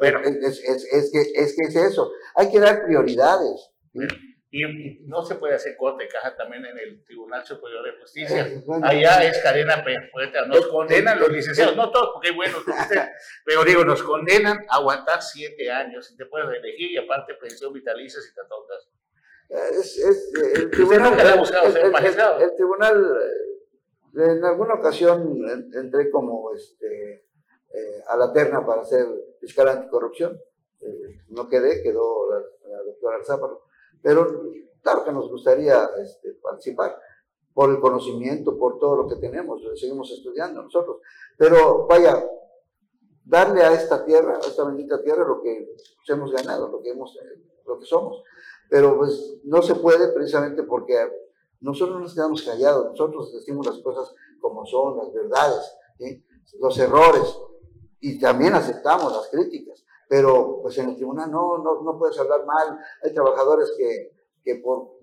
Pero, 0.00 0.20
es, 0.20 0.60
es, 0.60 0.84
es, 0.92 1.10
que, 1.10 1.20
es 1.20 1.56
que 1.56 1.68
es 1.68 1.76
eso. 1.76 2.10
Hay 2.34 2.50
que 2.50 2.60
dar 2.60 2.84
prioridades. 2.84 3.70
Y, 4.56 4.62
y, 4.62 5.00
no 5.08 5.24
se 5.24 5.34
puede 5.34 5.56
hacer 5.56 5.76
corte 5.76 6.04
de 6.04 6.08
caja 6.08 6.36
también 6.36 6.64
en 6.64 6.78
el 6.78 7.04
Tribunal 7.04 7.44
Superior 7.44 7.84
de 7.84 8.00
Justicia. 8.00 8.46
Eh, 8.46 8.62
Allá 8.84 9.24
es 9.24 9.42
cadena 9.42 9.82
perpetua. 9.82 10.46
Nos 10.46 10.68
condenan 10.68 11.18
los 11.18 11.28
licenciados, 11.28 11.74
no 11.74 11.90
todos, 11.90 12.10
porque 12.12 12.28
hay 12.28 12.36
buenos, 12.36 12.62
pero 13.44 13.64
digo, 13.64 13.84
nos 13.84 14.00
condenan 14.04 14.64
a 14.68 14.76
aguantar 14.76 15.20
siete 15.20 15.72
años 15.72 16.08
y 16.12 16.16
te 16.16 16.26
puedes 16.26 16.48
elegir 16.56 16.92
y 16.92 16.96
aparte 16.98 17.34
pensión 17.34 17.72
vitalicia 17.72 18.20
si 18.20 18.32
te 18.32 18.42
tocas. 18.48 18.88
Es, 19.48 19.98
es, 19.98 20.32
el 20.54 20.70
tribunal, 20.70 21.14
el, 21.14 21.26
el, 21.26 22.06
el, 22.06 22.42
el, 22.42 22.54
tribunal, 22.54 23.18
en 24.14 24.44
alguna 24.44 24.74
ocasión 24.74 25.36
entré 25.74 26.10
como 26.10 26.54
este, 26.54 27.26
eh, 27.74 28.02
a 28.06 28.16
la 28.16 28.32
terna 28.32 28.64
para 28.64 28.84
ser 28.84 29.04
fiscal 29.40 29.68
anticorrupción. 29.68 30.40
Eh, 30.80 31.22
no 31.30 31.48
quedé, 31.48 31.82
quedó 31.82 32.30
la, 32.30 32.38
la 32.68 32.82
doctora 32.84 33.16
Alzáparo. 33.16 33.63
Pero 34.04 34.52
claro 34.82 35.02
que 35.02 35.12
nos 35.12 35.30
gustaría 35.30 35.88
este, 35.98 36.34
participar 36.34 37.00
por 37.54 37.70
el 37.70 37.80
conocimiento, 37.80 38.58
por 38.58 38.78
todo 38.78 38.96
lo 38.96 39.08
que 39.08 39.16
tenemos, 39.16 39.62
seguimos 39.76 40.10
estudiando 40.10 40.62
nosotros. 40.62 40.98
Pero 41.38 41.86
vaya, 41.86 42.22
darle 43.24 43.62
a 43.62 43.72
esta 43.72 44.04
tierra, 44.04 44.36
a 44.36 44.46
esta 44.46 44.64
bendita 44.64 45.02
tierra, 45.02 45.26
lo 45.26 45.40
que 45.40 45.74
hemos 46.08 46.32
ganado, 46.32 46.68
lo 46.68 46.82
que, 46.82 46.90
hemos, 46.90 47.18
lo 47.64 47.78
que 47.78 47.86
somos. 47.86 48.22
Pero 48.68 48.98
pues 48.98 49.38
no 49.44 49.62
se 49.62 49.74
puede 49.76 50.12
precisamente 50.12 50.64
porque 50.64 50.98
nosotros 51.60 51.98
nos 51.98 52.14
quedamos 52.14 52.42
callados, 52.42 52.90
nosotros 52.90 53.32
decimos 53.32 53.66
las 53.66 53.78
cosas 53.78 54.14
como 54.38 54.66
son, 54.66 54.98
las 54.98 55.14
verdades, 55.14 55.78
los 56.60 56.78
errores, 56.78 57.38
y 58.00 58.18
también 58.18 58.52
aceptamos 58.52 59.10
las 59.12 59.28
críticas 59.28 59.82
pero 60.08 60.60
pues 60.62 60.76
en 60.78 60.90
el 60.90 60.96
tribunal 60.96 61.30
no, 61.30 61.58
no, 61.58 61.82
no 61.82 61.98
puedes 61.98 62.18
hablar 62.18 62.44
mal. 62.46 62.78
Hay 63.02 63.12
trabajadores 63.12 63.72
que, 63.76 64.12
que 64.42 64.56
por 64.56 64.94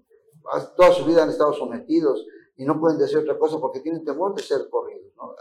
toda 0.76 0.92
su 0.92 1.06
vida 1.06 1.24
han 1.24 1.30
estado 1.30 1.54
sometidos 1.54 2.26
y 2.58 2.66
no 2.66 2.80
pueden 2.80 2.98
decir 2.98 3.18
otra 3.18 3.38
cosa 3.38 3.60
porque 3.60 3.80
tienen 3.80 4.06
temor 4.06 4.36
de 4.36 4.44
ser 4.44 4.70
corridos. 4.70 5.12
¿no? 5.16 5.36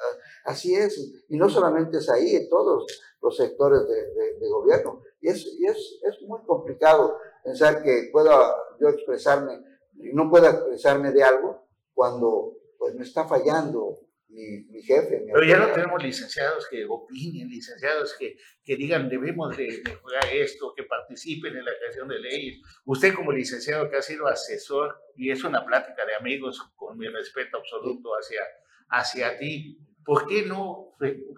Así 0.45 0.75
es, 0.75 1.25
y 1.29 1.37
no 1.37 1.49
solamente 1.49 1.99
es 1.99 2.09
ahí, 2.09 2.35
en 2.35 2.49
todos 2.49 2.87
los 3.21 3.37
sectores 3.37 3.87
de, 3.87 3.95
de, 3.95 4.39
de 4.39 4.49
gobierno. 4.49 5.03
Y, 5.21 5.29
es, 5.29 5.47
y 5.59 5.67
es, 5.67 6.01
es 6.03 6.23
muy 6.27 6.41
complicado 6.47 7.19
pensar 7.45 7.83
que 7.83 8.09
pueda 8.13 8.55
yo 8.81 8.89
expresarme, 8.89 9.63
no 10.15 10.31
pueda 10.31 10.51
expresarme 10.51 11.13
de 11.13 11.23
algo 11.23 11.65
cuando 11.95 12.55
pues 12.79 12.95
me 12.95 13.05
está 13.05 13.27
fallando 13.27 13.99
mi, 14.31 14.63
mi, 14.71 14.83
jefe. 14.83 15.21
Mi 15.21 15.33
Pero 15.33 15.45
ya 15.45 15.59
no 15.59 15.73
tenemos 15.73 16.03
licenciados 16.03 16.67
que 16.69 16.85
opinen, 16.89 17.49
licenciados 17.49 18.15
que, 18.19 18.37
que 18.65 18.77
digan 18.77 19.09
debemos 19.09 19.57
de 19.57 19.83
mejorar 19.85 20.25
esto, 20.33 20.73
que 20.77 20.85
participen 20.85 21.57
en 21.57 21.65
la 21.65 21.73
creación 21.79 22.09
de 22.09 22.19
leyes. 22.19 22.61
Usted 22.85 23.15
como 23.15 23.33
licenciado 23.33 23.91
que 23.91 23.97
ha 23.97 24.03
sido 24.03 24.27
asesor 24.27 25.01
y 25.17 25.31
es 25.31 25.45
una 25.45 25.65
plática 25.65 26.05
de 26.07 26.15
amigos 26.15 26.61
con 26.77 26.97
mi 26.97 27.09
respeto 27.09 27.59
absoluto 27.59 28.11
hacia, 28.13 28.43
hacia 28.89 29.39
ti, 29.39 29.79
¿por 30.05 30.27
qué 30.27 30.45
no 30.47 30.95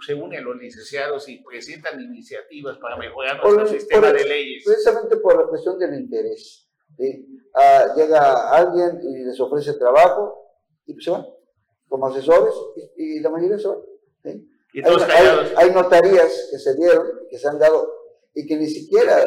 se 0.06 0.14
unen 0.14 0.44
los 0.44 0.56
licenciados 0.56 1.28
y 1.28 1.42
presentan 1.42 2.00
iniciativas 2.00 2.78
para 2.78 2.96
mejorar 2.96 3.42
nuestro 3.42 3.64
por, 3.64 3.68
sistema 3.68 4.08
por, 4.08 4.18
de 4.18 4.24
leyes? 4.24 4.64
Precisamente 4.64 5.16
por 5.16 5.36
la 5.36 5.48
cuestión 5.48 5.78
del 5.78 5.94
interés. 5.94 6.68
¿sí? 6.96 7.26
Ah, 7.54 7.86
llega 7.96 8.50
alguien 8.50 9.00
y 9.02 9.24
les 9.24 9.38
ofrece 9.40 9.74
trabajo 9.74 10.38
y 10.86 10.94
pues 10.94 11.04
se 11.04 11.10
van 11.10 11.24
como 11.92 12.06
asesores 12.06 12.54
y, 12.96 13.18
y 13.18 13.20
la 13.20 13.28
mayoría 13.28 13.58
son. 13.58 13.76
¿sí? 14.24 14.48
¿Y 14.72 14.82
todos 14.82 15.02
hay, 15.02 15.26
hay, 15.26 15.52
hay, 15.56 15.70
notarías 15.70 16.48
que 16.50 16.58
se 16.58 16.74
dieron, 16.74 17.06
que 17.28 17.36
se 17.36 17.46
han 17.46 17.58
dado 17.58 17.86
y 18.34 18.46
que 18.46 18.56
ni 18.56 18.66
siquiera 18.66 19.18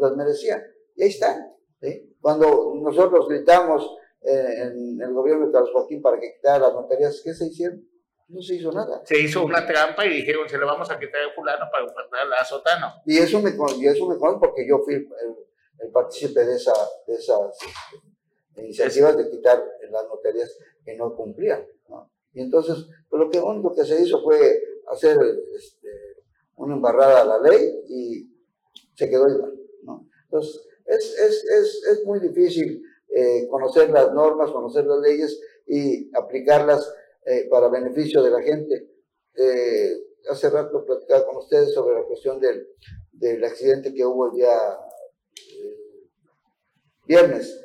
las 0.00 0.16
merecían. 0.16 0.60
Y 0.96 1.04
ahí 1.04 1.10
están. 1.10 1.54
¿sí? 1.80 2.16
Cuando 2.20 2.74
nosotros 2.82 3.28
gritamos 3.28 3.96
eh, 4.22 4.62
en 4.62 5.00
el 5.00 5.12
gobierno 5.12 5.46
de 5.46 5.52
Carlos 5.52 5.70
Joaquín 5.72 6.02
para 6.02 6.18
que 6.18 6.34
quitara 6.34 6.58
las 6.58 6.74
notarías, 6.74 7.22
¿qué 7.24 7.32
se 7.32 7.46
hicieron? 7.46 7.88
No 8.26 8.42
se 8.42 8.56
hizo 8.56 8.72
nada. 8.72 9.00
Se 9.04 9.20
hizo 9.20 9.44
una 9.44 9.64
trampa 9.64 10.04
y 10.04 10.16
dijeron, 10.16 10.48
se 10.48 10.58
lo 10.58 10.66
vamos 10.66 10.90
a 10.90 10.98
quitar 10.98 11.22
a 11.22 11.34
fulano 11.36 11.66
para 11.70 11.84
guardar 11.84 12.40
a 12.40 12.44
Sotano. 12.44 12.94
Y 13.06 13.18
eso 13.18 13.40
me, 13.40 13.50
y 13.78 13.86
eso 13.86 14.08
me 14.08 14.16
porque 14.16 14.66
yo 14.68 14.80
fui 14.80 14.94
el, 14.94 15.08
el 15.78 15.92
partícipe 15.92 16.44
de, 16.44 16.56
esa, 16.56 16.72
de 17.06 17.14
esas 17.14 17.38
este, 18.58 18.62
iniciativas 18.62 19.16
de 19.16 19.30
quitar 19.30 19.62
las 19.90 20.04
notarías 20.08 20.58
que 20.84 20.96
no 20.96 21.14
cumplían. 21.14 21.64
Y 22.38 22.42
entonces, 22.42 22.86
pues 23.10 23.20
lo 23.20 23.28
que 23.30 23.40
único 23.40 23.74
que 23.74 23.84
se 23.84 24.00
hizo 24.00 24.22
fue 24.22 24.62
hacer 24.92 25.18
este, 25.56 25.88
una 26.54 26.76
embarrada 26.76 27.22
a 27.22 27.24
la 27.24 27.40
ley 27.40 27.82
y 27.88 28.30
se 28.94 29.10
quedó 29.10 29.28
igual. 29.28 29.54
¿no? 29.82 30.08
Entonces, 30.26 30.64
es, 30.86 31.18
es, 31.18 31.44
es, 31.44 31.84
es 31.90 32.04
muy 32.04 32.20
difícil 32.20 32.80
eh, 33.12 33.48
conocer 33.50 33.90
las 33.90 34.14
normas, 34.14 34.52
conocer 34.52 34.86
las 34.86 35.00
leyes 35.00 35.40
y 35.66 36.16
aplicarlas 36.16 36.94
eh, 37.26 37.48
para 37.50 37.66
beneficio 37.70 38.22
de 38.22 38.30
la 38.30 38.40
gente. 38.40 38.88
Eh, 39.34 39.94
hace 40.30 40.48
rato 40.48 40.84
platicaba 40.84 41.26
con 41.26 41.38
ustedes 41.38 41.74
sobre 41.74 41.96
la 41.96 42.04
cuestión 42.04 42.38
del, 42.38 42.68
del 43.10 43.42
accidente 43.42 43.92
que 43.92 44.06
hubo 44.06 44.30
el 44.30 44.36
día 44.36 44.56
viernes, 47.04 47.64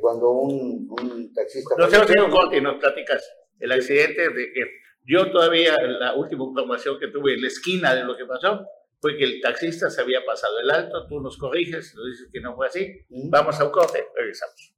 cuando 0.00 0.30
un, 0.30 0.88
un 0.88 1.34
taxista... 1.34 1.74
No 1.76 1.90
sé, 1.90 1.96
Conti, 2.30 2.60
nos 2.60 2.78
platicas 2.78 3.41
el 3.62 3.72
accidente 3.72 4.28
de 4.28 4.52
que 4.52 4.66
yo 5.04 5.30
todavía, 5.30 5.76
la 5.80 6.14
última 6.14 6.44
información 6.44 6.98
que 6.98 7.08
tuve 7.08 7.34
en 7.34 7.42
la 7.42 7.48
esquina 7.48 7.94
de 7.94 8.04
lo 8.04 8.16
que 8.16 8.26
pasó, 8.26 8.66
fue 9.00 9.16
que 9.16 9.24
el 9.24 9.40
taxista 9.40 9.88
se 9.88 10.00
había 10.00 10.24
pasado 10.24 10.60
el 10.60 10.70
alto, 10.70 11.06
tú 11.08 11.20
nos 11.20 11.36
corriges, 11.38 11.94
nos 11.94 12.06
dices 12.06 12.28
que 12.32 12.40
no 12.40 12.54
fue 12.54 12.66
así. 12.66 13.04
Vamos 13.08 13.58
a 13.60 13.64
un 13.64 13.70
corte, 13.70 14.04
regresamos. 14.16 14.74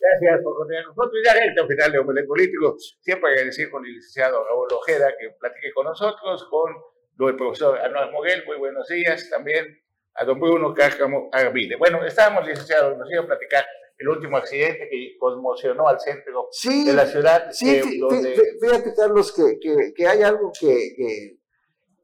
Gracias 0.00 0.42
por 0.42 0.56
continuar 0.56 0.84
con 0.84 0.96
nosotros. 0.96 1.22
Ya 1.24 1.34
recta 1.34 1.66
final 1.66 1.92
de 1.92 1.98
Omelet 1.98 2.26
Político. 2.26 2.76
Siempre 3.00 3.30
agradecer 3.30 3.70
con 3.70 3.84
el 3.84 3.92
licenciado 3.92 4.44
Raúl 4.44 4.68
Ojeda 4.72 5.12
que 5.18 5.30
platique 5.38 5.72
con 5.72 5.86
nosotros, 5.86 6.44
con 6.48 7.28
el 7.28 7.36
profesor 7.36 7.78
Anual 7.80 8.12
Moguel, 8.12 8.44
muy 8.46 8.56
buenos 8.58 8.88
días. 8.88 9.28
También 9.28 9.80
a 10.14 10.24
don 10.24 10.40
Bruno 10.40 10.72
Cárcamo 10.72 11.28
Arvide. 11.32 11.76
Bueno, 11.76 12.04
estábamos, 12.04 12.46
licenciado, 12.46 12.96
nos 12.96 13.10
iba 13.10 13.22
a 13.22 13.26
platicar 13.26 13.66
el 13.98 14.08
último 14.08 14.36
accidente 14.36 14.88
que 14.90 15.16
conmocionó 15.18 15.88
al 15.88 15.98
centro 16.00 16.48
Sí, 16.52 16.84
de 16.84 16.92
la 16.92 17.06
ciudad. 17.06 17.50
Sí, 17.52 17.68
eh, 17.70 17.82
fí- 17.82 17.98
donde- 18.00 18.36
fí- 18.36 18.60
fíjate, 18.60 18.94
Carlos, 18.94 19.32
que, 19.32 19.58
que- 19.58 19.92
que 19.94 20.06
hay 20.06 20.22
algo 20.22 20.52
que, 20.58 20.94
que, 20.96 21.38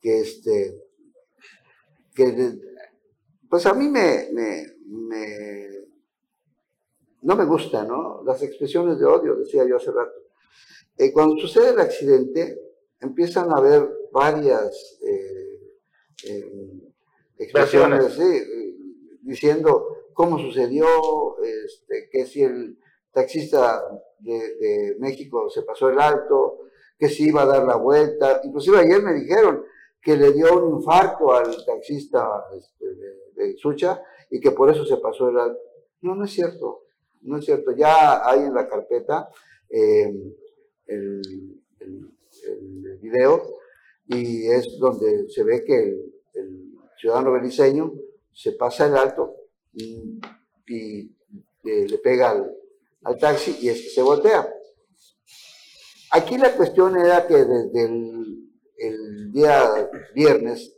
que, 0.01 0.21
este, 0.21 0.81
que 2.15 2.53
pues 3.49 3.65
a 3.67 3.75
mí 3.75 3.89
me, 3.89 4.29
me, 4.33 4.67
me- 4.87 5.85
no 7.23 7.37
me 7.37 7.45
gusta, 7.45 7.85
¿no? 7.85 8.23
Las 8.25 8.43
expresiones 8.43 8.99
de 8.99 9.07
odio, 9.07 9.37
decía 9.37 9.65
yo 9.67 9.77
hace 9.77 9.91
rato. 9.93 10.13
Eh, 10.99 11.13
cuando 11.13 11.37
sucede 11.39 11.71
el 11.71 11.81
accidente, 11.81 12.59
empiezan 13.01 13.51
a 13.53 13.57
haber 13.59 13.89
varias 14.13 14.99
eh, 15.07 15.59
eh, 16.29 16.93
expresiones, 17.39 18.13
sí, 18.15 18.23
eh, 18.23 18.75
diciendo 19.23 19.94
cómo 20.15 20.39
sucedió, 20.39 20.87
este, 21.43 22.09
que 22.11 22.25
si 22.25 22.43
el 22.43 22.79
taxista 23.13 23.83
de, 24.19 24.97
México 24.99 25.49
se 25.51 25.63
pasó 25.63 25.89
el 25.89 26.01
alto, 26.01 26.61
que 26.99 27.09
si 27.09 27.29
iba 27.29 27.43
a 27.43 27.47
dar 27.47 27.65
la 27.65 27.77
vuelta. 27.77 28.41
Inclusive 28.45 28.79
ayer 28.79 29.03
me 29.03 29.15
dijeron 29.15 29.65
que 30.01 30.17
le 30.17 30.33
dio 30.33 30.59
un 30.59 30.79
infarto 30.79 31.33
al 31.33 31.65
taxista 31.65 32.45
este, 32.57 32.87
de, 32.87 33.15
de 33.35 33.57
Sucha 33.57 34.03
y 34.31 34.41
que 34.41 34.53
por 34.53 34.71
eso 34.71 34.85
se 34.85 34.97
pasó 34.99 35.29
el 35.29 35.39
alto. 35.39 35.61
No, 36.03 36.15
no 36.15 36.25
es 36.25 36.33
cierto, 36.33 36.85
no 37.23 37.39
es 37.39 37.45
cierto. 37.45 37.73
Ya 37.73 38.29
hay 38.29 38.41
en 38.41 38.55
la 38.55 38.69
carpeta 38.69 39.29
eh, 39.69 40.13
el 40.87 41.21
video 43.01 43.43
y 44.07 44.47
es 44.47 44.79
donde 44.79 45.29
se 45.29 45.43
ve 45.45 45.65
que 45.65 45.77
el, 45.77 46.15
el 46.35 46.75
ciudadano 46.99 47.33
beliceño 47.33 47.93
se 48.33 48.53
pasa 48.53 48.87
el 48.87 48.97
alto 48.97 49.44
y, 49.75 50.21
y 50.69 51.11
le, 51.63 51.99
pega 51.99 52.31
al, 52.31 52.55
al 53.05 53.19
taxi 53.19 53.57
y 53.61 53.69
este 53.69 53.89
se 53.91 54.03
voltea. 54.03 54.49
Aquí 56.13 56.39
la 56.39 56.55
cuestión 56.55 56.97
era 56.99 57.27
que 57.27 57.37
desde 57.45 57.85
el, 57.85 58.51
el 58.79 59.33
día 59.33 59.91
viernes, 60.15 60.77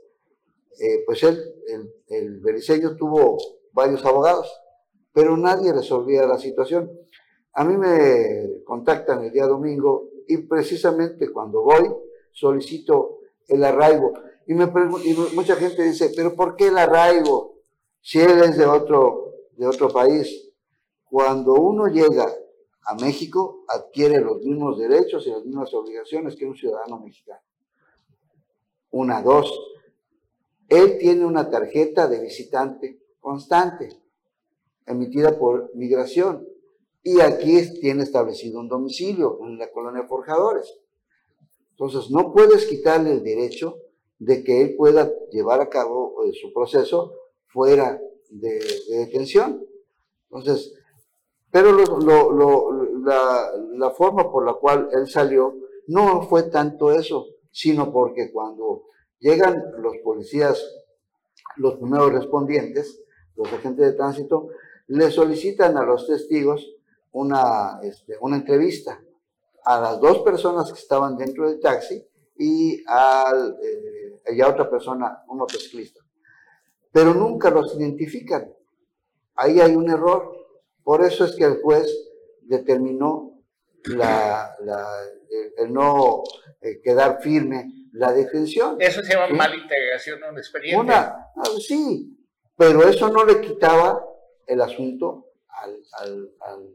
eh, 0.81 1.03
pues 1.05 1.23
él, 1.23 1.39
el, 1.69 1.93
el 2.09 2.97
tuvo 2.97 3.37
varios 3.73 4.05
abogados, 4.05 4.51
pero 5.13 5.37
nadie 5.37 5.73
resolvía 5.73 6.27
la 6.27 6.39
situación. 6.39 6.91
A 7.53 7.65
mí 7.65 7.77
me 7.77 8.63
contactan 8.65 9.25
el 9.25 9.33
día 9.33 9.47
domingo 9.47 10.11
y 10.29 10.39
precisamente 10.39 11.31
cuando 11.31 11.63
voy 11.63 11.85
solicito 12.33 13.21
el 13.49 13.65
arraigo. 13.65 14.13
Y, 14.47 14.55
me 14.55 14.65
y 15.05 15.15
mu- 15.15 15.29
mucha 15.35 15.57
gente 15.57 15.83
dice, 15.83 16.13
pero 16.15 16.35
¿por 16.35 16.55
qué 16.55 16.69
el 16.69 16.79
arraigo? 16.79 17.56
Si 18.07 18.21
él 18.21 18.41
es 18.45 18.57
de 18.57 18.65
otro, 18.65 19.35
de 19.57 19.67
otro 19.67 19.89
país. 19.89 20.49
Cuando 21.11 21.55
uno 21.55 21.89
llega 21.89 22.33
a 22.85 22.95
México, 22.95 23.65
adquiere 23.67 24.21
los 24.21 24.43
mismos 24.43 24.79
derechos 24.79 25.27
y 25.27 25.31
las 25.31 25.45
mismas 25.45 25.75
obligaciones 25.75 26.37
que 26.37 26.47
un 26.47 26.55
ciudadano 26.55 27.01
mexicano. 27.01 27.41
Una, 28.93 29.21
dos. 29.23 29.51
Él 30.69 30.99
tiene 31.01 31.27
una 31.27 31.51
tarjeta 31.51 32.07
de 32.07 32.21
visitante 32.21 33.01
constante, 33.19 33.89
emitida 34.87 35.37
por 35.37 35.75
migración. 35.75 36.47
Y 37.03 37.21
aquí 37.21 37.61
tiene 37.81 38.05
establecido 38.05 38.61
un 38.61 38.69
domicilio 38.69 39.41
en 39.43 39.59
la 39.59 39.73
colonia 39.73 40.07
Forjadores. 40.07 40.79
Entonces, 41.71 42.09
no 42.13 42.33
puedes 42.33 42.67
quitarle 42.67 43.11
el 43.11 43.25
derecho 43.25 43.79
de 44.21 44.45
que 44.45 44.63
él 44.63 44.77
pueda 44.77 45.13
llevar 45.33 45.61
a 45.61 45.69
cabo 45.69 46.23
eh, 46.23 46.33
su 46.41 46.53
proceso 46.53 47.26
fuera 47.57 47.99
de, 48.29 48.59
de 48.91 48.99
detención. 48.99 49.65
Entonces, 50.31 50.75
pero 51.51 51.73
la, 51.73 53.91
forma 53.93 54.31
por 54.31 54.45
la 54.45 54.53
cual 54.53 54.91
él 54.93 55.09
salió 55.09 55.55
no 55.87 56.21
fue 56.29 56.51
tanto 56.51 56.93
eso, 56.93 57.25
sino 57.51 57.91
porque 57.91 58.31
cuando 58.31 58.83
llegan 59.21 59.55
los 59.79 59.97
policías, 60.05 60.63
los 61.57 61.77
primeros 61.77 62.13
respondientes, 62.13 63.03
los 63.37 63.51
agentes 63.51 63.87
de 63.87 63.93
tránsito, 63.95 64.49
le 64.89 65.11
solicitan 65.11 65.79
a 65.79 65.83
los 65.83 66.07
testigos 66.07 66.75
una, 67.13 67.81
este, 67.83 68.19
una 68.21 68.37
entrevista 68.37 69.01
a 69.65 69.81
las 69.81 69.99
dos 69.99 70.19
personas 70.19 70.71
que 70.71 70.79
estaban 70.79 71.17
dentro 71.17 71.49
del 71.49 71.59
taxi 71.59 72.07
y, 72.37 72.85
al, 72.87 73.57
eh, 74.27 74.43
a 74.43 74.49
otra 74.49 74.69
persona, 74.69 75.25
un 75.29 75.39
motociclista. 75.39 76.06
Pero 76.97 77.13
nunca 77.13 77.51
los 77.51 77.77
identifican. 77.79 78.51
Ahí 79.35 79.61
hay 79.61 79.77
un 79.77 79.91
error. 79.91 80.33
Por 80.83 81.05
eso 81.05 81.27
es 81.27 81.37
que 81.37 81.45
el 81.45 81.61
juez 81.61 81.87
determinó 82.41 83.35
la, 83.85 84.57
la- 84.61 85.03
el, 85.29 85.53
el 85.67 85.73
no 85.75 86.23
eh, 86.63 86.81
quedar 86.83 87.21
firme 87.21 87.71
la 87.93 88.15
detención. 88.15 88.77
Eso 88.81 89.03
se 89.03 89.13
llama 89.13 89.27
¿Sí? 89.27 89.35
mala 89.35 89.57
integración 89.57 90.21
un 90.25 90.39
expediente. 90.39 90.81
Una, 90.81 91.01
ah, 91.37 91.45
sí, 91.61 92.17
pero 92.57 92.83
eso 92.89 93.11
no 93.11 93.27
le 93.27 93.43
quitaba 93.43 94.03
el 94.47 94.63
asunto 94.63 95.27
al, 95.49 95.79
al, 96.01 96.31
al, 96.41 96.69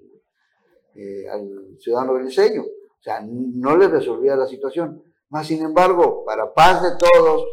eh, 0.94 1.28
al 1.30 1.78
ciudadano 1.80 2.14
beliceño. 2.14 2.62
O 2.62 3.02
sea, 3.02 3.22
no 3.26 3.76
le 3.76 3.88
resolvía 3.88 4.36
la 4.36 4.46
situación. 4.46 5.04
Más 5.30 5.48
sin 5.48 5.64
embargo, 5.64 6.24
para 6.26 6.54
paz 6.54 6.84
de 6.84 6.92
todos, 7.00 7.44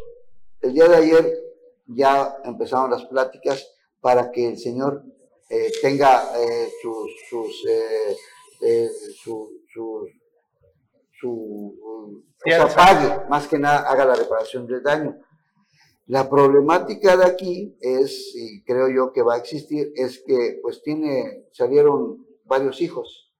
el 0.61 0.73
día 0.73 0.87
de 0.87 0.95
ayer 0.97 1.48
ya 1.89 2.37
empezaron 2.43 2.91
las 2.91 3.05
pláticas 3.05 3.67
para 3.99 4.31
que 4.31 4.47
el 4.49 4.57
señor 4.57 5.03
eh, 5.49 5.71
tenga 5.81 6.39
eh, 6.39 6.69
sus, 6.81 7.11
sus, 7.29 7.65
eh, 7.67 8.17
eh, 8.61 8.89
su, 9.15 9.49
su, 9.73 10.09
o 11.21 12.49
sea, 12.49 12.67
pague, 12.67 13.27
más 13.29 13.47
que 13.47 13.59
nada 13.59 13.89
haga 13.89 14.05
la 14.05 14.15
reparación 14.15 14.65
del 14.65 14.81
daño. 14.81 15.17
La 16.07 16.29
problemática 16.29 17.17
de 17.17 17.25
aquí 17.25 17.77
es, 17.79 18.33
y 18.35 18.63
creo 18.63 18.89
yo 18.89 19.11
que 19.11 19.21
va 19.21 19.35
a 19.35 19.37
existir, 19.37 19.91
es 19.95 20.23
que 20.25 20.59
pues 20.61 20.81
tiene, 20.81 21.47
salieron 21.51 22.25
varios 22.45 22.81
hijos, 22.81 23.31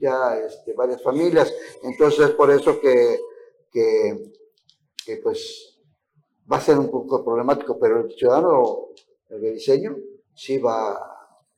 ya 0.00 0.36
este, 0.38 0.72
varias 0.72 1.02
familias, 1.02 1.52
entonces 1.84 2.30
por 2.30 2.50
eso 2.50 2.80
que, 2.80 3.20
que, 3.70 4.32
que, 5.06 5.16
pues 5.18 5.71
va 6.50 6.56
a 6.56 6.60
ser 6.60 6.78
un 6.78 6.90
poco 6.90 7.24
problemático, 7.24 7.78
pero 7.78 8.04
el 8.04 8.12
ciudadano, 8.12 8.88
el 9.30 9.40
beliceño, 9.40 9.96
sí 10.34 10.58
va 10.58 11.12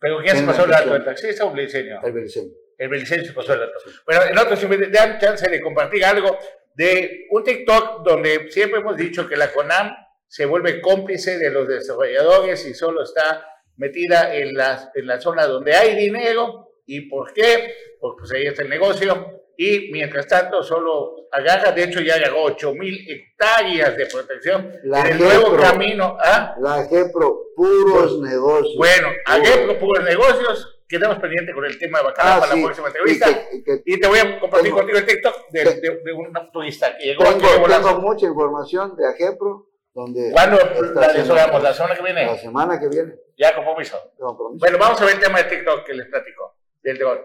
¿Pero 0.05 0.19
qué 0.23 0.37
se 0.37 0.43
pasó 0.43 0.65
el 0.65 0.71
la 0.71 0.77
alto? 0.77 0.97
¿El 0.97 1.05
taxista 1.05 1.47
o 1.47 1.49
el 1.49 1.57
beliceño? 1.57 1.99
El 2.05 2.13
beliceño. 2.13 2.51
El 2.77 2.89
beliceño 2.91 3.25
se 3.25 3.33
pasó 3.33 3.55
el 3.55 3.63
alto. 3.63 3.79
Bueno, 4.05 4.23
en 4.25 4.37
otro, 4.37 4.55
si 4.55 4.67
me 4.67 4.77
dan 4.89 5.19
chance 5.19 5.49
de 5.49 5.63
compartir 5.63 6.05
algo 6.05 6.37
de 6.75 7.27
un 7.31 7.43
TikTok 7.43 8.03
donde 8.05 8.51
siempre 8.51 8.81
hemos 8.81 8.99
dicho 8.99 9.27
que 9.27 9.35
la 9.35 9.51
CONAM 9.51 9.97
se 10.29 10.45
vuelve 10.45 10.83
cómplice 10.83 11.39
de 11.39 11.49
los 11.49 11.67
desarrolladores 11.67 12.67
y 12.67 12.75
solo 12.75 13.03
está 13.03 13.49
metida 13.77 14.35
en 14.37 14.55
la, 14.55 14.93
en 14.95 15.07
la 15.07 15.19
zona 15.19 15.47
donde 15.47 15.75
hay 15.75 15.97
dinero. 15.97 16.73
¿Y 16.85 17.09
por 17.09 17.33
qué? 17.33 17.75
Porque 17.99 18.19
pues, 18.21 18.33
ahí 18.33 18.47
está 18.47 18.63
el 18.63 18.69
negocio. 18.69 19.44
Y 19.57 19.91
mientras 19.93 20.27
tanto 20.27 20.63
solo 20.63 21.29
agarra, 21.31 21.73
de 21.73 21.85
hecho 21.85 22.01
ya 22.01 22.15
agarró 22.17 22.43
8 22.45 22.75
mil 22.75 23.07
hectáreas 23.09 23.97
de 23.97 24.07
protección 24.07 24.73
La 24.85 25.01
en 25.03 25.07
el 25.13 25.19
nuevo 25.19 25.47
GEPRO. 25.51 25.63
camino. 25.63 26.17
¿ah? 26.21 26.55
La 26.61 26.85
GEPRO, 26.87 27.39
puros 27.57 28.21
negocios. 28.21 28.75
Bueno, 28.77 29.09
a 29.27 29.37
Puros. 29.37 29.49
GEPRO 29.51 29.79
Puros 29.79 30.05
Negocios, 30.05 30.81
quedamos 30.89 31.19
pendiente 31.19 31.53
con 31.53 31.65
el 31.65 31.79
tema 31.79 31.99
de 31.99 32.05
Bacalao 32.05 32.37
Ah, 32.37 32.41
para 32.41 32.53
sí. 32.53 32.59
la 32.61 32.65
próxima 32.67 32.89
entrevista. 32.89 33.31
Y 33.31 33.63
que- 33.63 33.63
que- 33.65 33.83
Y 33.87 34.01
te 34.01 34.09
voy 34.09 34.19
a 34.19 34.41
compartir 34.41 34.67
Tengo- 34.71 34.77
contigo 34.79 34.99
el 34.99 35.07
TikTok 35.07 35.51
de, 35.51 35.65
de, 35.65 35.81
de 36.05 36.13
un 36.13 36.51
turista 36.53 36.97
que 36.97 37.05
llegó 37.05 37.23
Tengo, 37.25 37.37
aquí 37.49 37.61
de 37.63 37.69
tengo 37.75 38.01
mucha 38.01 38.27
información 38.27 38.97
de 38.97 39.07
AGEPRO 39.09 39.67
donde 39.95 40.33
¿Cuándo 40.33 40.59
la 40.95 41.09
resolvamos? 41.13 41.63
¿La 41.63 41.73
semana 41.73 41.95
que 41.95 42.03
viene? 42.03 42.27
La 42.27 42.37
semana 42.39 42.81
que 42.81 42.89
viene. 42.89 43.15
Ya, 43.39 43.55
compromiso. 43.55 43.97
Compromiso. 44.19 44.59
Bueno, 44.59 44.79
vamos 44.79 45.01
a 45.01 45.05
ver 45.05 45.15
el 45.15 45.21
tema 45.21 45.39
de 45.43 45.45
TikTok 45.45 45.85
que 45.85 45.95
les 45.95 46.07
platico. 46.09 46.57
Del 46.83 46.99
dron. 46.99 47.19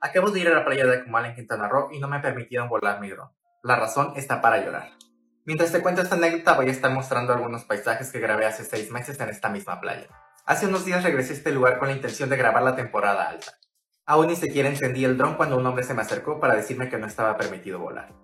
Acabo 0.00 0.30
de 0.30 0.38
ir 0.38 0.46
a 0.46 0.54
la 0.54 0.64
playa 0.64 0.86
de 0.86 1.02
Comal 1.02 1.26
en 1.26 1.34
Quintana 1.34 1.68
Roo 1.68 1.88
y 1.90 1.98
no 1.98 2.06
me 2.06 2.20
permitieron 2.20 2.68
volar 2.68 3.00
mi 3.00 3.10
dron. 3.10 3.30
La 3.64 3.74
razón 3.74 4.12
está 4.14 4.40
para 4.40 4.64
llorar. 4.64 4.90
Mientras 5.44 5.72
te 5.72 5.80
cuento 5.80 6.02
esta 6.02 6.14
anécdota 6.14 6.54
voy 6.54 6.68
a 6.68 6.70
estar 6.70 6.92
mostrando 6.92 7.32
algunos 7.32 7.64
paisajes 7.64 8.12
que 8.12 8.20
grabé 8.20 8.46
hace 8.46 8.64
seis 8.64 8.92
meses 8.92 9.18
en 9.18 9.28
esta 9.28 9.48
misma 9.48 9.80
playa. 9.80 10.06
Hace 10.46 10.66
unos 10.66 10.84
días 10.84 11.02
regresé 11.02 11.32
a 11.32 11.36
este 11.36 11.50
lugar 11.50 11.80
con 11.80 11.88
la 11.88 11.94
intención 11.94 12.28
de 12.28 12.36
grabar 12.36 12.62
la 12.62 12.76
temporada 12.76 13.28
alta. 13.28 13.54
Aún 14.06 14.28
ni 14.28 14.36
siquiera 14.36 14.68
encendí 14.68 15.04
el 15.04 15.18
dron 15.18 15.34
cuando 15.34 15.56
un 15.56 15.66
hombre 15.66 15.82
se 15.82 15.94
me 15.94 16.02
acercó 16.02 16.38
para 16.38 16.54
decirme 16.54 16.88
que 16.88 16.98
no 16.98 17.08
estaba 17.08 17.36
permitido 17.36 17.80
volar. 17.80 18.14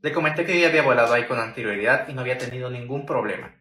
Le 0.00 0.12
comenté 0.12 0.46
que 0.46 0.54
yo 0.54 0.62
ya 0.62 0.68
había 0.68 0.82
volado 0.82 1.12
ahí 1.12 1.26
con 1.26 1.38
anterioridad 1.38 2.08
y 2.08 2.14
no 2.14 2.22
había 2.22 2.38
tenido 2.38 2.70
ningún 2.70 3.04
problema, 3.04 3.54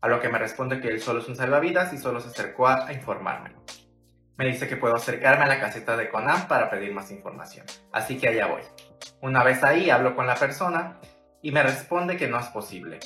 a 0.00 0.08
lo 0.08 0.18
que 0.18 0.28
me 0.28 0.38
responde 0.38 0.80
que 0.80 0.88
él 0.88 1.00
solo 1.00 1.20
es 1.20 1.28
un 1.28 1.36
salvavidas 1.36 1.92
y 1.92 1.98
solo 1.98 2.20
se 2.20 2.30
acercó 2.30 2.66
a 2.66 2.92
informarme. 2.92 3.54
Me 4.40 4.46
dice 4.46 4.66
que 4.66 4.78
puedo 4.78 4.94
acercarme 4.94 5.44
a 5.44 5.48
la 5.48 5.60
caseta 5.60 5.98
de 5.98 6.08
Conam 6.08 6.48
para 6.48 6.70
pedir 6.70 6.94
más 6.94 7.10
información, 7.10 7.66
así 7.92 8.16
que 8.16 8.28
allá 8.28 8.46
voy. 8.46 8.62
Una 9.20 9.44
vez 9.44 9.62
ahí 9.62 9.90
hablo 9.90 10.16
con 10.16 10.26
la 10.26 10.34
persona 10.34 10.98
y 11.42 11.52
me 11.52 11.62
responde 11.62 12.16
que 12.16 12.26
no 12.26 12.40
es 12.40 12.46
posible. 12.46 13.00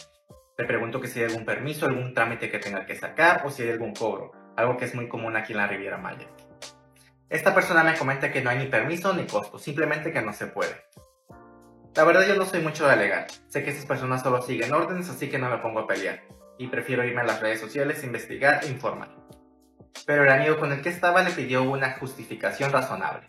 Le 0.56 0.64
pregunto 0.64 1.04
si 1.04 1.18
hay 1.18 1.24
algún 1.24 1.44
permiso, 1.44 1.86
algún 1.86 2.14
trámite 2.14 2.48
que 2.48 2.60
tenga 2.60 2.86
que 2.86 2.94
sacar 2.94 3.42
o 3.44 3.50
si 3.50 3.64
hay 3.64 3.70
algún 3.70 3.94
cobro, 3.94 4.30
algo 4.56 4.76
que 4.76 4.84
es 4.84 4.94
muy 4.94 5.08
común 5.08 5.34
aquí 5.34 5.54
en 5.54 5.58
la 5.58 5.66
Riviera 5.66 5.98
Maya. 5.98 6.28
Esta 7.28 7.52
persona 7.52 7.82
me 7.82 7.98
comenta 7.98 8.30
que 8.30 8.40
no 8.40 8.50
hay 8.50 8.58
ni 8.58 8.66
permiso 8.66 9.12
ni 9.12 9.26
costo, 9.26 9.58
simplemente 9.58 10.12
que 10.12 10.22
no 10.22 10.32
se 10.32 10.46
puede. 10.46 10.84
La 11.96 12.04
verdad 12.04 12.28
yo 12.28 12.36
no 12.36 12.44
soy 12.44 12.60
mucho 12.60 12.86
de 12.86 12.92
alegar, 12.92 13.26
sé 13.48 13.64
que 13.64 13.70
esas 13.70 13.86
personas 13.86 14.22
solo 14.22 14.40
siguen 14.40 14.72
órdenes 14.72 15.10
así 15.10 15.28
que 15.28 15.40
no 15.40 15.50
me 15.50 15.58
pongo 15.58 15.80
a 15.80 15.88
pelear, 15.88 16.22
y 16.58 16.68
prefiero 16.68 17.02
irme 17.02 17.22
a 17.22 17.24
las 17.24 17.40
redes 17.40 17.58
sociales, 17.58 18.04
investigar 18.04 18.62
e 18.62 18.68
informar. 18.68 19.16
Pero 20.06 20.24
el 20.24 20.30
amigo 20.30 20.58
con 20.58 20.72
el 20.72 20.82
que 20.82 20.90
estaba 20.90 21.22
le 21.22 21.30
pidió 21.30 21.62
una 21.62 21.92
justificación 21.92 22.72
razonable. 22.72 23.26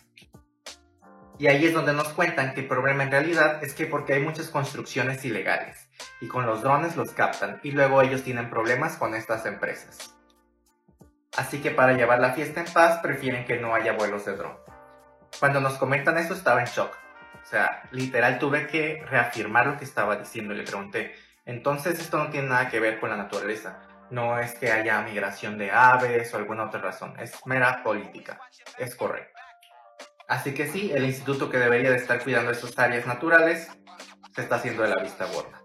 Y 1.38 1.48
ahí 1.48 1.66
es 1.66 1.74
donde 1.74 1.94
nos 1.94 2.10
cuentan 2.10 2.54
que 2.54 2.62
el 2.62 2.68
problema 2.68 3.04
en 3.04 3.12
realidad 3.12 3.64
es 3.64 3.74
que 3.74 3.86
porque 3.86 4.14
hay 4.14 4.22
muchas 4.22 4.50
construcciones 4.50 5.24
ilegales, 5.26 5.90
y 6.22 6.28
con 6.28 6.46
los 6.46 6.62
drones 6.62 6.96
los 6.96 7.12
captan, 7.12 7.60
y 7.64 7.72
luego 7.72 8.02
ellos 8.02 8.24
tienen 8.24 8.50
problemas 8.50 8.96
con 8.96 9.14
estas 9.16 9.46
empresas. 9.46 10.16
Así 11.36 11.62
que 11.62 11.72
para 11.72 11.94
llevar 11.94 12.20
la 12.20 12.34
fiesta 12.34 12.62
en 12.62 12.72
paz 12.72 13.00
prefieren 13.00 13.46
que 13.46 13.58
no 13.58 13.76
haya 13.76 13.94
vuelos 13.94 14.26
de 14.26 14.38
dron. 14.38 14.58
Cuando 15.40 15.60
nos 15.60 15.74
comentan 15.74 16.18
eso 16.18 16.34
estaba 16.34 16.62
en 16.62 16.68
shock. 16.68 16.96
O 17.44 17.46
sea, 17.46 17.84
literal 17.92 18.40
tuve 18.40 18.68
que 18.68 19.04
reafirmar 19.10 19.68
lo 19.68 19.78
que 19.78 19.84
estaba 19.84 20.16
diciendo 20.16 20.54
y 20.54 20.58
le 20.58 20.64
pregunté, 20.64 21.14
entonces 21.46 22.00
esto 22.00 22.18
no 22.18 22.30
tiene 22.30 22.48
nada 22.48 22.70
que 22.70 22.80
ver 22.80 23.00
con 23.00 23.10
la 23.10 23.18
naturaleza. 23.18 23.82
No 24.12 24.40
es 24.40 24.54
que 24.58 24.72
haya 24.72 25.02
migración 25.02 25.58
de 25.58 25.72
aves 25.72 26.34
o 26.34 26.38
alguna 26.38 26.66
otra 26.66 26.80
razón, 26.80 27.14
es 27.20 27.34
mera 27.46 27.84
política. 27.84 28.40
Es 28.78 28.96
correcto. 28.96 29.40
Así 30.28 30.54
que 30.54 30.68
sí, 30.68 30.92
el 30.94 31.06
instituto 31.06 31.50
que 31.50 31.58
debería 31.58 31.92
de 31.92 31.98
estar 31.98 32.22
cuidando 32.24 32.52
esas 32.52 32.78
áreas 32.80 33.06
naturales 33.06 33.70
se 34.34 34.42
está 34.42 34.56
haciendo 34.56 34.84
de 34.84 34.90
la 34.90 35.02
vista 35.02 35.26
gorda. 35.26 35.62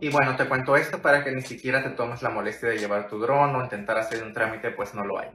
Y 0.00 0.08
bueno, 0.10 0.34
te 0.36 0.46
cuento 0.46 0.76
esto 0.76 1.02
para 1.02 1.22
que 1.22 1.30
ni 1.30 1.42
siquiera 1.42 1.82
te 1.82 1.90
tomes 1.90 2.22
la 2.22 2.30
molestia 2.30 2.70
de 2.70 2.78
llevar 2.78 3.06
tu 3.06 3.18
dron 3.20 3.54
o 3.54 3.62
intentar 3.62 3.98
hacer 3.98 4.22
un 4.22 4.32
trámite, 4.32 4.70
pues 4.70 4.94
no 4.94 5.04
lo 5.04 5.18
hay. 5.18 5.30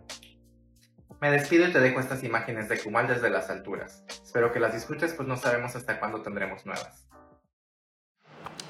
Me 1.21 1.31
despido 1.31 1.67
y 1.67 1.71
te 1.71 1.79
dejo 1.79 1.99
estas 1.99 2.23
imágenes 2.23 2.67
de 2.67 2.79
Kumal 2.79 3.07
desde 3.07 3.29
las 3.29 3.49
alturas. 3.49 4.03
Espero 4.07 4.51
que 4.51 4.59
las 4.59 4.73
disfrutes, 4.73 5.13
pues 5.13 5.27
no 5.27 5.37
sabemos 5.37 5.75
hasta 5.75 5.99
cuándo 5.99 6.21
tendremos 6.21 6.65
nuevas. 6.65 7.07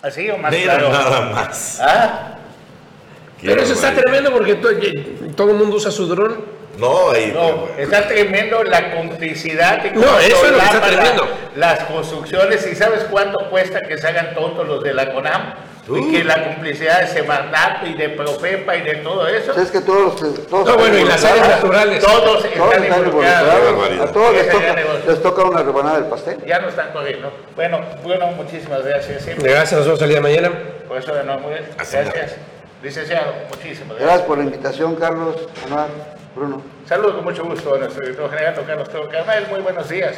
¿Así 0.01 0.29
o 0.29 0.37
más 0.37 0.51
Mira 0.51 0.77
claro? 0.77 0.89
nada 0.89 1.21
más. 1.31 1.79
¿Ah? 1.81 2.34
Pero 3.45 3.61
eso 3.61 3.73
está 3.73 3.93
tremendo 3.93 4.31
porque 4.31 4.55
to- 4.55 4.69
todo 5.35 5.51
el 5.51 5.57
mundo 5.57 5.75
usa 5.77 5.91
su 5.91 6.07
dron. 6.07 6.55
No, 6.77 7.11
ahí. 7.11 7.31
No, 7.33 7.69
está 7.77 8.05
tremendo 8.07 8.61
la 8.63 8.93
complicidad 8.95 9.81
y 9.85 9.97
No, 9.97 10.19
eso 10.19 10.45
es 10.45 10.51
lo 10.51 10.57
que 10.59 10.65
está 10.65 10.81
tremendo. 10.81 11.27
Las 11.55 11.79
construcciones, 11.85 12.67
¿y 12.67 12.75
sabes 12.75 13.05
cuánto 13.09 13.49
cuesta 13.49 13.79
que 13.81 13.97
se 13.97 14.05
hagan 14.07 14.33
tontos 14.35 14.67
los 14.67 14.83
de 14.83 14.93
la 14.93 15.13
CONAM? 15.13 15.53
Y 15.87 16.11
que 16.11 16.23
la 16.23 16.43
complicidad 16.43 17.01
de 17.01 17.07
Semarnat 17.07 17.85
y 17.85 17.93
de 17.93 18.09
Profepa 18.09 18.75
y 18.75 18.81
de 18.81 18.95
todo 18.95 19.27
eso. 19.27 19.53
Es 19.53 19.69
que 19.71 19.81
todos, 19.81 20.19
los- 20.19 20.47
todos 20.47 20.65
No, 20.67 20.77
bueno, 20.77 20.97
y 20.97 21.03
las 21.05 21.23
áreas 21.23 21.47
naturales. 21.47 22.03
Todos 22.03 22.23
Todos 22.23 22.45
están 22.45 22.83
están 22.83 22.99
involucrados. 22.99 23.99
A 24.01 24.11
todos 24.11 24.33
les 24.33 24.49
toca, 24.49 24.75
les 25.07 25.21
toca 25.21 25.43
una 25.43 25.63
rebanada 25.63 25.99
del 25.99 26.09
pastel. 26.09 26.37
Ya 26.45 26.59
no 26.59 26.69
están 26.69 26.91
corriendo. 26.91 27.31
Bueno, 27.55 27.79
bueno, 28.03 28.27
muchísimas 28.35 28.83
gracias. 28.83 29.25
Gracias, 29.37 29.73
nos 29.73 29.85
vemos 29.85 30.01
el 30.01 30.07
día 30.09 30.17
de 30.17 30.21
mañana. 30.23 30.51
Por 30.87 30.97
eso 30.97 31.13
de 31.13 31.23
nuevo, 31.23 31.39
muy 31.41 31.51
bien. 31.51 31.65
Así 31.77 31.95
Gracias. 31.97 32.35
Licenciado, 32.85 33.33
muchísimas 33.49 33.97
gracias. 33.97 33.99
Gracias 33.99 34.27
por 34.27 34.37
la 34.37 34.43
invitación, 34.43 34.95
Carlos, 34.95 35.35
Anuar, 35.65 35.89
Bruno. 36.35 36.61
Saludos 36.85 37.15
con 37.15 37.23
mucho 37.23 37.43
gusto 37.43 37.73
a 37.73 37.79
nuestro 37.79 38.01
director 38.03 38.29
general, 38.29 38.63
Carlos 38.63 38.89
Teo 38.89 39.09
Carmel. 39.09 39.47
Muy 39.49 39.61
buenos 39.61 39.89
días. 39.89 40.15